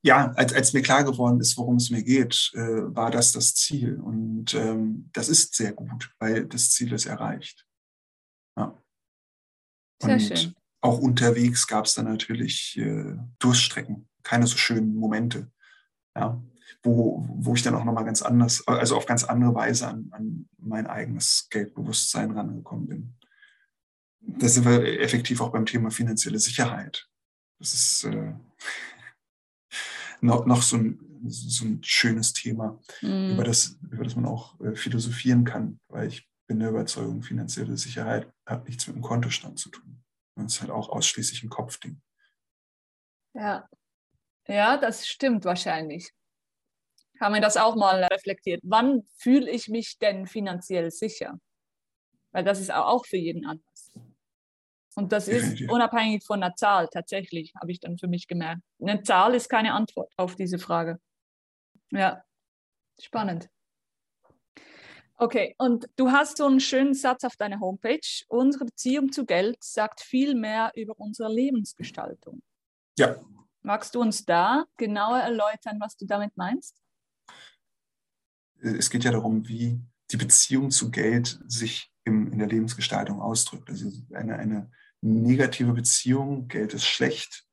ja, 0.05 0.31
als, 0.37 0.53
als 0.53 0.73
mir 0.73 0.83
klar 0.83 1.03
geworden 1.03 1.41
ist, 1.41 1.59
worum 1.59 1.75
es 1.75 1.91
mir 1.91 2.05
geht, 2.05 2.53
äh, 2.55 2.61
war 2.61 3.11
das 3.11 3.33
das 3.33 3.57
Ziel. 3.57 4.01
Und 4.01 4.55
ähm, 4.55 5.11
das 5.13 5.29
ist 5.29 5.57
sehr 5.57 5.73
gut, 5.73 6.15
weil 6.21 6.47
das 6.47 6.71
Ziel 6.71 6.93
ist 6.93 7.07
erreicht. 7.07 7.67
Ja. 8.57 8.81
Sehr 10.01 10.21
schön. 10.21 10.55
Auch 10.83 11.01
unterwegs 11.01 11.67
gab 11.67 11.87
es 11.87 11.95
dann 11.95 12.05
natürlich 12.05 12.79
äh, 12.79 13.17
Durststrecken, 13.41 14.09
keine 14.23 14.47
so 14.47 14.57
schönen 14.57 14.95
Momente. 14.95 15.51
Ja, 16.17 16.41
wo, 16.83 17.25
wo 17.29 17.55
ich 17.55 17.63
dann 17.63 17.75
auch 17.75 17.85
nochmal 17.85 18.05
ganz 18.05 18.23
anders, 18.23 18.67
also 18.67 18.97
auf 18.97 19.07
ganz 19.07 19.25
andere 19.25 19.55
Weise 19.55 19.89
an, 19.89 20.09
an 20.13 20.49
mein 20.59 20.87
eigenes 20.87 21.49
Geldbewusstsein 21.51 22.31
rangekommen 22.31 22.87
bin. 22.87 23.15
Da 24.21 24.49
sind 24.49 24.65
wir 24.65 25.01
effektiv 25.01 25.41
auch 25.41 25.51
beim 25.51 25.67
Thema 25.67 25.91
finanzielle 25.91 26.39
Sicherheit. 26.39 27.09
Das 27.59 27.75
ist 27.75 28.05
äh, 28.05 28.33
noch, 30.21 30.47
noch 30.47 30.63
so, 30.63 30.77
ein, 30.77 31.01
so 31.27 31.65
ein 31.65 31.83
schönes 31.83 32.33
Thema, 32.33 32.81
mm. 33.01 33.33
über, 33.33 33.45
das, 33.45 33.79
über 33.91 34.05
das 34.05 34.17
man 34.17 34.27
auch 34.27 34.61
äh, 34.61 34.75
philosophieren 34.75 35.45
kann, 35.45 35.81
weil 35.89 36.09
ich 36.09 36.29
bin 36.47 36.61
der 36.61 36.71
Überzeugung, 36.71 37.23
finanzielle 37.23 37.77
Sicherheit 37.77 38.33
hat 38.47 38.67
nichts 38.67 38.87
mit 38.87 38.97
dem 38.97 39.03
Kontostand 39.03 39.59
zu 39.59 39.71
tun. 39.71 40.03
Das 40.37 40.55
ist 40.55 40.61
halt 40.61 40.71
auch 40.71 40.89
ausschließlich 40.89 41.43
ein 41.43 41.51
Kopfding. 41.51 42.01
Ja. 43.35 43.69
Ja, 44.49 44.77
das 44.77 45.07
stimmt 45.07 45.45
wahrscheinlich. 45.45 46.13
Haben 47.23 47.35
wir 47.35 47.41
das 47.41 47.57
auch 47.57 47.77
mal 47.77 48.03
reflektiert. 48.03 48.61
Wann 48.65 49.07
fühle 49.17 49.49
ich 49.49 49.69
mich 49.69 49.97
denn 50.01 50.27
finanziell 50.27 50.91
sicher? 50.91 51.39
Weil 52.33 52.43
das 52.43 52.59
ist 52.59 52.73
auch 52.73 53.07
für 53.07 53.17
jeden 53.17 53.47
anders. 53.47 53.93
Und 54.97 55.13
das 55.13 55.29
ist 55.29 55.63
unabhängig 55.71 56.25
von 56.27 56.41
der 56.41 56.57
Zahl 56.57 56.89
tatsächlich, 56.89 57.55
habe 57.61 57.71
ich 57.71 57.79
dann 57.79 57.97
für 57.97 58.09
mich 58.09 58.27
gemerkt. 58.27 58.63
Eine 58.81 59.05
Zahl 59.05 59.37
ist 59.37 59.49
keine 59.49 59.73
Antwort 59.73 60.13
auf 60.17 60.35
diese 60.35 60.59
Frage. 60.59 60.99
Ja, 61.93 62.25
spannend. 63.01 63.49
Okay, 65.17 65.55
und 65.59 65.89
du 65.95 66.11
hast 66.11 66.39
so 66.39 66.47
einen 66.47 66.59
schönen 66.59 66.95
Satz 66.95 67.23
auf 67.23 67.37
deiner 67.37 67.61
Homepage. 67.61 68.01
Unsere 68.27 68.65
Beziehung 68.65 69.13
zu 69.13 69.25
Geld 69.25 69.63
sagt 69.63 70.01
viel 70.01 70.35
mehr 70.35 70.73
über 70.75 70.99
unsere 70.99 71.33
Lebensgestaltung. 71.33 72.43
Ja. 72.99 73.15
Magst 73.61 73.95
du 73.95 74.01
uns 74.01 74.25
da 74.25 74.65
genauer 74.77 75.21
erläutern, 75.21 75.79
was 75.79 75.97
du 75.97 76.05
damit 76.05 76.37
meinst? 76.37 76.82
Es 78.63 78.91
geht 78.91 79.05
ja 79.05 79.11
darum, 79.11 79.49
wie 79.49 79.81
die 80.11 80.17
Beziehung 80.17 80.71
zu 80.71 80.91
Geld 80.91 81.41
sich 81.47 81.93
im, 82.05 82.31
in 82.33 82.39
der 82.39 82.49
Lebensgestaltung 82.49 83.21
ausdrückt. 83.21 83.71
Also 83.71 83.91
eine, 84.13 84.37
eine 84.37 84.71
negative 85.01 85.73
Beziehung, 85.73 86.49
Geld 86.49 86.75
ist 86.75 86.85
schlecht, 86.85 87.47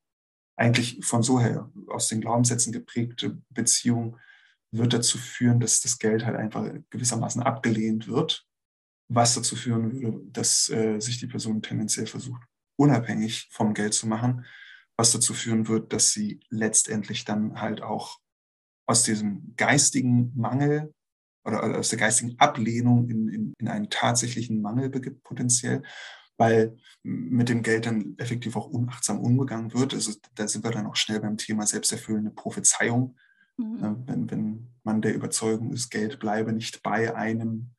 eigentlich 0.56 1.06
von 1.06 1.24
so 1.24 1.40
her 1.40 1.72
aus 1.88 2.10
den 2.10 2.22
Glaubenssätzen 2.22 2.74
geprägte 2.74 3.42
Beziehung 3.50 4.18
wird 4.72 4.94
dazu 4.94 5.18
führen, 5.18 5.60
dass 5.60 5.82
das 5.82 5.98
Geld 5.98 6.26
halt 6.26 6.36
einfach 6.36 6.70
gewissermaßen 6.90 7.42
abgelehnt 7.42 8.08
wird, 8.08 8.46
was 9.08 9.36
dazu 9.36 9.56
führen 9.56 9.94
würde, 9.94 10.22
dass 10.32 10.70
äh, 10.70 11.00
sich 11.00 11.18
die 11.20 11.28
Person 11.28 11.62
tendenziell 11.62 12.08
versucht, 12.08 12.44
unabhängig 12.78 13.48
vom 13.52 13.74
Geld 13.74 13.94
zu 13.94 14.06
machen, 14.06 14.46
was 14.98 15.12
dazu 15.12 15.34
führen 15.34 15.68
wird, 15.68 15.94
dass 15.94 16.12
sie 16.12 16.42
letztendlich 16.50 17.24
dann 17.24 17.60
halt 17.62 17.82
auch 17.82 18.20
aus 18.86 19.04
diesem 19.04 19.56
geistigen 19.56 20.34
Mangel 20.36 20.94
oder 21.50 21.78
aus 21.78 21.90
der 21.90 22.00
geistigen 22.00 22.40
Ablehnung 22.40 23.10
in, 23.10 23.28
in, 23.30 23.54
in 23.58 23.68
einen 23.68 23.90
tatsächlichen 23.90 24.62
Mangel 24.62 24.90
begibt 24.90 25.24
potenziell, 25.24 25.84
weil 26.38 26.78
mit 27.04 27.50
dem 27.50 27.64
Geld 27.64 27.86
dann 27.86 28.16
effektiv 28.18 28.56
auch 28.56 28.68
unachtsam 28.68 29.20
umgegangen 29.20 29.74
wird. 29.74 29.94
Also 29.94 30.14
da 30.36 30.48
sind 30.48 30.64
wir 30.64 30.72
dann 30.72 30.88
auch 30.88 30.96
schnell 30.96 31.20
beim 31.20 31.38
Thema 31.38 31.66
selbsterfüllende 31.66 32.32
Prophezeiung. 32.32 33.18
Mhm. 33.58 33.78
Ne, 33.78 34.04
wenn, 34.08 34.32
wenn 34.32 34.68
man 34.84 35.02
der 35.02 35.16
Überzeugung 35.16 35.72
ist, 35.74 35.90
Geld 35.90 36.20
bleibe 36.20 36.54
nicht 36.54 36.82
bei 36.82 37.16
einem, 37.16 37.72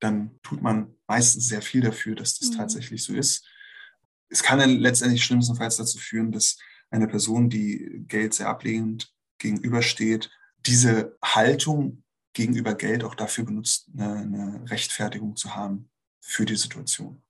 dann 0.00 0.38
tut 0.42 0.62
man 0.62 0.94
meistens 1.06 1.48
sehr 1.48 1.62
viel 1.62 1.82
dafür, 1.82 2.14
dass 2.14 2.38
das 2.38 2.50
mhm. 2.50 2.56
tatsächlich 2.56 3.02
so 3.02 3.12
ist. 3.12 3.46
Es 4.28 4.42
kann 4.42 4.58
dann 4.60 4.78
letztendlich 4.78 5.24
schlimmstenfalls 5.24 5.76
dazu 5.76 5.98
führen, 5.98 6.32
dass 6.32 6.58
eine 6.90 7.08
Person, 7.08 7.50
die 7.50 8.04
Geld 8.06 8.34
sehr 8.34 8.48
ablehnend 8.48 9.12
gegenübersteht, 9.38 10.30
diese 10.66 11.16
Haltung 11.22 12.04
gegenüber 12.32 12.74
Geld 12.74 13.04
auch 13.04 13.14
dafür 13.14 13.44
benutzt, 13.44 13.90
eine, 13.96 14.14
eine 14.14 14.70
Rechtfertigung 14.70 15.36
zu 15.36 15.54
haben 15.54 15.90
für 16.20 16.44
die 16.44 16.56
Situation. 16.56 17.22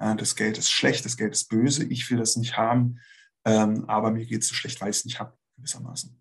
Ja, 0.00 0.14
das 0.14 0.36
Geld 0.36 0.58
ist 0.58 0.70
schlecht, 0.70 1.04
das 1.04 1.16
Geld 1.16 1.32
ist 1.32 1.48
böse, 1.48 1.84
ich 1.84 2.10
will 2.10 2.18
das 2.18 2.36
nicht 2.36 2.56
haben, 2.56 2.98
ähm, 3.44 3.84
aber 3.88 4.10
mir 4.10 4.26
geht 4.26 4.42
es 4.42 4.48
so 4.48 4.54
schlecht, 4.54 4.80
weil 4.80 4.90
ich 4.90 4.96
es 4.96 5.04
nicht 5.04 5.20
habe, 5.20 5.36
gewissermaßen. 5.56 6.20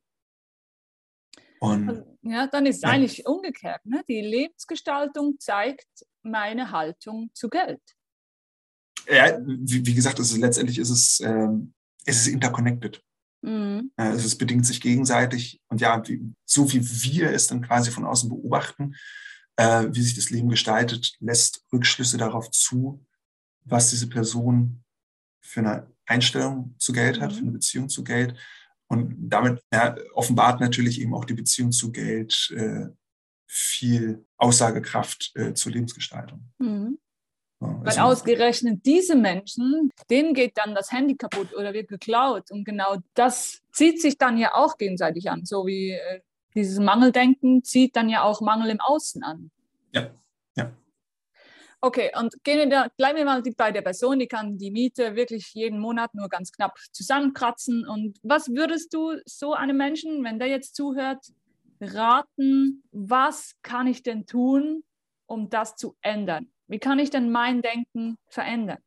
Und, 1.60 1.90
also, 1.90 2.18
ja, 2.24 2.48
dann 2.48 2.66
ist 2.66 2.78
es 2.78 2.82
ja. 2.82 2.90
eigentlich 2.90 3.26
umgekehrt. 3.28 3.86
Ne? 3.86 4.04
Die 4.08 4.22
Lebensgestaltung 4.22 5.40
zeigt 5.40 5.88
meine 6.24 6.72
Haltung 6.72 7.30
zu 7.34 7.50
Geld. 7.50 7.82
Ja, 9.08 9.40
wie, 9.46 9.86
wie 9.86 9.94
gesagt, 9.94 10.20
also 10.20 10.38
letztendlich 10.38 10.80
ist 10.80 10.90
es, 10.90 11.20
ähm, 11.20 11.74
es 12.06 12.18
ist 12.22 12.28
interconnected. 12.28 13.04
Mhm. 13.42 13.92
Also 13.96 14.26
es 14.26 14.38
bedingt 14.38 14.66
sich 14.66 14.82
gegenseitig. 14.82 15.62
Und 15.68 15.82
ja, 15.82 16.02
wie, 16.08 16.34
so 16.46 16.72
wie 16.72 16.82
wir 17.04 17.32
es 17.32 17.48
dann 17.48 17.62
quasi 17.62 17.92
von 17.92 18.06
außen 18.06 18.30
beobachten, 18.30 18.96
äh, 19.56 19.88
wie 19.92 20.02
sich 20.02 20.16
das 20.16 20.30
Leben 20.30 20.50
gestaltet, 20.50 21.16
lässt 21.20 21.66
Rückschlüsse 21.72 22.18
darauf 22.18 22.52
zu, 22.52 23.06
was 23.64 23.90
diese 23.90 24.08
Person 24.08 24.84
für 25.42 25.62
eine 25.62 25.88
Einstellung 26.06 26.76
zu 26.78 26.94
Geld 26.94 27.20
hat, 27.20 27.32
mhm. 27.32 27.36
für 27.36 27.42
eine 27.42 27.52
Beziehung 27.52 27.90
zu 27.90 28.04
Geld 28.04 28.36
und 28.88 29.16
damit 29.30 29.62
ja, 29.72 29.96
offenbart 30.14 30.60
natürlich 30.60 31.00
eben 31.00 31.14
auch 31.14 31.26
die 31.26 31.34
Beziehung 31.34 31.72
zu 31.72 31.92
Geld 31.92 32.52
äh, 32.56 32.88
viel 33.48 34.26
Aussagekraft 34.38 35.32
äh, 35.36 35.54
zur 35.54 35.72
Lebensgestaltung. 35.72 36.52
Mhm. 36.60 36.98
Ja, 37.62 37.68
Weil 37.68 37.88
also, 37.88 38.02
ausgerechnet 38.02 38.86
diese 38.86 39.16
Menschen, 39.16 39.92
denen 40.10 40.34
geht 40.34 40.58
dann 40.58 40.74
das 40.74 40.92
Handy 40.92 41.16
kaputt 41.16 41.56
oder 41.56 41.74
wird 41.74 41.90
geklaut. 41.90 42.50
Und 42.50 42.66
genau 42.66 42.98
das 43.14 43.62
zieht 43.72 44.02
sich 44.02 44.18
dann 44.18 44.38
ja 44.38 44.56
auch 44.56 44.78
gegenseitig 44.78 45.30
an. 45.30 45.46
So 45.46 45.68
wie 45.68 45.92
äh, 45.92 46.22
dieses 46.56 46.80
Mangeldenken 46.80 47.64
zieht 47.64 47.96
dann 47.96 48.10
ja 48.10 48.24
auch 48.24 48.42
Mangel 48.42 48.72
im 48.72 48.82
Außen 48.82 49.24
an. 49.24 49.52
Ja, 49.94 50.10
ja. 50.56 50.72
Okay, 51.82 52.12
und 52.20 52.44
gehen 52.44 52.70
wir, 52.70 52.92
bleiben 52.98 53.18
wir 53.18 53.26
mal 53.26 53.44
bei 53.56 53.72
der 53.72 53.82
Person, 53.82 54.20
die 54.20 54.28
kann 54.28 54.58
die 54.58 54.72
Miete 54.72 55.16
wirklich 55.16 55.54
jeden 55.54 55.80
Monat 55.80 56.16
nur 56.16 56.30
ganz 56.30 56.52
knapp 56.52 56.78
zusammenkratzen. 56.92 57.88
Und 57.88 58.18
was 58.24 58.50
würdest 58.50 58.94
du 58.94 59.18
so 59.26 59.54
einem 59.54 59.78
Menschen, 59.78 60.24
wenn 60.24 60.40
der 60.40 60.48
jetzt 60.48 60.76
zuhört, 60.76 61.26
raten, 61.80 62.84
was 62.92 63.54
kann 63.62 63.86
ich 63.86 64.02
denn 64.02 64.26
tun, 64.26 64.84
um 65.28 65.50
das 65.50 65.76
zu 65.76 65.96
ändern? 66.02 66.52
Wie 66.72 66.80
kann 66.80 67.00
ich 67.00 67.10
denn 67.10 67.32
mein 67.32 67.62
Denken 67.62 68.18
verändern? 68.30 68.78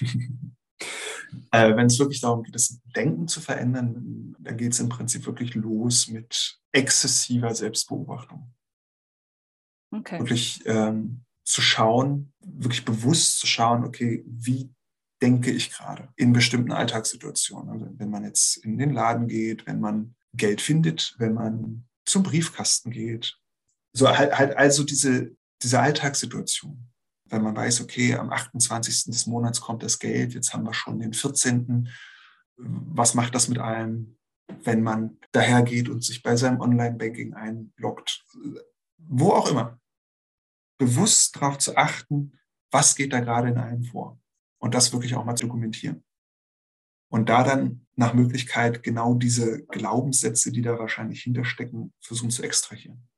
äh, 1.52 1.76
wenn 1.76 1.86
es 1.86 1.98
wirklich 1.98 2.22
darum 2.22 2.42
geht, 2.42 2.54
das 2.54 2.80
Denken 2.96 3.28
zu 3.28 3.42
verändern, 3.42 4.34
dann 4.38 4.56
geht 4.56 4.72
es 4.72 4.80
im 4.80 4.88
Prinzip 4.88 5.26
wirklich 5.26 5.54
los 5.54 6.08
mit 6.08 6.58
exzessiver 6.72 7.54
Selbstbeobachtung. 7.54 8.54
Okay. 9.90 10.20
Wirklich 10.20 10.62
ähm, 10.64 11.22
zu 11.44 11.60
schauen, 11.60 12.32
wirklich 12.40 12.86
bewusst 12.86 13.38
zu 13.38 13.46
schauen, 13.46 13.84
okay, 13.84 14.24
wie 14.26 14.74
denke 15.20 15.50
ich 15.50 15.70
gerade 15.70 16.08
in 16.16 16.32
bestimmten 16.32 16.72
Alltagssituationen. 16.72 17.68
Also 17.70 17.98
wenn 17.98 18.08
man 18.08 18.24
jetzt 18.24 18.56
in 18.56 18.78
den 18.78 18.94
Laden 18.94 19.28
geht, 19.28 19.66
wenn 19.66 19.80
man 19.80 20.16
Geld 20.32 20.62
findet, 20.62 21.14
wenn 21.18 21.34
man 21.34 21.86
zum 22.06 22.22
Briefkasten 22.22 22.90
geht. 22.90 23.38
So 23.92 24.08
halt, 24.08 24.36
halt 24.38 24.56
also 24.56 24.82
diese, 24.82 25.36
diese 25.62 25.80
Alltagssituation. 25.80 26.90
Wenn 27.26 27.42
man 27.42 27.56
weiß, 27.56 27.80
okay, 27.80 28.14
am 28.14 28.30
28. 28.30 29.04
des 29.04 29.26
Monats 29.26 29.60
kommt 29.60 29.82
das 29.82 29.98
Geld, 29.98 30.34
jetzt 30.34 30.52
haben 30.52 30.64
wir 30.64 30.74
schon 30.74 30.98
den 30.98 31.14
14. 31.14 31.88
Was 32.56 33.14
macht 33.14 33.34
das 33.34 33.48
mit 33.48 33.58
einem, 33.58 34.18
wenn 34.62 34.82
man 34.82 35.18
dahergeht 35.32 35.88
und 35.88 36.04
sich 36.04 36.22
bei 36.22 36.36
seinem 36.36 36.60
Online-Banking 36.60 37.34
einloggt? 37.34 38.24
Wo 38.98 39.30
auch 39.30 39.50
immer 39.50 39.80
bewusst 40.78 41.36
darauf 41.36 41.58
zu 41.58 41.76
achten, 41.76 42.38
was 42.70 42.96
geht 42.96 43.12
da 43.12 43.20
gerade 43.20 43.48
in 43.48 43.58
einem 43.58 43.84
vor. 43.84 44.20
Und 44.58 44.74
das 44.74 44.92
wirklich 44.92 45.14
auch 45.14 45.24
mal 45.24 45.36
zu 45.36 45.46
dokumentieren. 45.46 46.04
Und 47.10 47.28
da 47.28 47.44
dann 47.44 47.86
nach 47.96 48.14
Möglichkeit 48.14 48.82
genau 48.82 49.14
diese 49.14 49.64
Glaubenssätze, 49.66 50.50
die 50.50 50.62
da 50.62 50.78
wahrscheinlich 50.78 51.22
hinterstecken, 51.22 51.92
versuchen 52.00 52.30
zu 52.30 52.42
extrahieren. 52.42 53.08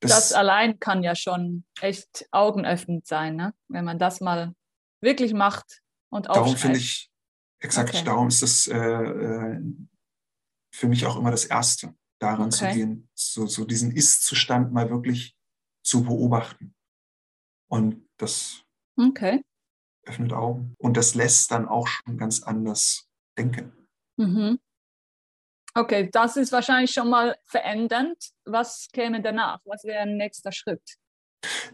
Das, 0.00 0.10
das 0.10 0.32
allein 0.32 0.78
kann 0.78 1.02
ja 1.02 1.16
schon 1.16 1.64
echt 1.80 2.26
augenöffnend 2.30 3.06
sein, 3.06 3.36
ne? 3.36 3.54
wenn 3.68 3.84
man 3.84 3.98
das 3.98 4.20
mal 4.20 4.54
wirklich 5.00 5.34
macht 5.34 5.82
und 6.10 6.28
aufschreibt. 6.28 6.46
Darum 6.46 6.56
finde 6.56 6.78
ich, 6.78 7.10
exakt, 7.60 7.90
okay. 7.90 8.04
darum 8.04 8.28
ist 8.28 8.42
das 8.42 8.66
äh, 8.68 8.76
äh, 8.76 9.60
für 10.72 10.88
mich 10.88 11.04
auch 11.06 11.16
immer 11.16 11.32
das 11.32 11.46
Erste, 11.46 11.94
daran 12.20 12.46
okay. 12.46 12.50
zu 12.50 12.66
gehen, 12.66 13.08
so, 13.14 13.46
so 13.46 13.64
diesen 13.64 13.90
Ist-Zustand 13.90 14.72
mal 14.72 14.90
wirklich 14.90 15.36
zu 15.84 16.04
beobachten. 16.04 16.74
Und 17.68 18.08
das 18.18 18.62
okay. 18.96 19.42
öffnet 20.06 20.32
Augen. 20.32 20.74
Und 20.78 20.96
das 20.96 21.14
lässt 21.14 21.50
dann 21.50 21.66
auch 21.66 21.86
schon 21.86 22.16
ganz 22.16 22.42
anders 22.42 23.08
denken. 23.36 23.72
Mhm. 24.16 24.58
Okay, 25.78 26.08
das 26.10 26.36
ist 26.36 26.50
wahrscheinlich 26.50 26.90
schon 26.90 27.08
mal 27.08 27.36
verändernd. 27.46 28.16
Was 28.44 28.88
käme 28.92 29.22
danach? 29.22 29.60
Was 29.64 29.84
wäre 29.84 30.00
ein 30.00 30.16
nächster 30.16 30.50
Schritt? 30.50 30.82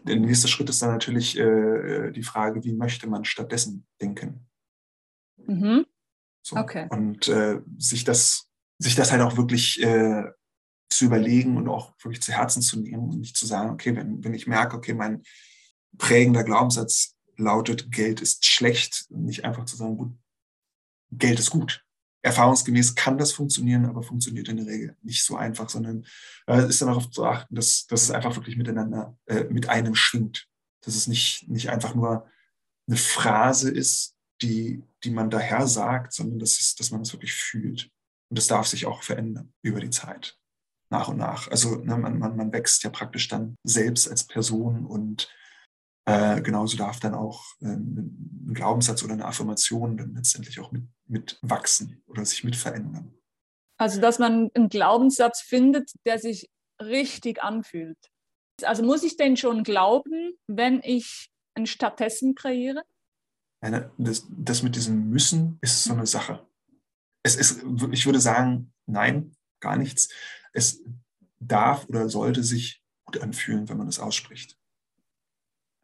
Der 0.03 0.17
nächste 0.17 0.47
Schritt 0.47 0.69
ist 0.69 0.83
dann 0.83 0.91
natürlich 0.91 1.39
äh, 1.39 2.11
die 2.11 2.21
Frage, 2.21 2.63
wie 2.63 2.73
möchte 2.73 3.07
man 3.07 3.25
stattdessen 3.25 3.87
denken? 3.99 4.47
Mhm. 5.37 5.87
So. 6.43 6.55
Okay. 6.55 6.87
Und 6.91 7.27
äh, 7.29 7.61
sich, 7.79 8.03
das, 8.03 8.47
sich 8.77 8.93
das 8.93 9.11
halt 9.11 9.23
auch 9.23 9.37
wirklich 9.37 9.81
äh, 9.81 10.25
zu 10.87 11.05
überlegen 11.05 11.57
und 11.57 11.67
auch 11.67 11.95
wirklich 12.03 12.21
zu 12.21 12.31
Herzen 12.31 12.61
zu 12.61 12.79
nehmen 12.79 13.09
und 13.09 13.21
nicht 13.21 13.35
zu 13.35 13.47
sagen, 13.47 13.71
okay, 13.71 13.95
wenn, 13.95 14.23
wenn 14.23 14.35
ich 14.35 14.45
merke, 14.45 14.77
okay, 14.77 14.93
mein 14.93 15.23
prägender 15.97 16.43
Glaubenssatz 16.43 17.15
lautet, 17.37 17.91
Geld 17.91 18.21
ist 18.21 18.45
schlecht, 18.45 19.07
nicht 19.09 19.45
einfach 19.45 19.65
zu 19.65 19.75
sagen, 19.75 19.97
gut, 19.97 20.15
Geld 21.09 21.39
ist 21.39 21.49
gut 21.49 21.84
erfahrungsgemäß 22.25 22.95
kann 22.95 23.17
das 23.17 23.31
funktionieren, 23.31 23.85
aber 23.85 24.01
funktioniert 24.01 24.47
in 24.49 24.57
der 24.57 24.65
Regel 24.65 24.97
nicht 25.03 25.23
so 25.23 25.37
einfach, 25.37 25.69
sondern 25.69 26.05
äh, 26.47 26.67
ist 26.67 26.81
dann 26.81 26.89
darauf 26.89 27.09
zu 27.11 27.23
achten, 27.23 27.55
dass, 27.55 27.85
dass 27.85 28.01
es 28.01 28.11
einfach 28.11 28.35
wirklich 28.35 28.57
miteinander, 28.57 29.15
äh, 29.27 29.43
mit 29.45 29.69
einem 29.69 29.93
schwingt. 29.93 30.47
Dass 30.81 30.95
es 30.95 31.07
nicht, 31.07 31.47
nicht 31.47 31.69
einfach 31.69 31.93
nur 31.93 32.27
eine 32.87 32.97
Phrase 32.97 33.69
ist, 33.69 34.15
die, 34.41 34.83
die 35.03 35.11
man 35.11 35.29
daher 35.29 35.67
sagt, 35.67 36.13
sondern 36.13 36.39
dass, 36.39 36.59
es, 36.59 36.75
dass 36.75 36.91
man 36.91 37.01
es 37.01 37.13
wirklich 37.13 37.33
fühlt. 37.33 37.91
Und 38.29 38.39
das 38.39 38.47
darf 38.47 38.65
sich 38.65 38.87
auch 38.87 39.03
verändern 39.03 39.53
über 39.61 39.79
die 39.79 39.91
Zeit, 39.91 40.37
nach 40.89 41.07
und 41.07 41.17
nach. 41.17 41.47
Also 41.49 41.75
ne, 41.75 41.95
man, 41.95 42.17
man, 42.17 42.35
man 42.35 42.51
wächst 42.51 42.83
ja 42.83 42.89
praktisch 42.89 43.27
dann 43.27 43.55
selbst 43.63 44.09
als 44.09 44.25
Person 44.25 44.85
und 44.85 45.29
äh, 46.05 46.41
genauso 46.41 46.77
darf 46.77 46.99
dann 46.99 47.15
auch 47.15 47.43
äh, 47.61 47.65
ein 47.67 48.51
Glaubenssatz 48.53 49.03
oder 49.03 49.13
eine 49.13 49.25
Affirmation 49.25 49.97
dann 49.97 50.15
letztendlich 50.15 50.59
auch 50.59 50.71
mit, 50.71 50.83
mit 51.07 51.39
wachsen 51.41 52.03
oder 52.07 52.23
sich 52.25 52.43
mit 52.43 52.55
verändern. 52.55 53.13
Also, 53.77 53.99
dass 53.99 54.19
man 54.19 54.49
einen 54.53 54.69
Glaubenssatz 54.69 55.41
findet, 55.41 55.91
der 56.05 56.19
sich 56.19 56.49
richtig 56.81 57.43
anfühlt. 57.43 57.97
Also 58.63 58.83
muss 58.83 59.03
ich 59.03 59.17
denn 59.17 59.35
schon 59.35 59.63
glauben, 59.63 60.33
wenn 60.47 60.81
ich 60.83 61.29
ein 61.55 61.65
stattdessen 61.65 62.35
kreiere? 62.35 62.83
Eine, 63.61 63.91
das, 63.97 64.25
das 64.29 64.63
mit 64.63 64.75
diesem 64.75 65.09
Müssen 65.09 65.57
ist 65.61 65.83
so 65.83 65.93
eine 65.93 66.05
Sache. 66.05 66.47
Es 67.23 67.35
ist, 67.35 67.63
ich 67.91 68.05
würde 68.05 68.19
sagen, 68.19 68.73
nein, 68.85 69.35
gar 69.59 69.75
nichts. 69.75 70.09
Es 70.53 70.83
darf 71.39 71.87
oder 71.89 72.07
sollte 72.09 72.43
sich 72.43 72.83
gut 73.05 73.21
anfühlen, 73.21 73.67
wenn 73.67 73.77
man 73.77 73.87
es 73.87 73.99
ausspricht. 73.99 74.57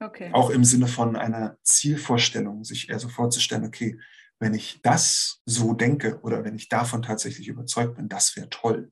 Okay. 0.02 0.32
Auch 0.34 0.50
im 0.50 0.64
Sinne 0.64 0.88
von 0.88 1.16
einer 1.16 1.58
Zielvorstellung, 1.64 2.64
sich 2.64 2.90
eher 2.90 3.00
so 3.00 3.08
vorzustellen, 3.08 3.66
okay, 3.66 4.00
wenn 4.40 4.56
ich 4.56 4.82
das 4.82 5.42
so 5.46 5.74
denke 5.74 6.20
oder 6.22 6.44
wenn 6.44 6.56
ich 6.56 6.68
davon 6.68 7.04
tatsächlich 7.04 7.48
überzeugt 7.48 7.96
bin, 7.96 8.10
das 8.10 8.36
wäre 8.36 8.50
toll. 8.50 8.92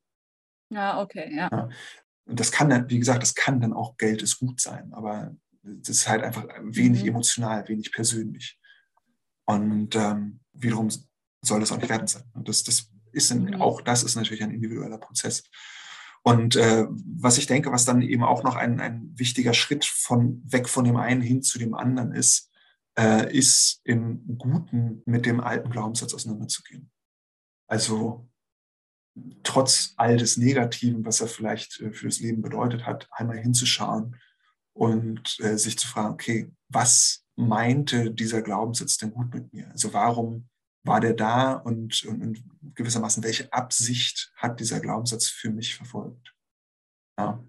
Ja, 0.70 1.02
okay, 1.02 1.36
ja. 1.36 1.50
ja. 1.52 1.70
Und 2.26 2.40
das 2.40 2.52
kann 2.52 2.70
dann, 2.70 2.88
wie 2.90 3.00
gesagt, 3.00 3.24
das 3.24 3.34
kann 3.34 3.60
dann 3.60 3.74
auch 3.74 3.98
Geld 3.98 4.22
ist 4.22 4.38
gut 4.38 4.62
sein, 4.62 4.94
aber 4.94 5.36
das 5.64 5.90
ist 5.90 6.08
halt 6.08 6.24
einfach 6.24 6.46
wenig 6.62 7.02
mhm. 7.02 7.10
emotional, 7.10 7.68
wenig 7.68 7.92
persönlich. 7.92 8.60
Und 9.46 9.96
ähm, 9.96 10.42
wiederum 10.54 10.90
soll 11.42 11.60
das 11.60 11.72
auch 11.72 11.78
nicht 11.78 11.90
werden 11.90 12.06
sein. 12.06 12.30
Und 12.34 12.48
das, 12.48 12.64
das 12.64 12.92
ist 13.12 13.34
mhm. 13.34 13.60
auch 13.60 13.82
das 13.82 14.04
ist 14.04 14.16
natürlich 14.16 14.44
ein 14.44 14.52
individueller 14.52 15.00
Prozess. 15.00 15.44
Und 16.24 16.56
äh, 16.56 16.86
was 16.90 17.38
ich 17.38 17.48
denke, 17.48 17.72
was 17.72 17.86
dann 17.86 18.02
eben 18.02 18.24
auch 18.24 18.44
noch 18.44 18.56
ein, 18.56 18.80
ein 18.80 19.12
wichtiger 19.16 19.54
Schritt 19.54 19.86
von 19.86 20.42
weg 20.46 20.68
von 20.68 20.84
dem 20.84 20.98
einen 20.98 21.22
hin 21.22 21.42
zu 21.42 21.60
dem 21.60 21.74
anderen 21.74 22.12
ist, 22.12 22.52
äh, 22.98 23.36
ist 23.36 23.82
im 23.86 24.38
Guten 24.38 25.02
mit 25.06 25.26
dem 25.26 25.40
alten 25.40 25.70
Glaubenssatz 25.70 26.14
auseinanderzugehen. 26.14 26.92
Also 27.68 28.30
trotz 29.44 29.94
all 29.98 30.18
des 30.18 30.38
Negativen, 30.38 31.06
was 31.06 31.22
er 31.22 31.28
vielleicht 31.28 31.80
äh, 31.80 31.92
für 31.92 32.08
das 32.08 32.20
Leben 32.20 32.42
bedeutet 32.42 32.86
hat, 32.86 33.08
einmal 33.12 33.38
hinzuschauen 33.38 34.18
und 34.74 35.40
äh, 35.40 35.58
sich 35.58 35.78
zu 35.78 35.88
fragen, 35.88 36.14
okay, 36.14 36.52
was 36.68 37.26
meinte 37.36 38.12
dieser 38.12 38.42
Glaubenssatz 38.42 38.98
denn 38.98 39.12
gut 39.12 39.34
mit 39.34 39.54
mir? 39.54 39.70
Also 39.72 39.94
warum 39.94 40.49
war 40.84 41.00
der 41.00 41.14
da 41.14 41.54
und, 41.54 42.04
und, 42.06 42.22
und 42.22 42.76
gewissermaßen, 42.76 43.24
welche 43.24 43.52
Absicht 43.52 44.32
hat 44.36 44.60
dieser 44.60 44.80
Glaubenssatz 44.80 45.28
für 45.28 45.50
mich 45.50 45.76
verfolgt? 45.76 46.34
Ja. 47.18 47.44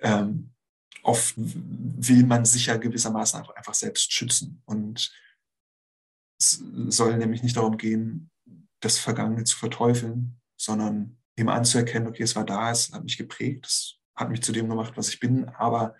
Ähm, 0.00 0.52
oft 1.02 1.34
will 1.36 2.24
man 2.24 2.44
sich 2.44 2.66
ja 2.66 2.76
gewissermaßen 2.76 3.38
einfach, 3.38 3.54
einfach 3.54 3.74
selbst 3.74 4.12
schützen. 4.12 4.62
Und 4.64 5.12
es 6.40 6.62
soll 6.88 7.16
nämlich 7.16 7.42
nicht 7.42 7.56
darum 7.56 7.76
gehen, 7.76 8.30
das 8.80 8.98
Vergangene 8.98 9.44
zu 9.44 9.56
verteufeln, 9.56 10.40
sondern 10.56 11.18
eben 11.36 11.48
anzuerkennen, 11.48 12.08
okay, 12.08 12.24
es 12.24 12.36
war 12.36 12.44
da, 12.44 12.70
es 12.70 12.92
hat 12.92 13.04
mich 13.04 13.16
geprägt, 13.16 13.66
es 13.66 13.98
hat 14.14 14.30
mich 14.30 14.42
zu 14.42 14.52
dem 14.52 14.68
gemacht, 14.68 14.96
was 14.96 15.08
ich 15.08 15.20
bin, 15.20 15.48
aber 15.48 15.94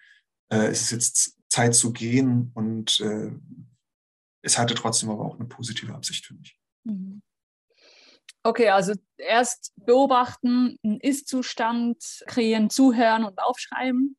äh, 0.50 0.66
es 0.66 0.82
ist 0.82 0.90
jetzt 0.90 1.38
Zeit 1.48 1.74
zu 1.74 1.92
gehen 1.92 2.50
und 2.54 3.00
äh, 3.00 3.30
es 4.44 4.58
hatte 4.58 4.74
trotzdem 4.74 5.10
aber 5.10 5.24
auch 5.24 5.38
eine 5.38 5.48
positive 5.48 5.94
Absicht 5.94 6.26
für 6.26 6.34
mich. 6.34 6.58
Mhm. 6.84 7.22
Okay, 8.44 8.70
also 8.70 8.94
erst 9.18 9.72
beobachten, 9.76 10.76
einen 10.82 10.98
Ist-Zustand 11.00 12.24
kreieren, 12.26 12.70
zuhören 12.70 13.24
und 13.24 13.38
aufschreiben, 13.38 14.16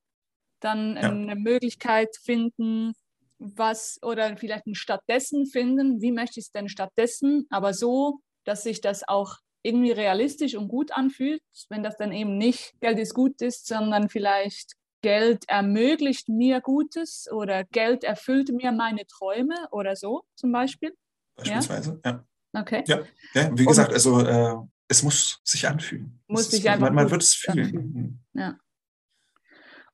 dann 0.62 0.96
ja. 0.96 1.10
eine 1.10 1.36
Möglichkeit 1.36 2.16
finden, 2.24 2.94
was 3.38 4.00
oder 4.02 4.38
vielleicht 4.38 4.66
ein 4.66 4.76
stattdessen 4.76 5.46
finden, 5.46 6.02
wie 6.02 6.14
möchte 6.14 6.40
ich 6.40 6.46
es 6.46 6.52
denn 6.52 6.70
stattdessen, 6.70 7.46
aber 7.50 7.74
so, 7.74 8.20
dass 8.46 8.64
sich 8.64 8.80
das 8.80 9.06
auch 9.08 9.38
irgendwie 9.62 9.92
realistisch 9.92 10.56
und 10.56 10.68
gut 10.68 10.92
anfühlt, 10.92 11.42
wenn 11.70 11.84
das 11.84 11.98
dann 11.98 12.12
eben 12.12 12.38
nicht 12.38 12.74
Geld 12.80 13.00
ist 13.00 13.14
gut 13.14 13.42
ist, 13.42 13.66
sondern 13.66 14.10
vielleicht 14.10 14.74
Geld 15.02 15.44
ermöglicht 15.50 16.30
mir 16.30 16.62
Gutes 16.62 17.30
oder 17.32 17.66
Geld 17.66 18.04
erfüllt 18.06 18.50
mir 18.50 18.72
meine 18.72 19.06
Träume 19.06 19.56
oder 19.72 19.96
so 19.96 20.24
zum 20.36 20.52
Beispiel. 20.52 20.96
Beispielsweise, 21.36 22.00
ja. 22.06 22.12
ja. 22.12 22.26
Okay. 22.54 22.84
Ja, 22.88 23.00
ja 23.34 23.50
wie 23.58 23.66
gesagt, 23.66 23.92
also 23.92 24.22
äh, 24.22 24.56
es 24.88 25.04
muss 25.04 25.42
sich 25.44 25.68
anfühlen. 25.68 26.20
Muss 26.28 26.52
sich 26.52 26.70
einfach 26.70 26.88
man, 26.88 26.96
man 26.96 27.12
wird 27.12 27.24
es 27.24 27.34
fühlen. 27.34 27.70
fühlen. 27.70 28.20
Mhm. 28.34 28.40
Ja. 28.40 28.58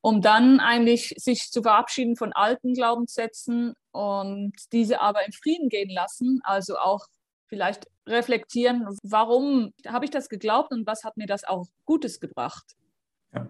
Um 0.02 0.22
dann 0.22 0.60
eigentlich 0.60 1.14
sich 1.18 1.52
zu 1.52 1.62
verabschieden 1.62 2.16
von 2.16 2.32
alten 2.34 2.74
Glaubenssätzen 2.74 3.74
und 3.92 4.54
diese 4.72 5.02
aber 5.02 5.26
in 5.26 5.34
Frieden 5.34 5.70
gehen 5.70 5.90
lassen, 5.90 6.40
also 6.44 6.78
auch 6.78 7.06
vielleicht 7.48 7.88
reflektieren, 8.06 8.86
warum 9.04 9.74
habe 9.88 10.06
ich 10.06 10.12
das 10.12 10.30
geglaubt 10.30 10.72
und 10.72 10.86
was 10.86 11.04
hat 11.04 11.18
mir 11.18 11.28
das 11.28 11.44
auch 11.44 11.68
Gutes 11.86 12.20
gebracht. 12.20 12.76
Ja. 13.34 13.50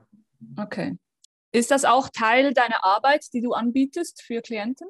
Okay. 0.57 0.97
Ist 1.51 1.71
das 1.71 1.85
auch 1.85 2.09
Teil 2.09 2.53
deiner 2.53 2.83
Arbeit, 2.83 3.25
die 3.33 3.41
du 3.41 3.53
anbietest 3.53 4.21
für 4.21 4.41
Klienten? 4.41 4.87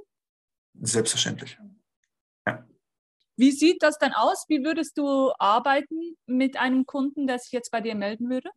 Selbstverständlich. 0.82 1.58
Wie 3.40 3.52
sieht 3.52 3.82
das 3.82 3.98
dann 3.98 4.12
aus? 4.12 4.44
Wie 4.50 4.66
würdest 4.66 4.98
du 4.98 5.32
arbeiten 5.40 6.18
mit 6.26 6.58
einem 6.58 6.86
Kunden, 6.86 7.26
der 7.26 7.40
sich 7.40 7.54
jetzt 7.54 7.72
bei 7.72 7.80
dir 7.80 7.96
melden 7.96 8.30
würde? 8.30 8.50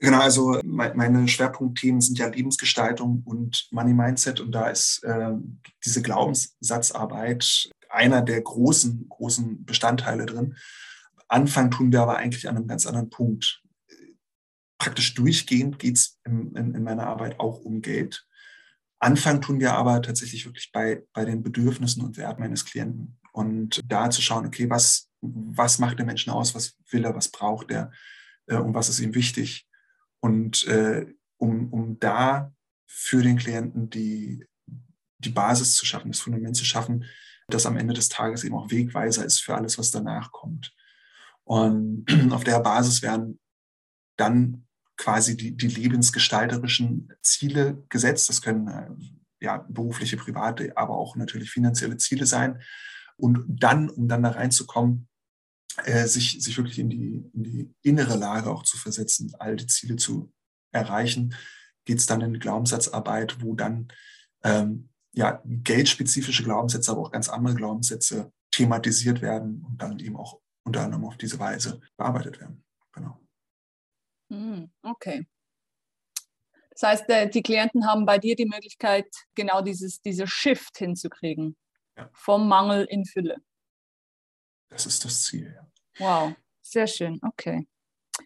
Genau, 0.00 0.20
also 0.20 0.60
meine 0.64 1.26
Schwerpunktthemen 1.26 2.02
sind 2.02 2.18
ja 2.18 2.28
Lebensgestaltung 2.28 3.22
und 3.24 3.68
Money 3.70 3.94
Mindset 3.94 4.40
und 4.40 4.52
da 4.52 4.68
ist 4.68 5.02
äh, 5.02 5.30
diese 5.82 6.02
Glaubenssatzarbeit 6.02 7.70
einer 7.88 8.20
der 8.20 8.42
großen, 8.42 9.08
großen 9.08 9.64
Bestandteile 9.64 10.26
drin. 10.26 10.58
Anfangen 11.26 11.70
tun 11.70 11.90
wir 11.90 12.02
aber 12.02 12.18
eigentlich 12.18 12.50
an 12.50 12.56
einem 12.58 12.68
ganz 12.68 12.86
anderen 12.86 13.08
Punkt. 13.08 13.62
Praktisch 14.76 15.14
durchgehend 15.14 15.78
geht 15.78 15.96
es 15.96 16.20
in, 16.26 16.54
in, 16.54 16.74
in 16.74 16.82
meiner 16.82 17.06
Arbeit 17.06 17.40
auch 17.40 17.60
um 17.60 17.80
Geld. 17.80 18.26
Anfangen 18.98 19.40
tun 19.40 19.58
wir 19.58 19.72
aber 19.72 20.02
tatsächlich 20.02 20.44
wirklich 20.44 20.70
bei, 20.70 21.02
bei 21.14 21.24
den 21.24 21.42
Bedürfnissen 21.42 22.04
und 22.04 22.18
Werten 22.18 22.42
meines 22.42 22.66
Klienten. 22.66 23.18
Und 23.32 23.80
da 23.86 24.10
zu 24.10 24.22
schauen, 24.22 24.46
okay, 24.46 24.68
was, 24.70 25.10
was 25.20 25.78
macht 25.78 25.98
der 25.98 26.06
Menschen 26.06 26.32
aus, 26.32 26.54
was 26.54 26.76
will 26.90 27.04
er, 27.04 27.14
was 27.14 27.28
braucht 27.28 27.70
er 27.70 27.92
äh, 28.46 28.56
und 28.56 28.74
was 28.74 28.88
ist 28.88 29.00
ihm 29.00 29.14
wichtig. 29.14 29.68
Und 30.20 30.66
äh, 30.66 31.06
um, 31.36 31.72
um 31.72 31.98
da 32.00 32.52
für 32.86 33.22
den 33.22 33.38
Klienten 33.38 33.90
die, 33.90 34.44
die 35.18 35.30
Basis 35.30 35.74
zu 35.74 35.86
schaffen, 35.86 36.10
das 36.10 36.20
Fundament 36.20 36.56
zu 36.56 36.64
schaffen, 36.64 37.04
das 37.48 37.66
am 37.66 37.76
Ende 37.76 37.94
des 37.94 38.08
Tages 38.08 38.44
eben 38.44 38.56
auch 38.56 38.70
Wegweiser 38.70 39.24
ist 39.24 39.40
für 39.40 39.54
alles, 39.54 39.78
was 39.78 39.90
danach 39.90 40.32
kommt. 40.32 40.74
Und 41.44 42.06
auf 42.32 42.44
der 42.44 42.60
Basis 42.60 43.02
werden 43.02 43.38
dann 44.16 44.66
quasi 44.96 45.36
die, 45.36 45.56
die 45.56 45.68
lebensgestalterischen 45.68 47.12
Ziele 47.22 47.84
gesetzt. 47.88 48.28
Das 48.28 48.42
können 48.42 48.68
äh, 48.68 49.44
ja 49.44 49.64
berufliche, 49.68 50.16
private, 50.16 50.76
aber 50.76 50.94
auch 50.94 51.16
natürlich 51.16 51.50
finanzielle 51.50 51.96
Ziele 51.96 52.26
sein. 52.26 52.60
Und 53.18 53.44
dann, 53.48 53.90
um 53.90 54.08
dann 54.08 54.22
da 54.22 54.30
reinzukommen, 54.30 55.08
äh, 55.84 56.06
sich, 56.06 56.42
sich 56.42 56.56
wirklich 56.56 56.78
in 56.78 56.90
die, 56.90 57.30
in 57.34 57.42
die 57.44 57.74
innere 57.82 58.16
Lage 58.16 58.50
auch 58.50 58.62
zu 58.62 58.78
versetzen, 58.78 59.32
all 59.38 59.56
die 59.56 59.66
Ziele 59.66 59.96
zu 59.96 60.32
erreichen, 60.72 61.34
geht 61.84 61.98
es 61.98 62.06
dann 62.06 62.20
in 62.20 62.38
Glaubenssatzarbeit, 62.38 63.42
wo 63.42 63.54
dann 63.54 63.88
ähm, 64.44 64.88
ja, 65.12 65.42
geldspezifische 65.44 66.44
Glaubenssätze, 66.44 66.90
aber 66.90 67.02
auch 67.02 67.10
ganz 67.10 67.28
andere 67.28 67.54
Glaubenssätze 67.54 68.32
thematisiert 68.50 69.20
werden 69.22 69.64
und 69.64 69.80
dann 69.80 69.98
eben 69.98 70.16
auch 70.16 70.40
unter 70.64 70.82
anderem 70.82 71.04
auf 71.04 71.16
diese 71.16 71.38
Weise 71.38 71.80
bearbeitet 71.96 72.40
werden. 72.40 72.64
Genau. 72.92 73.18
Hm, 74.30 74.70
okay. 74.82 75.26
Das 76.70 76.82
heißt, 76.82 77.10
äh, 77.10 77.28
die 77.28 77.42
Klienten 77.42 77.86
haben 77.86 78.06
bei 78.06 78.18
dir 78.18 78.36
die 78.36 78.46
Möglichkeit, 78.46 79.06
genau 79.34 79.62
dieses, 79.62 80.00
diese 80.00 80.26
Shift 80.26 80.78
hinzukriegen. 80.78 81.56
Ja. 81.98 82.08
Vom 82.12 82.48
Mangel 82.48 82.86
in 82.88 83.04
Fülle. 83.04 83.36
Das 84.68 84.86
ist 84.86 85.04
das 85.04 85.24
Ziel. 85.24 85.58
Wow, 85.98 86.32
sehr 86.60 86.86
schön. 86.86 87.18
Okay. 87.22 87.66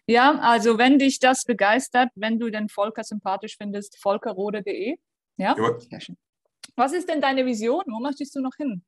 Ja, 0.05 0.37
also 0.39 0.77
wenn 0.77 0.99
dich 0.99 1.19
das 1.19 1.43
begeistert, 1.43 2.09
wenn 2.15 2.39
du 2.39 2.49
den 2.49 2.69
Volker 2.69 3.03
sympathisch 3.03 3.57
findest, 3.57 3.97
volkerrode.de. 4.01 4.95
Ja? 5.37 5.55
ja. 5.57 5.79
Sehr 5.79 6.01
schön. 6.01 6.17
Was 6.75 6.93
ist 6.93 7.09
denn 7.09 7.21
deine 7.21 7.45
Vision? 7.45 7.83
Wo 7.87 7.99
möchtest 7.99 8.35
du 8.35 8.41
noch 8.41 8.55
hin? 8.57 8.83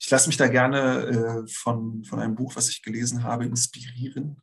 Ich 0.00 0.10
lasse 0.10 0.28
mich 0.28 0.36
da 0.36 0.46
gerne 0.46 1.44
äh, 1.44 1.48
von, 1.48 2.04
von 2.04 2.20
einem 2.20 2.34
Buch, 2.34 2.54
was 2.54 2.68
ich 2.68 2.82
gelesen 2.82 3.24
habe, 3.24 3.44
inspirieren. 3.44 4.40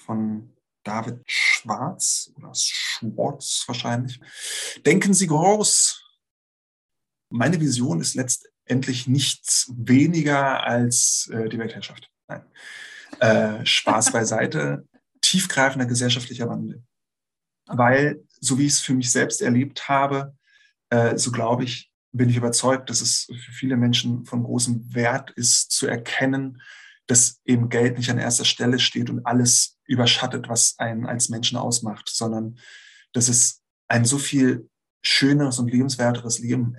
Von 0.00 0.56
David 0.84 1.20
Schwarz 1.26 2.32
oder 2.36 2.52
Schwartz 2.54 3.64
wahrscheinlich. 3.66 4.20
Denken 4.84 5.14
Sie 5.14 5.26
groß. 5.26 6.02
Meine 7.30 7.60
Vision 7.60 8.00
ist 8.00 8.14
letztendlich 8.66 9.06
nichts 9.06 9.72
weniger 9.76 10.64
als 10.64 11.30
äh, 11.32 11.48
die 11.48 11.58
Weltherrschaft. 11.58 12.10
Nein. 12.28 12.42
Äh, 13.20 13.64
Spaß 13.64 14.12
beiseite. 14.12 14.86
Tiefgreifender 15.20 15.86
gesellschaftlicher 15.86 16.48
Wandel. 16.48 16.82
Okay. 17.68 17.78
Weil, 17.78 18.24
so 18.40 18.58
wie 18.58 18.66
ich 18.66 18.74
es 18.74 18.80
für 18.80 18.94
mich 18.94 19.10
selbst 19.10 19.40
erlebt 19.40 19.88
habe, 19.88 20.36
äh, 20.90 21.16
so 21.16 21.30
glaube 21.30 21.64
ich, 21.64 21.90
bin 22.12 22.28
ich 22.28 22.36
überzeugt, 22.36 22.90
dass 22.90 23.00
es 23.00 23.24
für 23.24 23.52
viele 23.52 23.76
Menschen 23.76 24.24
von 24.24 24.42
großem 24.42 24.94
Wert 24.94 25.30
ist, 25.32 25.70
zu 25.70 25.86
erkennen, 25.86 26.60
dass 27.06 27.40
eben 27.44 27.68
Geld 27.68 27.98
nicht 27.98 28.10
an 28.10 28.18
erster 28.18 28.44
Stelle 28.44 28.78
steht 28.78 29.10
und 29.10 29.24
alles 29.26 29.78
überschattet, 29.84 30.48
was 30.48 30.76
einen 30.78 31.06
als 31.06 31.28
Menschen 31.28 31.56
ausmacht, 31.56 32.08
sondern 32.08 32.58
dass 33.12 33.28
es 33.28 33.62
ein 33.88 34.04
so 34.04 34.18
viel 34.18 34.68
schöneres 35.02 35.58
und 35.58 35.70
lebenswerteres 35.70 36.40
Leben 36.40 36.76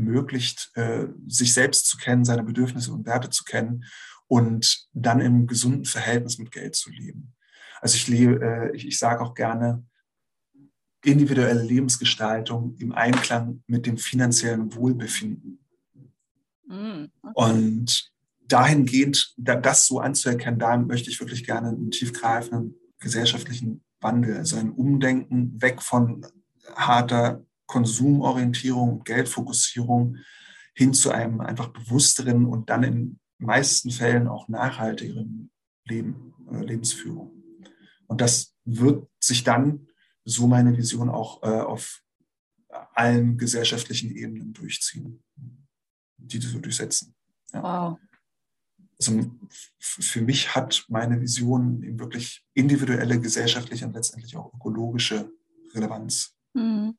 ermöglicht, 0.00 0.70
äh, 0.74 1.06
sich 1.26 1.52
selbst 1.52 1.86
zu 1.86 1.98
kennen, 1.98 2.24
seine 2.24 2.42
Bedürfnisse 2.42 2.92
und 2.92 3.06
Werte 3.06 3.30
zu 3.30 3.44
kennen 3.44 3.84
und 4.26 4.88
dann 4.92 5.20
im 5.20 5.46
gesunden 5.46 5.84
Verhältnis 5.84 6.38
mit 6.38 6.50
Geld 6.50 6.74
zu 6.74 6.90
leben. 6.90 7.34
Also 7.80 7.96
ich 7.96 8.08
lebe, 8.08 8.40
äh, 8.40 8.76
ich, 8.76 8.86
ich 8.86 8.98
sage 8.98 9.22
auch 9.22 9.34
gerne, 9.34 9.84
individuelle 11.04 11.62
Lebensgestaltung 11.62 12.76
im 12.78 12.92
Einklang 12.92 13.62
mit 13.66 13.86
dem 13.86 13.96
finanziellen 13.96 14.74
Wohlbefinden. 14.74 15.64
Mm, 16.66 17.04
okay. 17.22 17.32
Und 17.34 18.12
dahingehend, 18.46 19.34
das 19.38 19.86
so 19.86 20.00
anzuerkennen, 20.00 20.58
da 20.58 20.76
möchte 20.76 21.08
ich 21.08 21.20
wirklich 21.20 21.44
gerne 21.44 21.68
einen 21.68 21.90
tiefgreifenden 21.90 22.74
gesellschaftlichen 22.98 23.82
Wandel, 24.00 24.36
also 24.36 24.56
ein 24.56 24.72
Umdenken 24.72 25.60
weg 25.62 25.80
von 25.80 26.26
harter 26.74 27.44
Konsumorientierung, 27.70 29.04
Geldfokussierung 29.04 30.16
hin 30.74 30.92
zu 30.92 31.12
einem 31.12 31.40
einfach 31.40 31.68
bewussteren 31.68 32.46
und 32.46 32.68
dann 32.68 32.82
in 32.82 33.20
meisten 33.38 33.90
Fällen 33.92 34.26
auch 34.26 34.48
nachhaltigeren 34.48 35.52
Leben, 35.84 36.34
äh, 36.50 36.64
Lebensführung. 36.64 37.30
Und 38.08 38.20
das 38.20 38.56
wird 38.64 39.08
sich 39.20 39.44
dann 39.44 39.86
so 40.24 40.48
meine 40.48 40.76
Vision 40.76 41.08
auch 41.08 41.44
äh, 41.44 41.60
auf 41.60 42.02
allen 42.94 43.38
gesellschaftlichen 43.38 44.10
Ebenen 44.16 44.52
durchziehen, 44.52 45.22
die 46.16 46.40
so 46.40 46.58
durchsetzen. 46.58 47.14
Ja. 47.52 47.62
Wow. 47.62 47.98
Also 48.98 49.30
für 49.78 50.22
mich 50.22 50.56
hat 50.56 50.84
meine 50.88 51.20
Vision 51.20 51.84
eben 51.84 52.00
wirklich 52.00 52.44
individuelle, 52.52 53.20
gesellschaftliche 53.20 53.86
und 53.86 53.94
letztendlich 53.94 54.36
auch 54.36 54.52
ökologische 54.52 55.30
Relevanz. 55.72 56.34
Mhm. 56.52 56.98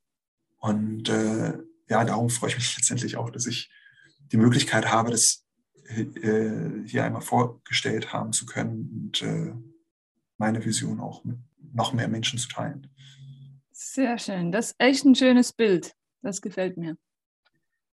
Und 0.62 1.10
äh, 1.10 1.58
ja, 1.90 2.06
darum 2.06 2.30
freue 2.30 2.52
ich 2.52 2.56
mich 2.56 2.76
letztendlich 2.78 3.18
auch, 3.18 3.30
dass 3.30 3.46
ich 3.46 3.70
die 4.32 4.38
Möglichkeit 4.38 4.92
habe, 4.92 5.12
das 5.12 5.46
äh, 5.86 6.86
hier 6.86 7.04
einmal 7.04 7.22
vorgestellt 7.22 8.14
haben 8.14 8.32
zu 8.32 8.46
können 8.46 8.90
und 8.94 9.22
äh, 9.22 9.54
meine 10.38 10.64
Vision 10.64 11.00
auch 11.02 11.24
mit 11.26 11.38
noch 11.74 11.94
mehr 11.94 12.08
Menschen 12.08 12.40
zu 12.40 12.48
teilen. 12.48 12.90
Sehr 13.72 14.18
schön. 14.18 14.52
Das 14.52 14.72
ist 14.72 14.76
echt 14.78 15.06
ein 15.06 15.16
schönes 15.16 15.54
Bild. 15.54 15.94
Das 16.22 16.42
gefällt 16.42 16.78
mir. 16.78 16.98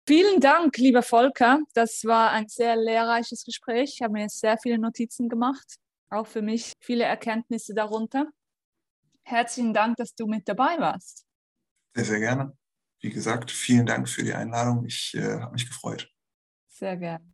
Vielen 0.07 0.41
Dank, 0.41 0.77
lieber 0.79 1.03
Volker. 1.03 1.61
Das 1.75 2.05
war 2.05 2.31
ein 2.31 2.49
sehr 2.49 2.77
lehrreiches 2.77 3.45
Gespräch. 3.45 3.95
Ich 3.95 4.03
habe 4.03 4.15
mir 4.15 4.29
sehr 4.29 4.59
viele 4.59 4.79
Notizen 4.79 5.29
gemacht, 5.29 5.77
auch 6.11 6.27
für 6.27 6.43
mich 6.43 6.73
viele 6.81 7.05
Erkenntnisse 7.05 7.73
darunter. 7.75 8.29
Herzlichen 9.23 9.73
Dank, 9.73 9.97
dass 9.97 10.15
du 10.15 10.27
mit 10.27 10.49
dabei 10.49 10.79
warst. 10.79 11.25
Sehr, 11.95 12.05
sehr 12.05 12.21
gerne. 12.21 12.57
Wie 13.01 13.11
gesagt, 13.11 13.51
vielen 13.51 13.87
Dank 13.87 14.09
für 14.09 14.23
die 14.23 14.33
Einladung. 14.33 14.85
Ich 14.87 15.15
äh, 15.15 15.41
habe 15.41 15.53
mich 15.53 15.67
gefreut. 15.67 16.09
Sehr 16.69 16.97
gerne. 16.97 17.33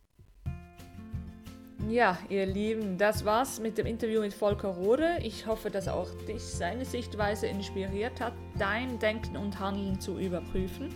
Ja, 1.89 2.19
ihr 2.29 2.45
Lieben, 2.45 2.99
das 2.99 3.25
war's 3.25 3.61
mit 3.61 3.79
dem 3.79 3.87
Interview 3.87 4.21
mit 4.21 4.35
Volker 4.35 4.69
Rode. 4.69 5.19
Ich 5.23 5.47
hoffe, 5.47 5.71
dass 5.71 5.89
auch 5.89 6.11
dich 6.27 6.43
seine 6.43 6.85
Sichtweise 6.85 7.47
inspiriert 7.47 8.21
hat, 8.21 8.35
dein 8.59 8.99
Denken 8.99 9.37
und 9.37 9.59
Handeln 9.61 10.01
zu 10.01 10.19
überprüfen. 10.19 10.93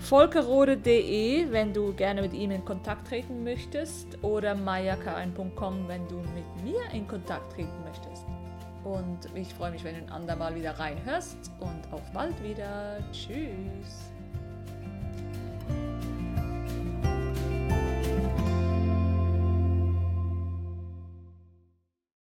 volkerrode.de, 0.00 1.50
wenn 1.50 1.72
du 1.72 1.94
gerne 1.94 2.20
mit 2.20 2.34
ihm 2.34 2.50
in 2.50 2.64
Kontakt 2.64 3.08
treten 3.08 3.42
möchtest, 3.42 4.22
oder 4.22 4.54
mayakain.com, 4.54 5.88
wenn 5.88 6.06
du 6.06 6.16
mit 6.16 6.62
mir 6.62 6.82
in 6.92 7.08
Kontakt 7.08 7.54
treten 7.54 7.82
möchtest. 7.84 8.24
Und 8.84 9.18
ich 9.34 9.52
freue 9.54 9.70
mich, 9.70 9.82
wenn 9.82 9.94
du 9.94 10.02
ein 10.02 10.10
andermal 10.10 10.54
wieder 10.54 10.78
reinhörst 10.78 11.50
und 11.60 11.92
auf 11.92 12.02
bald 12.12 12.40
wieder. 12.42 12.98
Tschüss. 13.12 14.13